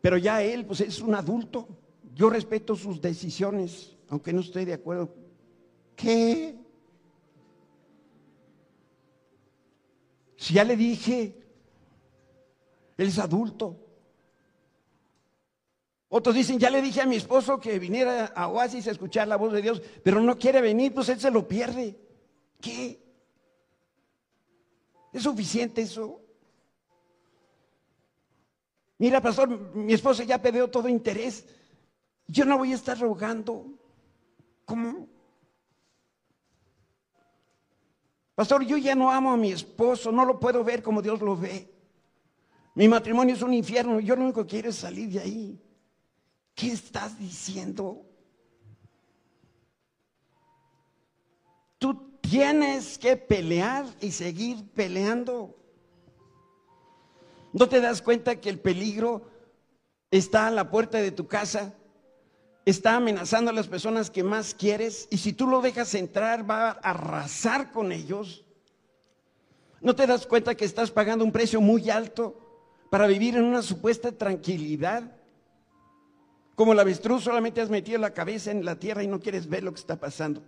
pero 0.00 0.16
ya 0.16 0.42
él 0.42 0.64
pues 0.64 0.80
es 0.80 0.98
un 1.02 1.14
adulto. 1.14 1.68
Yo 2.14 2.30
respeto 2.30 2.74
sus 2.74 3.02
decisiones, 3.02 3.98
aunque 4.08 4.32
no 4.32 4.40
estoy 4.40 4.64
de 4.64 4.72
acuerdo. 4.72 5.14
¿Qué? 5.94 6.61
Si 10.42 10.54
ya 10.54 10.64
le 10.64 10.76
dije, 10.76 11.40
él 12.96 13.06
es 13.06 13.18
adulto. 13.20 13.76
Otros 16.08 16.34
dicen, 16.34 16.58
ya 16.58 16.68
le 16.68 16.82
dije 16.82 17.00
a 17.00 17.06
mi 17.06 17.14
esposo 17.14 17.60
que 17.60 17.78
viniera 17.78 18.24
a 18.26 18.48
Oasis 18.48 18.88
a 18.88 18.90
escuchar 18.90 19.28
la 19.28 19.36
voz 19.36 19.52
de 19.52 19.62
Dios, 19.62 19.80
pero 20.02 20.20
no 20.20 20.36
quiere 20.36 20.60
venir, 20.60 20.92
pues 20.92 21.08
él 21.10 21.20
se 21.20 21.30
lo 21.30 21.46
pierde. 21.46 21.96
¿Qué? 22.60 23.00
¿Es 25.12 25.22
suficiente 25.22 25.82
eso? 25.82 26.20
Mira, 28.98 29.20
pastor, 29.20 29.48
mi 29.76 29.92
esposo 29.92 30.24
ya 30.24 30.42
perdió 30.42 30.68
todo 30.68 30.88
interés. 30.88 31.46
Yo 32.26 32.44
no 32.44 32.58
voy 32.58 32.72
a 32.72 32.74
estar 32.74 32.98
rogando. 32.98 33.78
¿Cómo? 34.64 35.06
Pastor, 38.34 38.64
yo 38.64 38.76
ya 38.78 38.94
no 38.94 39.10
amo 39.10 39.32
a 39.32 39.36
mi 39.36 39.52
esposo, 39.52 40.10
no 40.10 40.24
lo 40.24 40.40
puedo 40.40 40.64
ver 40.64 40.82
como 40.82 41.02
Dios 41.02 41.20
lo 41.20 41.36
ve. 41.36 41.70
Mi 42.74 42.88
matrimonio 42.88 43.34
es 43.34 43.42
un 43.42 43.52
infierno, 43.52 44.00
yo 44.00 44.16
lo 44.16 44.22
único 44.22 44.42
que 44.42 44.50
quiero 44.50 44.70
es 44.70 44.76
salir 44.76 45.10
de 45.10 45.20
ahí. 45.20 45.60
¿Qué 46.54 46.68
estás 46.68 47.18
diciendo? 47.18 48.06
Tú 51.78 52.18
tienes 52.20 52.98
que 52.98 53.16
pelear 53.16 53.84
y 54.00 54.10
seguir 54.10 54.70
peleando. 54.72 55.58
¿No 57.52 57.68
te 57.68 57.80
das 57.80 58.00
cuenta 58.00 58.40
que 58.40 58.48
el 58.48 58.58
peligro 58.58 59.28
está 60.10 60.46
a 60.46 60.50
la 60.50 60.70
puerta 60.70 60.98
de 60.98 61.12
tu 61.12 61.26
casa? 61.26 61.74
Está 62.64 62.96
amenazando 62.96 63.50
a 63.50 63.54
las 63.54 63.66
personas 63.66 64.10
que 64.10 64.22
más 64.22 64.54
quieres 64.54 65.08
y 65.10 65.18
si 65.18 65.32
tú 65.32 65.48
lo 65.48 65.60
dejas 65.60 65.94
entrar 65.94 66.48
va 66.48 66.70
a 66.70 66.70
arrasar 66.72 67.72
con 67.72 67.90
ellos. 67.90 68.44
¿No 69.80 69.96
te 69.96 70.06
das 70.06 70.26
cuenta 70.26 70.54
que 70.54 70.64
estás 70.64 70.92
pagando 70.92 71.24
un 71.24 71.32
precio 71.32 71.60
muy 71.60 71.90
alto 71.90 72.38
para 72.88 73.08
vivir 73.08 73.36
en 73.36 73.44
una 73.44 73.62
supuesta 73.62 74.12
tranquilidad? 74.12 75.10
Como 76.54 76.72
el 76.72 76.78
avestruz 76.78 77.24
solamente 77.24 77.60
has 77.60 77.70
metido 77.70 77.98
la 77.98 78.14
cabeza 78.14 78.52
en 78.52 78.64
la 78.64 78.76
tierra 78.76 79.02
y 79.02 79.08
no 79.08 79.18
quieres 79.18 79.48
ver 79.48 79.64
lo 79.64 79.72
que 79.72 79.80
está 79.80 79.98
pasando. 79.98 80.40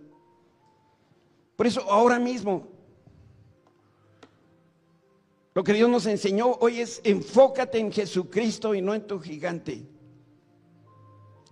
Por 1.57 1.67
eso 1.67 1.81
ahora 1.91 2.19
mismo, 2.19 2.67
lo 5.53 5.63
que 5.63 5.73
Dios 5.73 5.89
nos 5.89 6.05
enseñó 6.05 6.51
hoy 6.61 6.79
es 6.79 7.01
enfócate 7.03 7.79
en 7.79 7.91
Jesucristo 7.91 8.73
y 8.73 8.81
no 8.81 8.93
en 8.93 9.05
tu 9.05 9.19
gigante. 9.19 9.85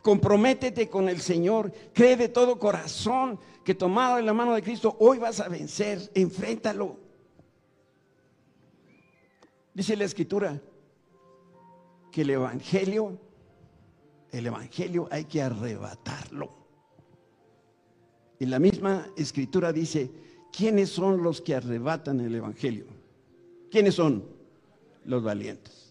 Comprométete 0.04 0.88
con 0.88 1.10
el 1.10 1.20
Señor, 1.20 1.74
cree 1.94 2.16
de 2.16 2.30
todo 2.30 2.60
corazón 2.60 3.40
que 3.64 3.74
tomado 3.74 4.20
en 4.20 4.28
la 4.28 4.34
mano 4.34 4.54
de 4.54 4.62
Cristo 4.62 4.96
hoy 5.00 5.18
vas 5.18 5.40
a 5.40 5.48
vencer, 5.50 6.12
enfréntalo. 6.14 6.98
Dice 9.74 9.96
la 9.96 10.04
escritura 10.04 10.62
que 12.12 12.22
el 12.22 12.30
Evangelio 12.30 13.18
el 14.34 14.48
Evangelio 14.48 15.08
hay 15.12 15.26
que 15.26 15.42
arrebatarlo. 15.42 16.52
Y 18.40 18.48
la 18.48 18.58
misma 18.58 19.08
escritura 19.16 19.72
dice, 19.72 20.12
¿quiénes 20.52 20.90
son 20.90 21.22
los 21.22 21.40
que 21.40 21.56
arrebatan 21.56 22.20
el 22.20 22.34
Evangelio? 22.34 22.88
¿Quiénes 23.70 23.94
son? 23.94 24.26
Los 25.06 25.24
valientes. 25.24 25.83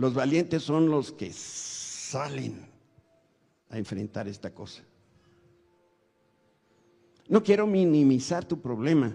Los 0.00 0.14
valientes 0.14 0.62
son 0.62 0.88
los 0.88 1.12
que 1.12 1.30
salen 1.30 2.66
a 3.68 3.76
enfrentar 3.76 4.26
esta 4.28 4.54
cosa. 4.54 4.82
No 7.28 7.42
quiero 7.42 7.66
minimizar 7.66 8.46
tu 8.46 8.62
problema. 8.62 9.14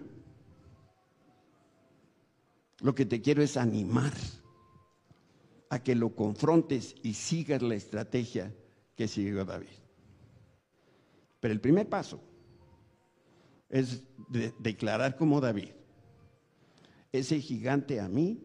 Lo 2.82 2.94
que 2.94 3.04
te 3.04 3.20
quiero 3.20 3.42
es 3.42 3.58
animar 3.58 4.14
a 5.72 5.82
que 5.82 5.96
lo 5.96 6.16
confrontes 6.16 6.94
y 7.02 7.16
sigas 7.16 7.64
la 7.64 7.74
estrategia 7.74 8.54
que 8.96 9.08
siguió 9.08 9.44
David. 9.44 9.80
Pero 11.40 11.52
el 11.52 11.62
primer 11.62 11.90
paso 11.90 12.22
es 13.70 14.04
declarar 14.60 15.18
como 15.18 15.42
David, 15.42 15.70
ese 17.12 17.42
gigante 17.42 18.00
a 18.00 18.08
mí 18.08 18.45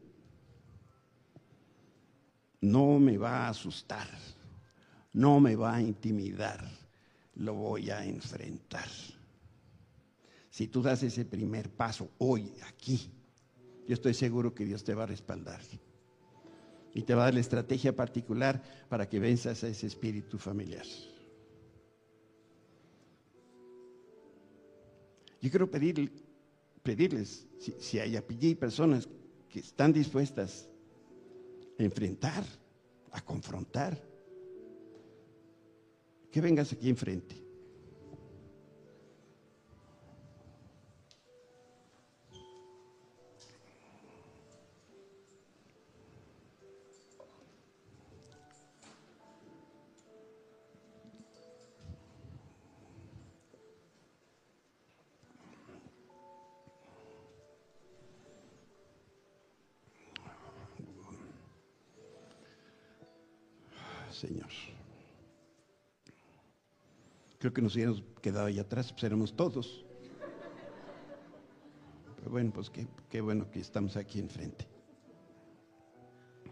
no 2.60 2.98
me 2.98 3.16
va 3.16 3.46
a 3.46 3.48
asustar, 3.48 4.08
no 5.12 5.40
me 5.40 5.56
va 5.56 5.76
a 5.76 5.82
intimidar, 5.82 6.68
lo 7.34 7.54
voy 7.54 7.90
a 7.90 8.04
enfrentar. 8.04 8.88
Si 10.50 10.68
tú 10.68 10.82
das 10.82 11.02
ese 11.02 11.24
primer 11.24 11.70
paso 11.70 12.10
hoy, 12.18 12.52
aquí, 12.66 13.10
yo 13.86 13.94
estoy 13.94 14.14
seguro 14.14 14.54
que 14.54 14.64
Dios 14.64 14.84
te 14.84 14.94
va 14.94 15.04
a 15.04 15.06
respaldar 15.06 15.60
y 16.94 17.02
te 17.02 17.14
va 17.14 17.22
a 17.22 17.24
dar 17.26 17.34
la 17.34 17.40
estrategia 17.40 17.94
particular 17.94 18.62
para 18.88 19.08
que 19.08 19.20
venzas 19.20 19.62
a 19.64 19.68
ese 19.68 19.86
espíritu 19.86 20.38
familiar. 20.38 20.86
Yo 25.40 25.48
quiero 25.48 25.70
pedir, 25.70 26.12
pedirles, 26.82 27.46
si, 27.78 27.98
hay 27.98 28.16
allí 28.16 28.54
personas 28.54 29.08
que 29.48 29.60
están 29.60 29.92
dispuestas 29.92 30.69
enfrentar, 31.84 32.44
a 33.12 33.20
confrontar, 33.20 33.98
que 36.30 36.40
vengas 36.40 36.72
aquí 36.72 36.88
enfrente. 36.88 37.49
Que 67.52 67.62
nos 67.62 67.74
hubiéramos 67.74 68.02
quedado 68.20 68.46
ahí 68.46 68.58
atrás, 68.58 68.92
pues 68.92 69.04
éramos 69.04 69.34
todos. 69.34 69.84
Pero 72.16 72.30
bueno, 72.30 72.52
pues 72.52 72.70
qué, 72.70 72.86
qué 73.08 73.20
bueno 73.20 73.50
que 73.50 73.60
estamos 73.60 73.96
aquí 73.96 74.18
enfrente. 74.18 74.66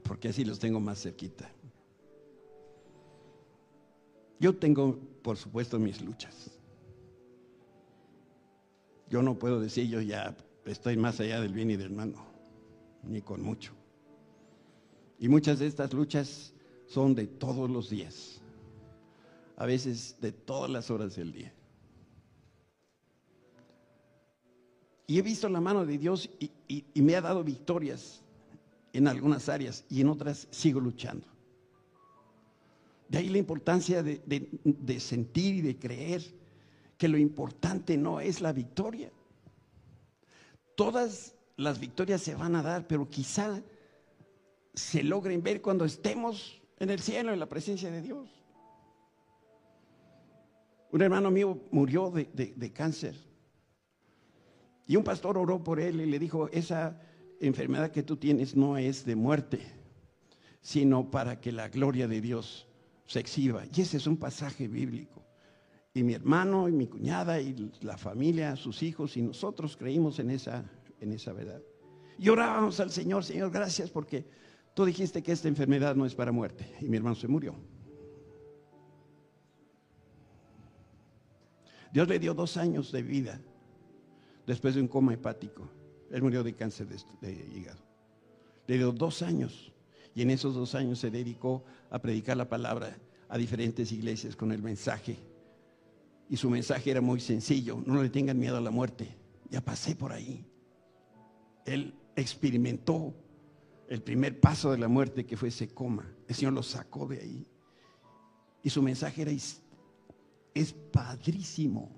Porque 0.02 0.28
así 0.28 0.44
los 0.44 0.58
tengo 0.58 0.80
más 0.80 1.02
cerquita. 1.02 1.50
Yo 4.40 4.56
tengo, 4.56 4.98
por 5.22 5.36
supuesto, 5.36 5.78
mis 5.78 6.00
luchas. 6.00 6.58
Yo 9.10 9.22
no 9.22 9.38
puedo 9.38 9.60
decir 9.60 9.88
yo 9.88 10.00
ya 10.00 10.36
estoy 10.64 10.96
más 10.96 11.18
allá 11.20 11.40
del 11.40 11.52
bien 11.52 11.70
y 11.70 11.76
del 11.76 11.90
mal, 11.90 12.14
ni 13.02 13.22
con 13.22 13.42
mucho. 13.42 13.72
Y 15.18 15.28
muchas 15.28 15.58
de 15.58 15.66
estas 15.66 15.92
luchas 15.92 16.52
son 16.86 17.14
de 17.14 17.26
todos 17.26 17.70
los 17.70 17.90
días, 17.90 18.40
a 19.58 19.66
veces 19.66 20.16
de 20.20 20.30
todas 20.30 20.70
las 20.70 20.88
horas 20.88 21.16
del 21.16 21.32
día. 21.32 21.52
Y 25.08 25.18
he 25.18 25.22
visto 25.22 25.48
la 25.48 25.60
mano 25.60 25.84
de 25.84 25.98
Dios 25.98 26.30
y, 26.38 27.02
me 27.02 27.16
ha 27.16 27.20
dado 27.20 27.42
victorias 27.42 28.22
en 28.92 29.08
algunas 29.08 29.48
áreas 29.48 29.84
y 29.90 30.00
en 30.00 30.10
otras 30.10 30.46
sigo 30.50 30.78
luchando. 30.78 31.26
De 33.08 33.18
ahí 33.18 33.28
la 33.30 33.38
importancia 33.38 34.02
de, 34.02 35.00
sentir 35.00 35.56
y 35.56 35.62
de 35.62 35.76
creer 35.76 36.22
que 36.96 37.08
lo 37.08 37.18
importante 37.18 37.96
no 37.96 38.20
es 38.20 38.40
la 38.40 38.52
victoria. 38.52 39.10
Todas 40.76 41.34
las 41.56 41.80
victorias 41.80 42.22
se 42.22 42.36
van 42.36 42.54
a 42.54 42.62
dar, 42.62 42.86
pero 42.86 43.08
quizá 43.08 43.60
se 44.74 45.02
logren 45.02 45.42
ver 45.42 45.60
cuando 45.62 45.84
estemos 45.84 46.60
en 46.78 46.90
el 46.90 47.00
cielo, 47.00 47.32
en 47.32 47.40
la 47.40 47.48
presencia 47.48 47.90
de 47.90 48.02
Dios. 48.02 48.37
Un 50.90 51.02
hermano 51.02 51.30
mío 51.30 51.60
murió 51.70 52.10
de, 52.10 52.72
cáncer 52.72 53.14
y 54.86 54.96
un 54.96 55.04
pastor 55.04 55.36
oró 55.36 55.62
por 55.62 55.80
él 55.80 56.00
y 56.00 56.06
le 56.06 56.18
dijo, 56.18 56.48
esa 56.48 56.98
enfermedad 57.40 57.90
que 57.90 58.02
tú 58.02 58.16
tienes 58.16 58.56
no 58.56 58.78
es 58.78 59.04
de 59.04 59.16
muerte, 59.16 59.60
sino 60.62 61.10
para 61.10 61.40
que 61.40 61.52
la 61.52 61.68
gloria 61.68 62.08
de 62.08 62.22
Dios 62.22 62.66
se 63.06 63.20
exhiba. 63.20 63.64
Y 63.74 63.82
ese 63.82 63.98
es 63.98 64.06
un 64.06 64.16
pasaje 64.16 64.66
bíblico. 64.66 65.22
Y 65.92 66.02
mi 66.02 66.14
hermano 66.14 66.68
y 66.68 66.72
mi 66.72 66.86
cuñada 66.86 67.38
y 67.38 67.70
la 67.82 67.98
familia, 67.98 68.56
sus 68.56 68.82
hijos 68.82 69.16
y 69.18 69.22
nosotros 69.22 69.76
creímos 69.76 70.18
en 70.20 70.30
esa, 70.30 70.64
en 71.00 71.12
esa 71.12 71.34
verdad. 71.34 71.60
Y 72.18 72.30
orábamos 72.30 72.80
al 72.80 72.90
Señor, 72.90 73.24
Señor, 73.24 73.50
gracias 73.50 73.90
porque 73.90 74.24
tú 74.72 74.86
dijiste 74.86 75.22
que 75.22 75.32
esta 75.32 75.48
enfermedad 75.48 75.96
no 75.96 76.06
es 76.06 76.14
para 76.14 76.32
muerte. 76.32 76.74
Y 76.80 76.88
mi 76.88 76.96
hermano 76.96 77.14
se 77.14 77.28
murió. 77.28 77.54
Dios 81.92 82.08
le 82.08 82.18
dio 82.18 82.34
dos 82.34 82.56
años 82.56 82.92
de 82.92 83.02
vida 83.02 83.40
después 84.46 84.74
de 84.74 84.80
un 84.80 84.88
coma 84.88 85.14
hepático. 85.14 85.68
Él 86.10 86.22
murió 86.22 86.42
de 86.42 86.54
cáncer 86.54 86.88
de, 86.88 87.48
hígado. 87.54 87.80
Le 88.66 88.76
dio 88.76 88.92
dos 88.92 89.22
años 89.22 89.72
y 90.14 90.22
en 90.22 90.30
esos 90.30 90.54
dos 90.54 90.74
años 90.74 90.98
se 90.98 91.10
dedicó 91.10 91.64
a 91.90 91.98
predicar 92.00 92.36
la 92.36 92.48
palabra 92.48 92.96
a 93.28 93.38
diferentes 93.38 93.92
iglesias 93.92 94.36
con 94.36 94.52
el 94.52 94.62
mensaje. 94.62 95.18
Y 96.30 96.36
su 96.36 96.50
mensaje 96.50 96.90
era 96.90 97.00
muy 97.00 97.20
sencillo, 97.20 97.82
no 97.86 98.02
le 98.02 98.10
tengan 98.10 98.38
miedo 98.38 98.56
a 98.56 98.60
la 98.60 98.70
muerte. 98.70 99.16
Ya 99.50 99.62
pasé 99.62 99.96
por 99.96 100.12
ahí. 100.12 100.44
Él 101.64 101.94
experimentó 102.16 103.14
el 103.88 104.02
primer 104.02 104.38
paso 104.38 104.72
de 104.72 104.78
la 104.78 104.88
muerte 104.88 105.24
que 105.24 105.36
fue 105.36 105.48
ese 105.48 105.68
coma. 105.68 106.10
El 106.26 106.34
Señor 106.34 106.52
lo 106.52 106.62
sacó 106.62 107.06
de 107.06 107.20
ahí. 107.20 107.46
Y 108.62 108.70
su 108.70 108.82
mensaje 108.82 109.22
era 109.22 109.30
es 110.58 110.72
padrísimo. 110.72 111.90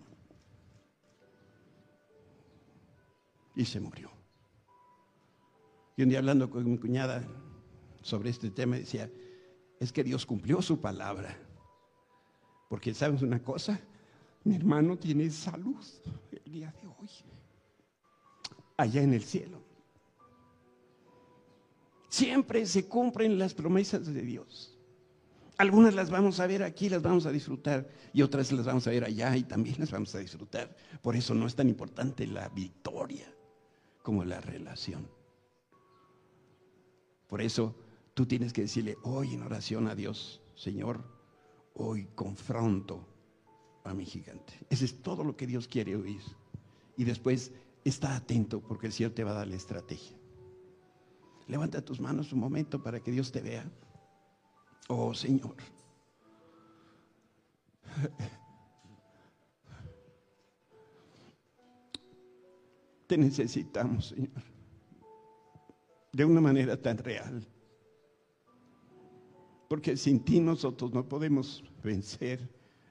Y 3.57 3.65
se 3.65 3.81
murió. 3.81 4.11
Y 5.97 6.03
un 6.03 6.09
día 6.09 6.19
hablando 6.19 6.49
con 6.49 6.71
mi 6.71 6.79
cuñada 6.79 7.23
sobre 8.03 8.31
este 8.31 8.51
tema, 8.51 8.77
decía, 8.77 9.11
es 9.79 9.93
que 9.93 10.05
Dios 10.05 10.25
cumplió 10.25 10.63
su 10.63 10.81
palabra. 10.81 11.37
Porque 12.69 12.95
sabes 12.95 13.23
una 13.23 13.43
cosa, 13.43 13.81
mi 14.45 14.57
hermano 14.57 14.97
tiene 14.97 15.31
salud 15.31 15.85
el 16.31 16.53
día 16.53 16.73
de 16.81 16.87
hoy, 16.87 17.11
allá 18.77 19.03
en 19.03 19.13
el 19.13 19.23
cielo. 19.23 19.61
Siempre 22.09 22.67
se 22.67 22.87
cumplen 22.87 23.39
las 23.39 23.55
promesas 23.55 24.07
de 24.07 24.23
Dios. 24.23 24.70
Algunas 25.61 25.93
las 25.93 26.09
vamos 26.09 26.41
a 26.41 26.47
ver 26.47 26.63
aquí, 26.63 26.89
las 26.89 27.03
vamos 27.03 27.27
a 27.27 27.31
disfrutar, 27.31 27.87
y 28.15 28.23
otras 28.23 28.51
las 28.51 28.65
vamos 28.65 28.87
a 28.87 28.91
ver 28.93 29.05
allá 29.05 29.37
y 29.37 29.43
también 29.43 29.77
las 29.79 29.91
vamos 29.91 30.15
a 30.15 30.19
disfrutar. 30.19 30.75
Por 31.03 31.17
eso 31.17 31.35
no 31.35 31.47
es 31.47 31.55
tan 31.55 31.69
importante 31.69 32.27
la 32.27 32.49
victoria 32.49 33.31
como 34.03 34.25
la 34.25 34.41
relación. 34.41 35.07
Por 37.29 37.43
eso 37.43 37.77
tú 38.15 38.25
tienes 38.25 38.55
que 38.55 38.63
decirle 38.63 38.97
hoy 39.03 39.35
en 39.35 39.43
oración 39.43 39.87
a 39.89 39.95
Dios, 39.95 40.41
Señor, 40.55 41.05
hoy 41.75 42.09
confronto 42.15 43.07
a 43.85 43.93
mi 43.93 44.07
gigante. 44.07 44.55
Ese 44.71 44.87
es 44.87 45.03
todo 45.03 45.25
lo 45.25 45.37
que 45.37 45.47
Dios 45.47 45.69
quiere 45.69 45.95
oír. 45.95 46.23
Y 46.97 47.05
después 47.05 47.53
está 47.85 48.17
atento 48.17 48.63
porque 48.63 48.87
el 48.87 48.95
Señor 48.95 49.13
te 49.13 49.25
va 49.25 49.33
a 49.33 49.35
dar 49.35 49.47
la 49.47 49.57
estrategia. 49.57 50.17
Levanta 51.49 51.85
tus 51.85 52.01
manos 52.01 52.33
un 52.33 52.41
momento 52.41 52.83
para 52.83 53.01
que 53.01 53.11
Dios 53.11 53.31
te 53.31 53.43
vea. 53.43 53.71
Oh 54.89 55.15
Señor. 55.15 55.55
Te 63.07 63.17
necesitamos, 63.19 64.09
Señor, 64.09 64.43
de 66.13 66.25
una 66.25 66.41
manera 66.41 66.81
tan 66.81 66.99
real. 66.99 67.45
Porque 69.69 69.97
sin 69.97 70.21
ti 70.21 70.41
nosotros 70.41 70.93
no 70.93 71.09
podemos 71.09 71.65
vencer 71.83 72.49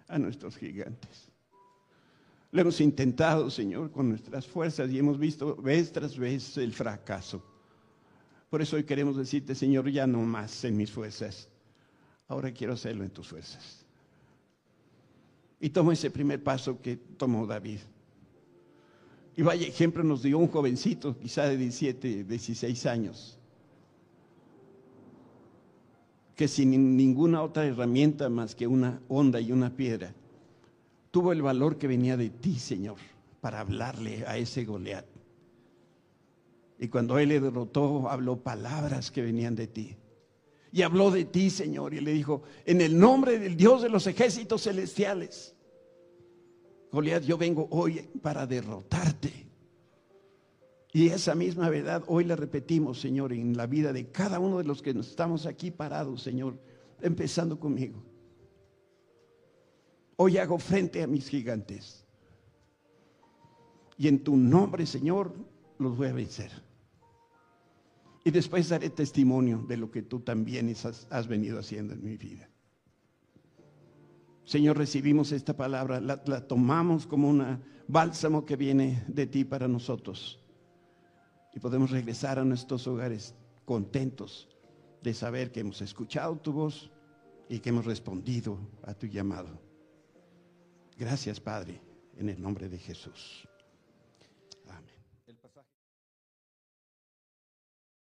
a 0.08 0.18
nuestros 0.18 0.58
gigantes. 0.58 1.30
Lo 2.52 2.62
hemos 2.62 2.82
intentado, 2.82 3.50
Señor, 3.50 3.92
con 3.92 4.10
nuestras 4.10 4.48
fuerzas 4.48 4.90
y 4.90 4.98
hemos 4.98 5.20
visto 5.20 5.56
vez 5.56 5.92
tras 5.92 6.18
vez 6.18 6.58
el 6.58 6.74
fracaso. 6.74 7.44
Por 8.50 8.62
eso 8.62 8.76
hoy 8.76 8.86
queremos 8.86 9.18
decirte, 9.18 9.54
Señor, 9.54 9.90
ya 9.90 10.08
no 10.08 10.20
más 10.22 10.64
en 10.64 10.78
mis 10.78 10.90
fuerzas, 10.90 11.49
Ahora 12.30 12.52
quiero 12.54 12.74
hacerlo 12.74 13.04
en 13.04 13.10
tus 13.10 13.28
fuerzas. 13.28 13.84
Y 15.60 15.72
tomo 15.72 15.92
ese 15.92 16.12
primer 16.12 16.42
paso 16.42 16.80
que 16.80 16.96
tomó 16.96 17.46
David. 17.46 17.80
Y 19.36 19.42
vaya 19.42 19.68
ejemplo 19.68 20.04
nos 20.04 20.22
dio 20.22 20.38
un 20.38 20.48
jovencito, 20.48 21.18
quizá 21.18 21.46
de 21.46 21.58
17, 21.58 22.26
16 22.26 22.86
años, 22.86 23.38
que 26.36 26.48
sin 26.48 26.96
ninguna 26.96 27.42
otra 27.42 27.66
herramienta 27.66 28.30
más 28.30 28.54
que 28.54 28.68
una 28.68 29.02
onda 29.08 29.42
y 29.42 29.52
una 29.52 29.76
piedra, 29.76 30.14
tuvo 31.10 31.32
el 31.32 31.42
valor 31.42 31.78
que 31.78 31.88
venía 31.88 32.16
de 32.16 32.30
ti, 32.30 32.60
Señor, 32.60 32.98
para 33.42 33.60
hablarle 33.60 34.24
a 34.28 34.38
ese 34.38 34.66
Goliat. 34.66 35.06
Y 36.78 36.90
cuando 36.90 37.18
él 37.18 37.30
le 37.30 37.40
derrotó, 37.40 38.08
habló 38.08 38.38
palabras 38.38 39.10
que 39.10 39.24
venían 39.24 39.56
de 39.56 39.68
ti 39.68 39.98
y 40.72 40.82
habló 40.84 41.12
de 41.12 41.26
ti, 41.26 41.50
Señor, 41.50 41.94
y 41.94 42.00
le 42.00 42.14
dijo, 42.14 42.44
en 42.66 42.82
el 42.82 42.98
nombre 42.98 43.40
del 43.40 43.58
Dios 43.58 43.82
de 43.82 43.90
los 43.90 44.06
ejércitos 44.08 44.64
celestiales, 44.64 45.56
Goliat, 46.92 47.24
yo 47.24 47.38
vengo 47.38 47.68
hoy 47.72 48.10
para 48.22 48.46
derrotarte. 48.46 49.48
Y 50.92 51.08
esa 51.08 51.36
misma 51.36 51.70
verdad 51.70 52.04
hoy 52.08 52.24
la 52.24 52.36
repetimos, 52.36 53.00
Señor, 53.00 53.32
en 53.32 53.56
la 53.56 53.68
vida 53.68 53.94
de 53.94 54.10
cada 54.10 54.40
uno 54.40 54.58
de 54.58 54.64
los 54.64 54.82
que 54.82 54.90
estamos 54.92 55.46
aquí 55.46 55.70
parados, 55.70 56.24
Señor, 56.24 56.60
empezando 57.02 57.60
conmigo. 57.60 58.04
Hoy 60.16 60.38
hago 60.38 60.58
frente 60.58 61.04
a 61.04 61.08
mis 61.08 61.30
gigantes. 61.30 62.06
Y 63.98 64.08
en 64.08 64.24
tu 64.24 64.36
nombre, 64.36 64.86
Señor, 64.86 65.34
los 65.78 65.96
voy 65.96 66.08
a 66.08 66.14
vencer. 66.14 66.69
Y 68.30 68.32
después 68.32 68.70
daré 68.70 68.92
testimonio 68.92 69.66
de 69.68 69.76
lo 69.76 69.90
que 69.90 70.04
tú 70.04 70.20
también 70.20 70.72
has, 71.10 71.28
venido 71.28 71.58
haciendo 71.58 71.96
en 71.96 72.04
mi 72.04 72.16
vida. 72.16 72.48
Señor, 74.44 74.78
recibimos 74.78 75.32
esta 75.32 75.58
palabra, 75.58 76.00
la, 76.00 76.48
tomamos 76.48 77.08
como 77.08 77.28
un 77.28 77.60
bálsamo 77.88 78.46
que 78.46 78.56
viene 78.56 79.04
de 79.08 79.26
ti 79.26 79.46
para 79.46 79.68
nosotros. 79.68 80.40
Y 81.56 81.60
podemos 81.60 81.90
regresar 81.90 82.38
a 82.38 82.46
nuestros 82.46 82.86
hogares 82.86 83.34
contentos 83.66 84.48
de 85.02 85.16
saber 85.16 85.52
que 85.52 85.62
hemos 85.62 85.82
escuchado 85.82 86.38
tu 86.38 86.54
voz 86.54 86.92
y 87.50 87.58
que 87.58 87.70
hemos 87.70 87.86
respondido 87.86 88.60
a 88.84 88.94
tu 88.94 89.08
llamado. 89.08 89.60
Gracias, 91.00 91.40
Padre, 91.40 91.82
en 92.16 92.30
el 92.30 92.40
nombre 92.40 92.70
de 92.70 92.78
Jesús. 92.78 93.49